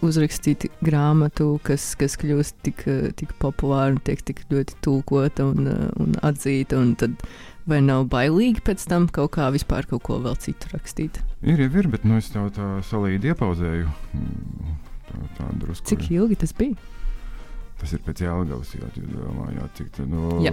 uzrakstīt 0.06 0.68
grāmatu, 0.84 1.52
kas, 1.66 1.92
kas 2.00 2.16
kļūst 2.20 2.60
tik, 2.66 2.84
tik 3.20 3.32
populāra 3.42 3.94
un 3.94 4.02
tiek 4.04 4.22
tik 4.26 4.44
ļoti 4.50 4.78
tulkota 4.84 5.48
un, 5.50 5.70
un 6.00 6.18
atzīta. 6.26 6.78
Un 6.80 6.94
tad 7.00 7.16
vai 7.70 7.80
nav 7.84 8.06
bailīgi 8.12 8.64
pēc 8.66 8.86
tam 8.90 9.08
kaut 9.12 9.34
kā 9.36 9.48
vispār 9.54 9.88
kaut 9.90 10.04
ko 10.06 10.20
vēl 10.24 10.38
citu 10.42 10.72
rakstīt? 10.74 11.20
Ir 11.46 11.60
jau 11.64 11.70
ir, 11.82 11.90
bet 11.92 12.06
nu, 12.08 12.18
es 12.20 12.30
tev 12.32 12.50
tā 12.56 12.76
solīdi 12.88 13.32
iepauzēju. 13.32 13.90
mm, 14.14 14.78
Tā, 15.10 15.20
tā 15.38 15.46
drusku. 15.58 15.88
Cik 15.90 16.10
ilgi 16.14 16.36
tas 16.38 16.52
bija? 16.54 16.76
Tas 17.80 17.94
ir 17.96 18.02
pēc 18.04 18.20
Jālgavas, 18.26 18.74
jo 18.76 18.88
tu 18.94 19.02
domā, 19.08 19.48
jā, 19.56 19.64
cik 19.78 19.88
tā, 19.96 20.04
nu, 20.06 20.36
Jā. 20.44 20.52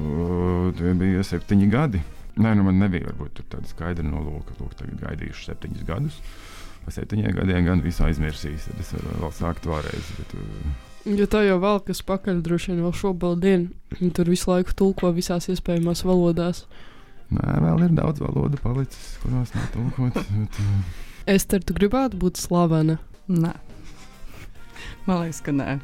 bija 0.97 1.25
septiņi 1.28 1.67
gadi. 1.69 2.01
Nē, 2.38 2.53
nu 2.55 2.63
man 2.67 2.78
nebija 2.80 3.09
varbūt 3.09 3.41
tāda 3.51 3.67
skaidra 3.67 4.05
nolūka, 4.05 4.55
lūk, 4.61 4.75
tagad 4.80 5.01
gaidījuši 5.01 5.49
septiņus 5.49 5.86
gadus. 5.88 6.19
Pa 6.88 6.93
septiņiem 6.95 7.33
gadiem 7.35 7.65
gan 7.67 7.81
visu 7.83 8.05
aizmirsīs, 8.07 8.69
tad 8.69 8.79
es 8.79 8.93
varu 8.95 9.15
vēl 9.25 9.33
sākt 9.35 9.65
vēlreiz. 9.67 10.11
Bet, 10.19 10.35
uh, 10.39 10.83
Jo 11.07 11.23
tā 11.31 11.41
jau 11.45 11.57
vēl 11.63 11.81
kas 11.88 12.01
pakaļ, 12.03 12.41
droši 12.43 12.73
vien 12.73 12.81
vēl 12.83 12.93
šobrīd. 12.95 13.67
Tur 14.15 14.27
visu 14.31 14.49
laiku 14.51 14.73
tulko 14.75 15.11
visās 15.15 15.47
iespējamās 15.51 16.03
valodās. 16.07 16.65
nē, 17.31 17.45
vēl 17.63 17.85
ir 17.85 17.93
daudz 17.95 18.19
valodu 18.23 18.59
palicis, 18.63 19.13
kurās 19.23 19.51
nav 19.55 19.67
tulkots. 19.75 20.27
Bet, 20.35 20.59
uh, 20.63 21.03
Es 21.27 21.43
te 21.43 21.59
tu 21.59 21.75
gribētu 21.75 22.15
būt 22.19 22.39
slavena. 22.39 22.97
Nē, 23.27 23.51
man 25.07 25.23
liekas, 25.25 25.41
ka 25.43 25.51
nē. 25.51 25.79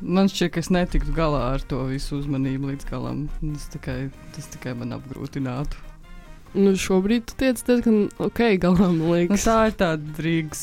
Man 0.00 0.30
šķiet, 0.30 0.52
ka 0.54 0.60
es 0.62 0.70
netiktu 0.72 1.12
galā 1.12 1.42
ar 1.56 1.64
to 1.68 1.82
visu 1.90 2.20
uzmanību 2.22 2.70
līdz 2.70 2.88
galam. 2.88 3.26
Tas 3.42 3.66
tikai, 3.74 3.98
tas 4.32 4.48
tikai 4.52 4.72
man 4.78 4.96
apgrūtinātu. 4.96 5.76
Nu, 6.54 6.72
šobrīd 6.80 7.26
tu 7.28 7.34
tiec 7.38 7.60
diezgan 7.66 8.08
ok, 8.18 8.40
galā 8.62 8.86
man 8.88 8.98
Nu, 9.02 9.12
liekas. 9.14 9.44
tā 9.44 9.58
ir 9.68 9.74
tāda 9.78 10.22
Rīgas 10.24 10.62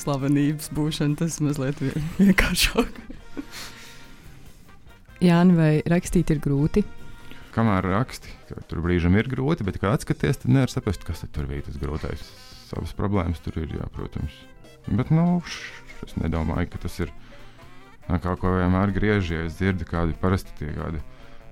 slavenības 0.00 0.70
būšana. 0.72 1.16
Tas 1.20 1.40
mazliet 1.44 1.80
vien- 1.82 2.06
vienkāršāk. 2.18 2.88
Jāni, 5.24 5.56
vai 5.56 5.72
rakstīt 5.88 6.30
ir 6.34 6.40
grūti? 6.44 6.84
kamēr 7.56 7.86
raksti, 7.88 8.28
ka 8.50 8.58
tur 8.68 8.82
brīžam 8.84 9.14
ir 9.16 9.30
grūti, 9.32 9.64
bet 9.64 9.78
kā 9.80 9.88
atskaties, 9.96 10.42
tad 10.42 10.50
nevar 10.52 10.68
saprast, 10.68 11.06
kas 11.08 11.22
tur 11.32 11.46
bija 11.48 11.62
tas 11.64 11.78
grūtais. 11.80 12.20
Savas 12.68 12.92
problēmas 12.92 13.40
tur 13.40 13.56
ir, 13.62 13.70
jā, 13.78 13.86
protams. 13.94 14.34
Bet, 14.92 15.08
nu, 15.10 15.40
š- 15.40 16.04
es 16.04 16.12
nedomāju, 16.20 16.68
ka 16.74 16.82
tas 16.84 16.98
ir 17.00 17.08
kā 18.12 18.34
ko 18.36 18.52
vienmēr 18.58 18.92
griež, 18.92 19.30
ja 19.32 19.46
es 19.48 19.56
dzirdu 19.56 19.88
kādi 19.88 20.12
parasti 20.20 20.52
tie 20.58 20.68
kādi 20.76 21.00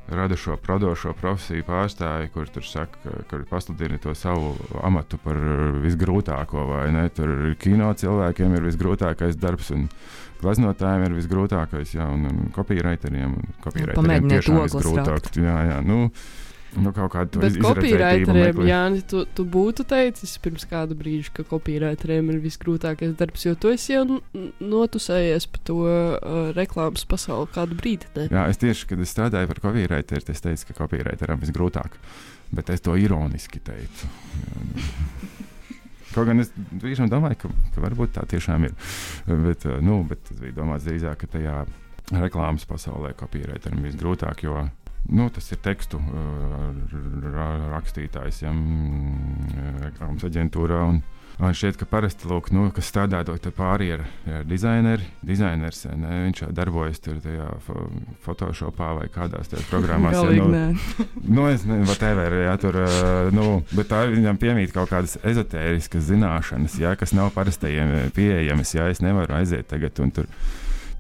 radošo, 0.09 0.57
prodošo 0.63 1.15
profesiju 1.21 1.65
pārstāvji, 1.67 2.31
kur 2.35 2.49
tur 2.53 2.67
saka, 2.69 3.01
ka, 3.03 3.23
kur 3.31 3.45
pasludina 3.49 3.99
to 4.03 4.15
savu 4.19 4.55
amatu 4.85 5.19
par 5.23 5.39
visgrūtāko, 5.85 6.67
vai 6.71 6.87
ne? 6.95 7.07
Tur 7.15 7.33
ir 7.33 7.57
kino 7.61 7.91
cilvēkiem 7.97 8.57
ir 8.59 8.69
visgrūtākais 8.69 9.39
darbs, 9.41 9.73
un 9.75 9.87
glaznotājiem 10.43 11.09
ir 11.09 11.19
visgrūtākais, 11.19 11.97
jā, 11.97 12.09
un, 12.11 12.29
un 12.29 12.51
kopīraiteriem. 12.55 13.37
ogles 14.53 14.77
visgrūtāk. 14.77 15.31
Jā, 15.41 15.59
jā, 15.71 15.79
nu, 15.87 16.11
nu 16.81 16.93
kaut 16.95 17.13
kādu 17.15 17.41
Bet 17.43 17.53
izredzētību 17.53 17.69
kopīraiteriem, 17.69 18.41
meklē. 18.41 18.67
Jāni, 18.69 19.03
tu, 19.11 19.25
tu 19.37 19.47
būtu 19.49 19.87
teicis 19.89 20.35
pirms 20.43 20.67
kāda 20.71 20.97
brīža, 20.99 21.33
ka 21.39 21.47
kopīraiteriem 21.49 22.33
ir 22.35 22.41
visgrūtākais 22.45 23.15
darbs, 23.19 23.47
jo 23.47 23.55
tu 23.61 23.73
esi 23.75 23.95
jau 23.95 24.05
notusējies 24.61 25.49
par 25.55 25.65
to 25.71 25.79
uh, 25.87 26.51
reklāmas 26.57 27.07
pasauli 27.09 27.51
kādu 27.55 27.79
brīdi. 27.79 28.11
Ne? 28.19 28.29
Jā, 28.33 28.47
es 28.53 28.61
tieši, 28.63 28.91
kad 28.93 29.05
es 29.05 29.15
strādāju 29.15 29.51
par 29.53 29.63
kopīraiteru, 29.69 30.27
es 30.35 30.45
teicu, 30.45 30.71
ka 30.71 30.79
kopīraiteram 30.83 31.43
visgrūtāk. 31.43 31.99
Bet 32.55 32.71
es 32.71 32.85
to 32.85 32.95
ironiski 33.01 33.63
teicu. 33.65 34.11
Kaut 36.15 36.29
gan 36.29 36.39
es 36.43 36.53
brīžiem 36.55 37.09
domāju, 37.11 37.41
ka, 37.43 37.49
ka 37.75 37.83
varbūt 37.83 38.15
tā 38.19 38.27
tiešām 38.31 38.69
ir. 38.69 38.77
Bet, 39.27 39.67
nu, 39.83 40.03
bet 40.07 40.23
tas 40.29 40.39
bija 40.39 40.55
domāts 40.61 40.87
drīzāk, 40.87 41.25
ka 41.25 41.33
tajā 41.39 41.65
reklāmas 42.13 42.67
pasaulē 42.69 43.15
kopīraiteram 43.19 43.83
visgrūtāk, 43.89 44.45
jo 44.47 44.67
nu, 45.09 45.29
tas 45.31 45.51
ir 45.53 45.61
tekstu 45.65 46.01
eh, 46.01 46.95
ra- 47.35 47.71
rakstītājs, 47.77 48.45
ja, 48.45 48.53
mm, 48.55 49.83
reklāmas 49.85 50.25
aģentūrā. 50.29 50.81
Un, 50.93 51.03
šķiet, 51.35 51.77
ka 51.81 51.87
parasti, 51.91 52.29
lūk, 52.31 52.53
nu, 52.55 52.69
kas 52.75 52.87
strādā 52.93 53.25
to 53.27 53.35
pāri 53.55 53.89
ar, 53.97 54.05
ar 54.31 54.45
dizaineru, 54.47 55.03
dizainers, 55.27 55.83
ne, 55.91 56.13
viņš 56.29 56.43
jau 56.45 56.51
darbojas 56.55 57.03
tur 57.03 57.19
tajā 57.25 57.49
fo 57.67 57.89
Photoshopā 58.25 58.93
vai 59.01 59.09
kādās 59.13 59.51
tajās 59.51 59.67
programmās. 59.71 60.15
ja, 60.15 60.23
Galīgi 60.23 60.47
nu. 60.47 61.07
Nu, 61.25 61.49
es 61.51 61.67
nezinu, 61.67 61.89
whatever, 61.91 62.39
jā, 62.47 62.55
tur, 62.63 62.79
uh, 62.85 63.35
nu, 63.35 63.49
bet 63.75 63.91
tā 63.91 64.05
viņam 64.13 64.39
piemīt 64.41 64.75
kaut 64.77 64.93
kādas 64.93 65.19
ezotēriskas 65.27 66.07
zināšanas, 66.13 66.79
jā, 66.81 66.95
kas 67.01 67.17
nav 67.17 67.33
parastajiem 67.35 67.97
eh, 67.99 68.11
pieejamas. 68.15 68.77
Jā, 68.77 68.87
es 68.95 69.03
nevaru 69.03 69.35
aiziet 69.41 69.67
tagad 69.73 69.99
un 70.05 70.15
tur 70.15 70.31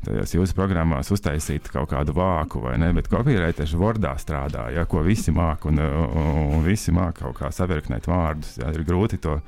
tajās 0.06 0.34
jūsu 0.34 0.56
programmās 0.56 1.10
uztaisīt 1.14 1.68
kaut 1.72 1.90
kādu 1.92 2.14
vāku, 2.16 2.62
vai 2.64 2.76
ne? 2.80 2.90
Bet 2.96 3.10
kopīrētieši 3.12 3.80
Wordā 3.80 4.14
strādā, 4.20 4.68
jā, 4.74 4.84
ko 4.90 5.02
visi 5.06 5.34
māk, 5.34 5.66
un, 5.70 5.80
un, 5.80 6.60
visi 6.66 6.94
māk 6.94 7.20
kaut 7.22 7.38
kā 7.40 7.50
savirknēt 7.54 8.08
vārdus. 8.10 8.58
Jā, 8.60 8.72
ir 8.74 8.86
grūti 8.86 9.20
to 9.24 9.38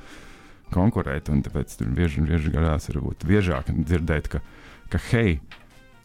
konkurēt, 0.74 1.30
un 1.30 1.44
tāpēc 1.46 1.76
tur 1.78 1.92
bieži, 1.94 2.24
bieži 2.26 2.52
gadās 2.54 2.90
varbūt 2.90 3.26
biežāk 3.28 3.70
dzirdēt, 3.76 4.30
ka, 4.32 4.42
ka 4.92 5.00
hei, 5.12 5.38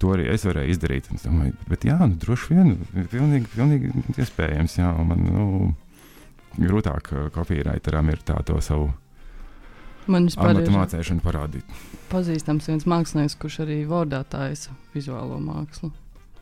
to 0.01 0.13
arī 0.15 0.27
es 0.33 0.45
varēju 0.47 0.75
izdarīt. 0.75 1.11
Es 1.15 1.25
domāju, 1.25 1.55
bet 1.69 1.85
jā, 1.87 1.97
nu, 2.01 2.17
droši 2.21 2.55
vien, 2.55 2.73
pilnīgi, 3.11 3.51
pilnīgi 3.55 3.93
iespējams. 4.17 4.79
Jā, 4.81 4.91
man 5.05 5.25
nu, 5.27 5.45
grūtāk 6.59 7.13
kopīraiteram 7.35 8.11
ir 8.11 8.25
tā 8.25 8.41
to 8.47 8.59
savu 8.63 8.91
Man 10.09 10.25
vispār 10.29 10.61
ir 10.61 10.71
mācīšanu 10.73 11.21
parādīt. 11.23 11.81
pazīstams 12.11 12.69
viens 12.69 12.87
mākslinieks, 12.89 13.37
kurš 13.39 13.61
arī 13.65 13.83
Vordā 13.89 14.23
taisa 14.27 14.73
vizuālo 14.95 15.37
mākslu. 15.41 15.91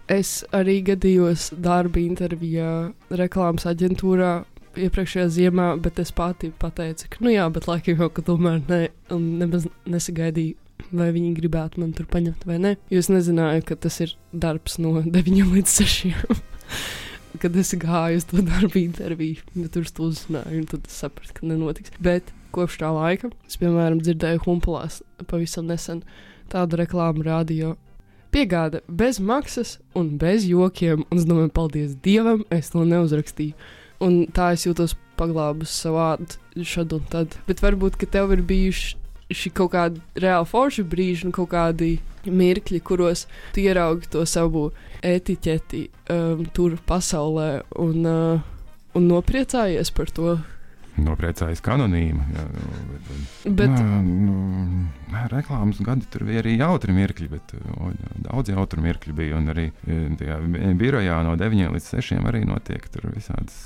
Es 0.09 0.39
arī 0.55 0.79
gadījos 0.81 1.51
darba 1.53 2.01
intervijā 2.01 2.93
reklāmas 3.13 3.67
aģentūrā 3.69 4.31
iepriekšējā 4.79 5.27
ziemā, 5.35 5.67
bet 5.81 5.99
es 6.01 6.11
pati 6.15 6.49
pateicu, 6.61 7.09
ka, 7.11 7.21
nu 7.25 7.33
jā, 7.33 7.45
bet 7.53 7.67
laikam 7.69 7.99
jau, 7.99 8.09
ka 8.13 8.23
tomēr 8.25 8.63
ne, 8.69 8.79
un 9.13 9.27
nemaz 9.41 9.67
nesagaidīju, 9.89 10.55
vai 10.95 11.09
viņi 11.13 11.35
gribētu 11.37 11.83
man 11.83 11.91
tur 11.97 12.07
paņemt 12.09 12.47
vai 12.49 12.57
nē. 12.63 12.73
Jo 12.93 13.03
es 13.03 13.11
nezināju, 13.11 13.65
ka 13.67 13.77
tas 13.85 13.99
ir 14.05 14.15
darbs 14.31 14.79
no 14.81 14.95
9 15.03 15.53
līdz 15.53 15.75
6. 15.83 16.33
Kad 17.41 17.55
es 17.61 17.75
gāju 17.77 18.17
uz 18.17 18.25
to 18.31 18.41
darbu 18.41 18.81
interviju, 18.81 19.43
bet 19.53 19.75
tur 19.75 19.85
to 19.85 20.09
uzzināju, 20.09 20.63
un 20.63 20.69
tad 20.71 20.87
es 20.89 20.97
sapratu, 21.03 21.35
ka 21.37 21.45
nenotiks. 21.45 21.93
Bet 22.01 22.33
kopš 22.55 22.79
tā 22.81 22.89
laika 22.95 23.29
es, 23.47 23.57
piemēram, 23.59 24.01
dzirdēju 24.03 24.43
humpulās 24.45 25.01
pavisam 25.29 25.69
nesen 25.69 26.03
tādu 26.49 26.79
reklāmu 26.79 27.25
radio. 27.27 27.75
Piegāda 28.29 28.83
bez 28.85 29.17
maksas 29.19 29.77
un 29.97 30.15
bez 30.21 30.45
jokiem, 30.45 31.05
un 31.09 31.21
es 31.21 31.25
domāju, 31.25 31.49
paldies 31.53 31.95
Dievam, 32.05 32.43
es 32.53 32.69
to 32.73 32.85
neuzrakstīju. 32.85 33.57
Un 34.05 34.21
tā 34.31 34.53
es 34.55 34.63
jūtos 34.67 34.93
paglābus 35.19 35.73
savu 35.81 35.97
vārdu 35.97 36.63
šad 36.63 36.93
un 36.95 37.07
tad. 37.11 37.35
Bet 37.49 37.63
varbūt, 37.63 37.97
ka 37.99 38.07
tev 38.07 38.31
ir 38.35 38.45
bijuši 38.47 38.99
šī 39.29 39.51
kaut 39.53 39.73
kāda 39.75 40.01
reāla 40.17 40.47
forša 40.47 40.85
brīža 40.89 41.27
un 41.27 41.33
kaut 41.35 41.51
kādi 41.53 41.97
mirkļi, 42.25 42.79
kuros 42.85 43.25
tu 43.53 43.63
ieraugi 43.63 44.09
to 44.13 44.23
savu 44.29 44.69
etiķeti 45.05 45.83
um, 46.11 46.45
tur 46.53 46.77
pasaulē 46.89 47.49
un, 47.79 48.07
uh, 48.09 48.47
un 48.97 49.09
nopriecājies 49.09 49.93
par 49.95 50.13
to. 50.15 50.37
Nopriecājos 51.05 51.61
kanonīmu. 51.65 52.25
Jā, 52.35 52.45
nu, 52.53 52.83
bet, 52.91 53.09
Bet, 53.61 53.73
Nā, 53.73 53.99
nu, 54.03 54.35
nē, 55.13 55.25
reklāmas 55.31 55.79
gadi 55.85 56.07
tur 56.11 56.25
bija 56.27 56.43
arī 56.43 56.57
jautri 56.59 56.95
mirkļi, 56.95 57.27
bet 57.31 57.55
o, 57.75 57.91
daudz 58.27 58.51
jautru 58.53 58.83
mirkļu 58.85 59.15
bija. 59.17 59.39
Un 59.39 59.51
arī 59.53 59.69
e, 59.69 59.99
tajā 60.19 60.39
bi- 60.45 60.71
birojā 60.79 61.19
no 61.27 61.35
9 61.39 61.75
līdz 61.75 61.91
6 61.97 62.29
arī 62.29 62.43
notiek 62.47 62.87
tur 62.93 63.09
visādas 63.15 63.59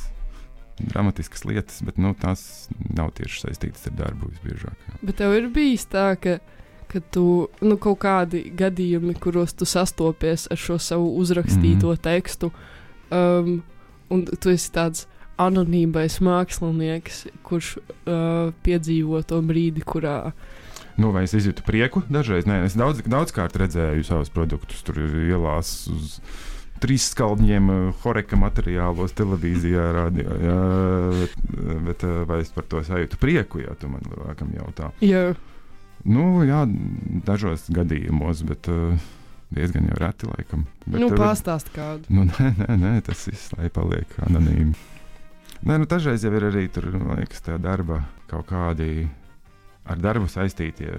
dramatiskas 0.79 1.45
lietas, 1.45 1.81
bet 1.86 1.99
nu, 2.01 2.13
tās 2.17 2.67
nav 2.97 3.13
tieši 3.17 3.45
saistītas 3.45 3.88
ar 3.89 3.97
darbu 3.97 4.31
visbiežāk. 4.31 4.88
jā. 4.88 4.99
bet 5.01 5.19
tev 5.21 5.36
ir 5.38 5.49
bijis 5.53 5.86
tā, 5.89 6.13
ka, 6.19 6.39
ka 6.89 7.01
tu 7.13 7.25
nu, 7.61 7.77
kaut 7.77 7.99
kādi 8.03 8.45
gadījumi, 8.57 9.15
kuros 9.21 9.53
tu 9.53 9.67
sastopies 9.69 10.47
ar 10.51 10.59
šo 10.59 10.79
savu 10.81 11.13
uzrakstīto 11.21 11.93
mm. 11.93 12.01
tekstu, 12.03 12.51
um, 13.13 13.59
un 14.09 14.25
tu 14.25 14.53
esi 14.53 14.71
tāds 14.73 15.07
anonīmais 15.41 16.19
mākslinieks, 16.23 17.25
kurš 17.45 17.77
uh, 17.77 18.51
piedzīvo 18.65 19.23
to 19.27 19.41
brīdi, 19.45 19.86
kurā 19.86 20.34
Nu, 20.93 21.09
vai 21.09 21.23
es 21.25 21.34
izjūtu 21.34 21.63
prieku? 21.65 22.03
Dažreiz 22.13 22.45
nē, 22.45 22.59
es 22.67 22.75
daudz, 22.77 23.01
daudzkārt 23.09 23.55
redzēju 23.57 24.05
savus 24.05 24.29
produktus. 24.34 24.84
Tur 24.86 24.99
ielās 25.01 25.71
uz 25.89 26.19
trīs 26.84 27.07
skaldņiem, 27.13 27.71
eh, 27.73 27.88
horeka 28.03 28.38
materiālos, 28.38 29.15
televīzijā, 29.17 29.88
radio. 29.95 30.38
Jā, 30.43 30.59
bet, 31.23 31.39
bet 31.88 32.05
eh, 32.05 32.19
vai 32.29 32.43
es 32.43 32.53
par 32.53 32.67
to 32.69 32.84
sajūtu 32.86 33.17
prieku, 33.17 33.63
ja 33.63 33.73
tu 33.79 33.89
man 33.89 34.05
laikam 34.27 34.53
jautā? 34.53 34.91
ja, 35.01 35.31
Nu, 36.03 36.43
jā, 36.43 36.65
dažos 37.23 37.69
gadījumos, 37.71 38.41
bet 38.43 38.67
uh, 38.67 38.97
diezgan 39.55 39.86
jau 39.88 39.99
reti 40.01 40.27
laikam. 40.27 40.65
Bet, 40.84 40.99
nu, 40.99 41.07
pastāst 41.15 41.69
kādu. 41.71 42.09
Nu, 42.11 42.25
nē, 42.27 42.49
nē, 42.59 42.75
nē, 42.81 42.91
tas 43.07 43.23
viss 43.29 43.53
lai 43.55 43.69
paliek 43.71 44.17
anonīmi. 44.27 44.75
Nē, 45.64 45.78
nu, 45.80 45.88
dažreiz 45.88 46.24
jau 46.26 46.34
ir 46.36 46.43
arī 46.49 46.66
tur, 46.68 46.89
liekas, 46.91 47.39
tā 47.45 47.55
darba 47.61 48.01
kaut 48.28 48.49
kādi 48.49 49.05
ar 49.88 49.99
darbu 49.99 50.28
saistītie 50.32 50.89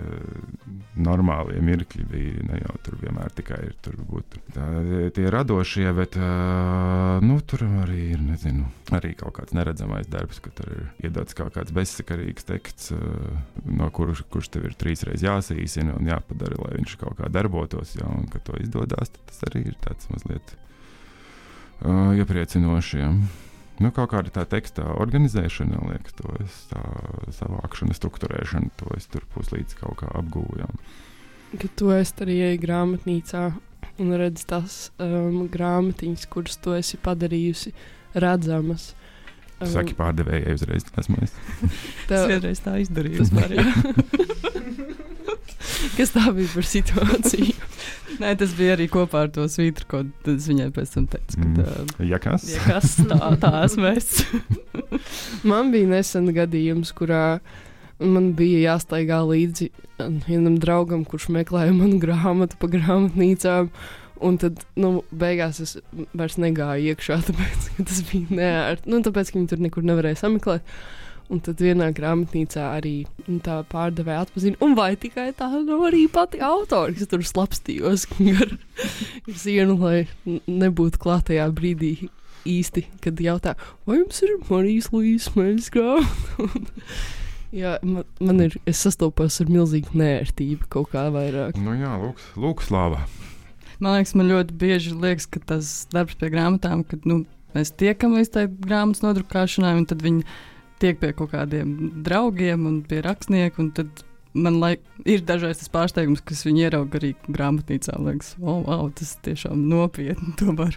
normālie 1.01 1.61
mirkļi. 1.65 2.05
Bija, 2.09 2.47
ne 2.49 2.61
jau 2.63 2.75
tur 2.85 2.97
vienmēr 3.03 3.33
tikai 3.37 3.59
ir 3.67 3.75
tur 3.85 3.99
būt 4.09 4.39
tā, 4.57 4.67
tie 5.17 5.27
radošie, 5.33 5.87
bet 5.97 6.17
uh, 6.21 7.21
nu, 7.25 7.39
tur 7.45 7.65
arī 7.85 8.11
ir, 8.15 8.25
nezinu, 8.25 8.65
arī 8.97 9.15
kaut 9.21 9.37
kāds 9.39 9.57
neredzamais 9.57 10.09
darbs, 10.13 10.41
ka 10.45 10.53
tur 10.57 10.73
ir 10.73 11.09
iedots 11.09 11.37
kaut 11.37 11.53
kāds 11.57 11.77
bezsakarīgs 11.77 12.49
teksts, 12.49 12.93
uh, 12.97 13.63
no 13.69 13.89
kurš, 13.93 14.25
kurš 14.33 14.53
tev 14.57 14.69
ir 14.69 14.77
trīsreiz 14.81 15.25
jāsīsina 15.25 15.97
un 15.97 16.13
jāpadara, 16.13 16.61
lai 16.65 16.77
viņš 16.79 16.99
kaut 17.05 17.21
kā 17.21 17.29
darbotos, 17.33 17.97
ja, 18.01 18.09
un 18.09 18.29
ka 18.33 18.41
to 18.45 18.57
izdodas, 18.65 19.13
tas 19.29 19.49
arī 19.49 19.67
ir 19.73 19.81
tāds 19.85 20.13
mazliet 20.13 20.57
uh, 21.85 22.13
iepriecinoši. 22.17 23.09
Nu, 23.83 23.91
kaut 23.91 24.13
kāda 24.13 24.31
tā 24.31 24.45
teksta 24.47 24.87
organizēšana, 25.03 25.81
liekas, 25.91 26.15
to 26.21 26.31
es 26.45 26.59
tā 26.71 26.83
savākšana, 27.41 27.97
struktūrēšana, 27.99 28.71
to 28.79 28.91
es 28.95 29.09
tur 29.11 29.27
puslīdz 29.35 29.75
kaut 29.81 29.99
kā 30.05 30.11
apgūju. 30.15 30.69
Kad 31.59 31.73
tu 31.79 31.91
esi 31.95 32.15
arī 32.23 32.37
ej 32.53 32.61
grāmatnīcā 32.63 33.49
un 34.03 34.15
redz 34.19 34.47
tās 34.51 34.79
um, 35.03 35.45
grāmatiņas, 35.51 36.29
kuras 36.31 36.59
tu 36.63 36.75
esi 36.79 36.99
padarījusi 37.03 37.75
redzamas. 38.23 38.93
Um, 39.61 39.69
Saki, 39.71 39.95
pārdevējai 39.99 40.55
uzreiz 40.57 40.85
esmu 41.01 41.21
es. 41.23 41.33
Es 41.63 42.09
tev, 42.11 42.25
vienreiz 42.33 42.61
tā 42.65 42.75
izdarīju. 42.83 43.27
jā. 43.55 43.65
kas 45.97 46.13
tā 46.15 46.25
bija 46.35 46.51
par 46.55 46.67
situāciju? 46.69 47.55
Nē, 48.23 48.31
tas 48.39 48.53
bija 48.55 48.77
arī 48.77 48.87
kopā 48.93 49.25
ar 49.27 49.31
to 49.35 49.45
svītru, 49.51 49.87
ko 49.91 50.01
es 50.31 50.47
viņai 50.51 50.69
pēc 50.75 50.93
tam 50.97 51.07
teicu. 51.11 51.39
Ka, 51.41 51.45
Mm. 51.45 51.55
tā, 51.59 52.07
Ja 52.11 52.19
kas? 52.23 52.45
ja 52.53 52.61
kas 52.67 52.93
tā, 53.11 53.19
tā 53.43 53.51
esmu 53.67 53.89
es. 53.91 54.11
Man 55.47 55.73
bija 55.75 55.89
nesen 55.91 56.29
gadījums, 56.37 56.93
kurā 56.95 57.41
man 57.99 58.33
bija 58.39 58.61
jāstaigā 58.75 59.19
līdzi 59.27 59.71
vienam 60.29 60.59
draugam, 60.63 61.03
kurš 61.07 61.29
meklēja 61.35 61.75
manu 61.75 61.99
grāmatu 62.03 62.59
pa 62.59 62.71
grāmatnīcām. 62.71 63.71
Un 64.23 64.37
tad, 64.39 64.61
nu, 64.79 65.01
beigās 65.11 65.59
es 65.63 65.77
vairs 66.15 66.37
negāju 66.41 66.93
iekšā, 66.93 67.21
tāpēc, 67.29 67.71
tas 67.81 68.03
bija 68.11 68.39
neērti. 68.41 68.91
Nu, 68.93 69.01
tāpēc, 69.05 69.33
ka 69.33 69.41
viņi 69.41 69.51
tur 69.51 69.65
nekur 69.65 69.87
nevarēja 69.87 70.23
sameklēt. 70.25 70.77
Un 71.33 71.41
tad 71.41 71.57
vienā 71.65 71.87
grāmatnīcā 71.97 72.67
arī 72.77 73.07
nu, 73.25 73.39
tā 73.43 73.63
pārdevēja 73.71 74.27
atpazina. 74.27 74.59
Un 74.65 74.75
vai 74.77 74.91
tikai 75.01 75.31
tā 75.37 75.49
nav 75.55 75.87
arī 75.89 76.05
pati 76.13 76.43
autora, 76.45 76.93
kas 76.93 77.09
tur 77.09 77.25
slapstījos 77.25 78.05
gar 78.29 78.53
sienu, 79.33 79.79
lai 79.81 80.05
nebūtu 80.45 81.01
klātajā 81.01 81.49
brīdī 81.57 81.95
īsti, 82.45 82.85
kad 83.01 83.21
jautā, 83.25 83.55
vai 83.89 84.03
jums 84.03 84.21
ir 84.21 84.37
Marijas 84.51 84.91
Līsas 84.93 85.33
mēnesis 85.33 85.73
grāmata? 85.73 86.69
Jā, 87.55 87.77
man, 87.87 88.03
man 88.19 88.43
ir, 88.43 88.57
es 88.67 88.81
sastopos 88.83 89.39
ar 89.41 89.51
milzīgu 89.53 89.95
nērtību 89.97 90.67
kaut 90.75 90.91
kā 90.91 91.07
vairāk. 91.15 91.55
Nu 91.63 91.77
jā, 91.79 91.93
lūk, 92.03 92.19
lūk 92.35 92.65
slāvā. 92.67 93.05
Man 93.83 93.99
liekas, 93.99 94.15
man 94.19 94.31
ļoti 94.31 94.57
bieži 94.61 94.95
liekas, 94.95 95.29
ka 95.31 95.43
tas 95.53 95.75
darbs 95.93 96.19
pie 96.21 96.31
grāmatām, 96.33 96.85
kad 96.89 97.07
nu, 97.09 97.23
mēs 97.57 97.75
tiekam 97.75 98.17
līdz 98.19 98.33
tai 98.35 98.49
grāmatas 98.49 99.05
nodrukāšanai, 99.05 99.77
un 99.81 99.87
tad 99.91 100.03
viņi 100.05 100.27
tiek 100.83 100.99
pie 101.01 101.15
kaut 101.17 101.33
kādiem 101.35 101.77
draugiem 102.07 102.67
un 102.71 102.83
pie 102.87 103.03
tad 103.05 104.05
Man 104.35 104.57
laik, 104.59 104.81
ir 105.07 105.21
dažreiz 105.23 105.61
tas 105.61 105.71
pārsteigums, 105.71 106.23
kas 106.27 106.41
viņi 106.43 106.65
ierauga 106.67 106.99
arī 106.99 107.13
grāmatnīcā. 107.29 107.95
Liekas, 108.03 108.33
oh, 108.43 108.65
wow, 108.67 108.89
tas 108.99 109.13
tiešām 109.23 109.69
nopietni 109.71 110.35
tomēr. 110.41 110.75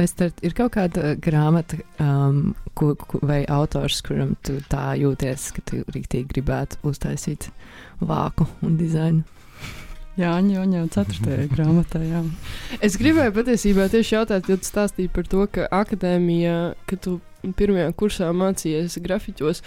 Es 0.00 0.14
tad 0.16 0.38
ir 0.46 0.54
kaut 0.56 0.76
kāda 0.76 1.16
grāmata, 1.20 1.80
um, 2.00 2.54
ko, 2.78 2.92
ko, 2.94 3.18
vai 3.26 3.42
autors, 3.50 3.98
kuram 4.06 4.36
tu 4.46 4.60
tā 4.70 4.94
jūties, 5.00 5.50
ka 5.56 5.66
tu 5.68 5.82
rīktīgi 5.90 6.30
gribētu 6.30 6.78
uztaisīt 6.86 7.50
vāku 7.98 8.46
un 8.62 8.78
dizainu. 8.78 9.26
Jā, 10.20 10.34
jau 10.52 10.64
jau 10.68 10.86
4. 11.00 11.46
grāmatā. 11.48 12.02
Jā. 12.04 12.20
Es 12.84 12.98
gribēju 13.00 13.32
patiesībā 13.38 13.88
tieši 13.92 14.18
jautāt, 14.18 14.50
jo 14.50 14.58
tu 14.60 14.68
stāstīji 14.68 15.12
par 15.14 15.28
to, 15.30 15.46
ka 15.48 15.64
akadēmijā, 15.80 16.58
kad 16.90 17.02
tu 17.06 17.16
pirmajā 17.56 17.94
kursā 17.96 18.28
mācījies 18.36 18.98
grafiķos, 19.00 19.62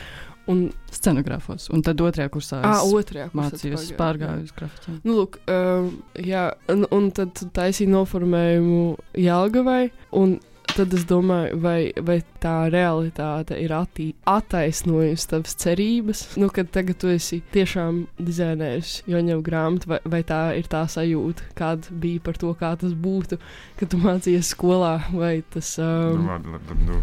un 0.52 0.64
Scenogrāfos. 0.94 1.70
Un 1.74 1.82
tad 1.86 2.02
otrajā 2.04 2.30
kursā 2.34 2.60
ah, 2.62 2.78
es 2.78 2.94
otrajā 2.94 3.30
mācījos, 3.36 3.90
pārgāju 3.98 4.46
uz 4.46 4.56
grafiķiem. 4.56 4.98
Nu, 5.08 5.16
lūk, 5.22 5.40
um, 5.50 5.90
jā, 6.20 6.50
un, 6.74 6.86
un 6.94 7.10
tad 7.16 7.34
tu 7.40 7.48
taisīji 7.56 7.90
noformējumu 7.94 8.84
Jālgavai, 9.24 9.88
un 10.20 10.38
tad 10.76 10.94
es 10.96 11.06
domāju, 11.10 11.58
vai, 11.64 11.92
vai 12.02 12.20
tā 12.44 12.68
realitāte 12.74 13.58
ir 13.62 13.74
attī, 13.76 14.10
attaisnojusi 14.30 15.30
tavas 15.32 15.56
cerības, 15.64 16.24
nu, 16.42 16.50
kad 16.54 16.72
tagad 16.74 17.00
tu 17.02 17.12
esi 17.14 17.42
tiešām 17.54 18.04
dizainējis 18.20 18.94
Joņev 19.10 19.44
grāmatu, 19.46 19.92
vai, 19.94 20.00
vai 20.16 20.22
tā 20.28 20.42
ir 20.60 20.70
tā 20.72 20.84
sajūta, 20.90 21.50
kāda 21.58 21.98
bija 22.04 22.24
par 22.24 22.40
to, 22.42 22.54
kā 22.60 22.74
tas 22.80 22.96
būtu, 22.98 23.40
kad 23.80 23.92
tu 23.92 24.00
mācījies 24.02 24.54
skolā, 24.56 24.96
vai 25.14 25.36
tas, 25.54 25.76
Nu, 25.84 26.20
um, 26.20 26.28
labi, 26.30 26.54
labi, 26.54 26.74
nu, 26.88 27.00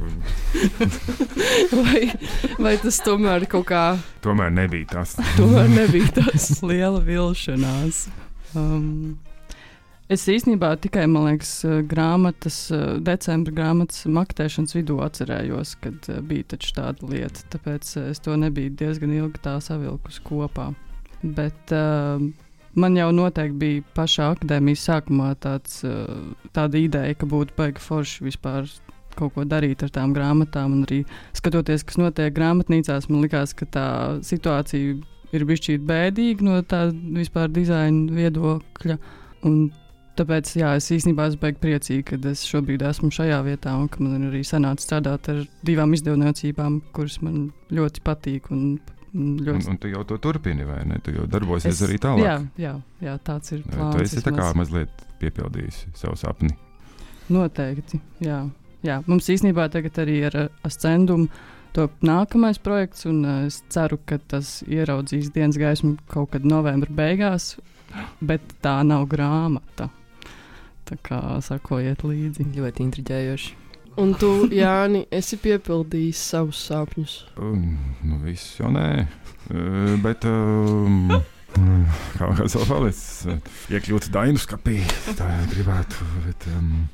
vai, 1.80 2.02
vai 2.60 2.76
tas 2.82 3.00
tomēr 3.04 3.48
kaut 3.50 3.68
kā, 3.70 3.84
tomēr 4.24 4.52
nebija 4.54 4.92
tas. 4.96 5.16
tomēr 5.38 5.70
nebija 5.72 6.14
tas. 6.20 6.50
liela 6.70 7.00
vilšanās. 7.04 8.06
Um, 8.54 9.18
Es 10.10 10.24
īstenībā 10.26 10.72
tikai, 10.82 11.04
man 11.06 11.28
liekas, 11.28 11.52
eh, 11.62 11.82
grāmatas, 11.86 12.56
eh, 12.74 12.98
decembra 12.98 13.52
grāmatas 13.54 14.08
maketēšanas 14.10 14.74
vidū 14.74 14.96
atcerējos, 15.04 15.76
kad 15.84 16.08
eh, 16.10 16.18
bija 16.20 16.58
tāda 16.58 17.06
lieta. 17.06 17.44
Tāpēc 17.52 18.10
es 18.10 18.18
to 18.18 18.34
nebiju 18.34 18.74
diezgan 18.74 19.12
ilgi 19.14 19.38
tā 19.44 19.60
savilkus 19.62 20.18
kopā. 20.24 20.72
Bet 21.22 21.70
uh, 21.76 22.18
man 22.74 22.94
jau 22.96 23.10
noteikti 23.12 23.58
bija 23.60 23.82
pašā 23.94 24.30
akadēmijas 24.34 24.86
sākumā 24.88 25.34
tāds, 25.36 25.82
uh, 25.84 26.08
tāda 26.56 26.80
ideja, 26.80 27.14
ka 27.14 27.28
būtu 27.28 27.52
baigi 27.58 27.82
forši 27.84 28.24
vispār 28.24 28.70
kaut 29.18 29.34
ko 29.34 29.44
darīt 29.44 29.84
ar 29.84 29.92
tām 29.92 30.14
grāmatām. 30.16 30.78
Un 30.78 30.86
arī 30.88 31.02
skatoties, 31.36 31.84
kas 31.84 32.00
notiek 32.00 32.32
grāmatnīcās, 32.34 33.10
man 33.12 33.26
likās, 33.26 33.52
ka 33.52 33.68
tā 33.68 33.86
situācija 34.24 34.96
ir 35.36 35.44
bijusi 35.46 35.76
bēdīga 35.76 36.48
no 36.48 36.56
tā 36.64 36.86
vispār 36.90 37.52
dizaina 37.52 38.08
viedokļa. 38.16 38.98
Un 39.44 39.60
Tāpēc 40.20 40.50
jā, 40.60 40.74
es 40.76 40.86
īstenībā 40.92 41.30
esmu 41.30 41.40
baigi 41.46 41.60
priecīga, 41.62 42.04
ka 42.20 42.30
es 42.34 42.42
šobrīd 42.44 42.82
esmu 42.84 43.08
šajā 43.14 43.38
vietā 43.46 43.72
un 43.80 43.86
ka 43.88 44.02
man 44.04 44.18
ir 44.20 44.34
arī 44.34 44.42
sanācis 44.44 44.84
strādāt 44.90 45.30
ar 45.32 45.38
divām 45.64 45.94
izdevniecībām, 45.96 46.80
kuras 46.92 47.20
man 47.24 47.46
ļoti 47.72 48.02
patīk. 48.04 48.50
Un, 48.52 48.64
un 48.76 48.98
Un, 49.10 49.30
ļoti... 49.42 49.66
un 49.72 49.78
tu 49.82 49.88
jau 49.90 50.04
to 50.06 50.20
turpini, 50.22 50.62
vai 50.62 50.84
ne? 50.86 51.00
Tu 51.02 51.10
jau 51.16 51.24
darbosies 51.26 51.72
Es- 51.72 51.80
arī 51.82 51.96
tālāk. 51.98 52.20
Jā, 52.22 52.34
jā, 52.62 52.74
jā, 53.02 53.14
tāds 53.26 53.50
ir 53.56 53.64
plāns. 53.66 53.96
tu 53.96 54.02
esi 54.04 54.20
tā 54.22 54.30
kā 54.36 54.44
mazliet 54.54 55.00
piepildījis 55.18 55.80
savu 55.98 56.14
sapni. 56.20 56.52
Noteikti. 57.30 57.98
Jā. 58.24 58.44
Jā. 58.86 59.00
Mums 59.10 59.26
īstenībā 59.34 59.66
tagad 59.72 59.98
arī 60.02 60.20
ar 60.28 60.36
ascendumu 60.66 61.26
top 61.74 61.92
nākamais 62.06 62.58
projekts, 62.62 63.04
un 63.10 63.24
uh, 63.26 63.34
es 63.48 63.60
ceru, 63.70 63.98
ka 64.06 64.18
tas 64.30 64.60
ieraudzīs 64.66 65.32
dienas 65.34 65.58
gaismu 65.60 65.96
kaut 66.10 66.30
kad 66.36 66.46
novembra 66.46 66.90
beigās, 66.90 67.56
bet 68.22 68.42
tā 68.62 68.78
nav 68.86 69.08
grāmata. 69.10 69.90
Tā 70.90 70.98
kā 71.06 71.20
sakojiet 71.46 72.02
līdzi. 72.06 72.48
Ļoti 72.56 72.86
intriģējoši. 72.88 73.56
Un 74.00 74.14
tu, 74.18 74.30
Jāni, 74.54 75.04
esi 75.14 75.36
piepildījis 75.42 76.20
savus 76.32 76.60
sapņus. 76.70 77.16
Um, 77.38 77.76
nu, 78.06 78.20
viss 78.24 78.56
jau 78.60 78.70
nē. 78.74 78.86
Uh, 79.50 79.96
bet. 80.04 80.26
Um, 80.26 81.10
Kā 82.14 82.28
vēl 82.38 82.46
palicis, 82.68 83.26
uh, 83.26 83.40
iekļūt 83.74 84.06
dainu 84.14 84.38
skapī. 84.38 84.76
Tā 85.18 85.26
gribētu. 85.50 86.06
Bet, 86.28 86.46
um, 86.54 86.88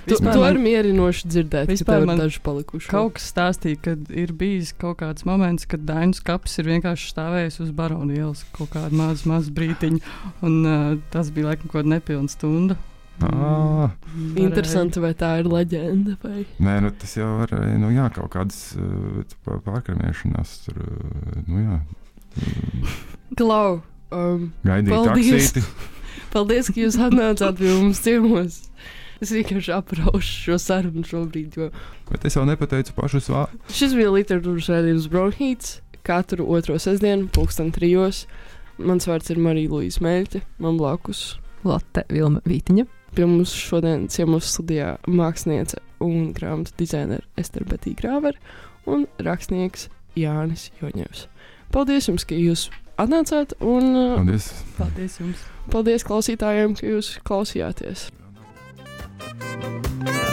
Tu, 0.00 0.14
Vispār 0.16 0.32
to 0.32 0.40
man- 0.40 0.56
ir 0.56 0.60
mierinoši 0.64 1.28
dzirdēt, 1.28 1.66
ka 1.68 1.72
vispār 1.74 2.06
man 2.08 2.18
daži 2.18 2.40
palikuši. 2.42 2.88
Kaut 2.88 3.18
kas 3.18 3.26
stāstīja, 3.30 3.78
ka 3.84 3.92
ir 4.16 4.32
bijis 4.32 4.72
kaut 4.72 4.96
kāds 5.02 5.26
moments, 5.28 5.66
kad 5.68 5.84
Dainis 5.86 6.22
Kapis 6.24 6.56
ir 6.58 6.64
vienkārši 6.70 7.10
stāvējis 7.12 7.60
uz 7.60 7.70
baronu 7.76 8.16
ielas 8.16 8.42
kaut 8.56 8.72
kādu 8.72 8.96
mazu, 8.96 9.28
mazu 9.28 9.52
brītiņu, 9.52 10.00
un 10.42 10.56
uh, 10.64 10.96
tas 11.12 11.28
bija 11.30 11.50
laikam 11.52 11.68
kaut 11.68 11.82
kāda 11.84 11.92
nepilna 12.00 12.32
stunda. 12.32 12.78
Varēja- 13.20 13.90
Interesanti, 14.44 15.00
vai 15.02 15.12
tā 15.14 15.32
ir 15.40 15.48
leģenda 15.50 16.16
vai 16.22 16.44
Nē, 16.58 16.78
nu, 16.84 16.90
tas 16.90 17.14
jau 17.16 17.28
ir 17.44 17.54
nu, 17.78 17.90
jā, 17.94 18.08
kaut 18.14 18.30
kādas 18.34 18.60
uh, 18.78 19.36
pārkrāpšanās. 19.46 20.56
Tur, 20.66 20.80
uh, 20.86 21.42
nu, 21.46 21.62
jā, 21.64 21.80
Klau. 23.38 23.80
Um, 24.10 24.50
gaidīt 24.66 24.90
Paldies. 24.90 25.52
paldies, 26.34 26.70
ka 26.72 26.80
jūs 26.82 26.98
atnācāt 26.98 27.60
pie 27.60 27.70
mums 27.76 28.00
ciemos. 28.02 28.62
Es 29.20 29.30
vienkārši 29.34 29.74
apraušu 29.76 30.36
šo 30.46 30.56
sarunu 30.58 31.04
šobrīd, 31.04 31.56
jo 31.58 31.68
Bet 32.10 32.24
es 32.26 32.34
jau 32.38 32.46
nepateicu 32.48 32.94
pašus 32.96 33.28
vārdus. 33.30 33.60
Šis 33.76 33.92
bija 33.94 34.10
literatūras 34.14 34.70
raidījums 34.72 35.06
Bronhīts. 35.12 35.76
Katru 36.02 36.46
otro 36.48 36.78
sestdienu, 36.80 37.28
pulksten 37.30 37.68
trijos. 37.76 38.24
Mans 38.80 39.04
vārds 39.06 39.28
ir 39.30 39.38
Marija 39.38 39.68
Līsija 39.76 40.06
Meļķe, 40.06 40.40
man 40.64 40.78
blakus. 40.80 41.36
Latte 41.68 42.06
Vilma 42.08 42.40
Vītiņa. 42.48 42.86
Pie 43.14 43.26
mums 43.26 43.52
šodien 43.56 44.06
ciemos 44.12 44.52
studijā 44.52 44.94
māksliniece 45.10 45.80
un 46.04 46.30
grāmatu 46.36 46.76
dizainere 46.78 47.26
Estere 47.40 47.66
Betī 47.68 47.96
Grāver 47.98 48.38
un 48.86 49.06
rakstnieks 49.18 49.88
Jānis 50.18 50.68
Joņevs. 50.80 51.26
Paldies 51.74 52.08
jums, 52.10 52.26
ka 52.26 52.38
jūs 52.38 52.68
atnācāt 53.00 53.54
un 53.60 53.92
uh, 53.94 54.16
paldies. 54.18 54.50
paldies 54.78 55.20
jums. 55.22 55.44
Paldies 55.70 56.06
klausītājiem, 56.06 56.74
ka 56.78 56.90
jūs 56.94 57.14
klausījāties. 57.26 58.08
Thank 59.20 60.14
you 60.14 60.29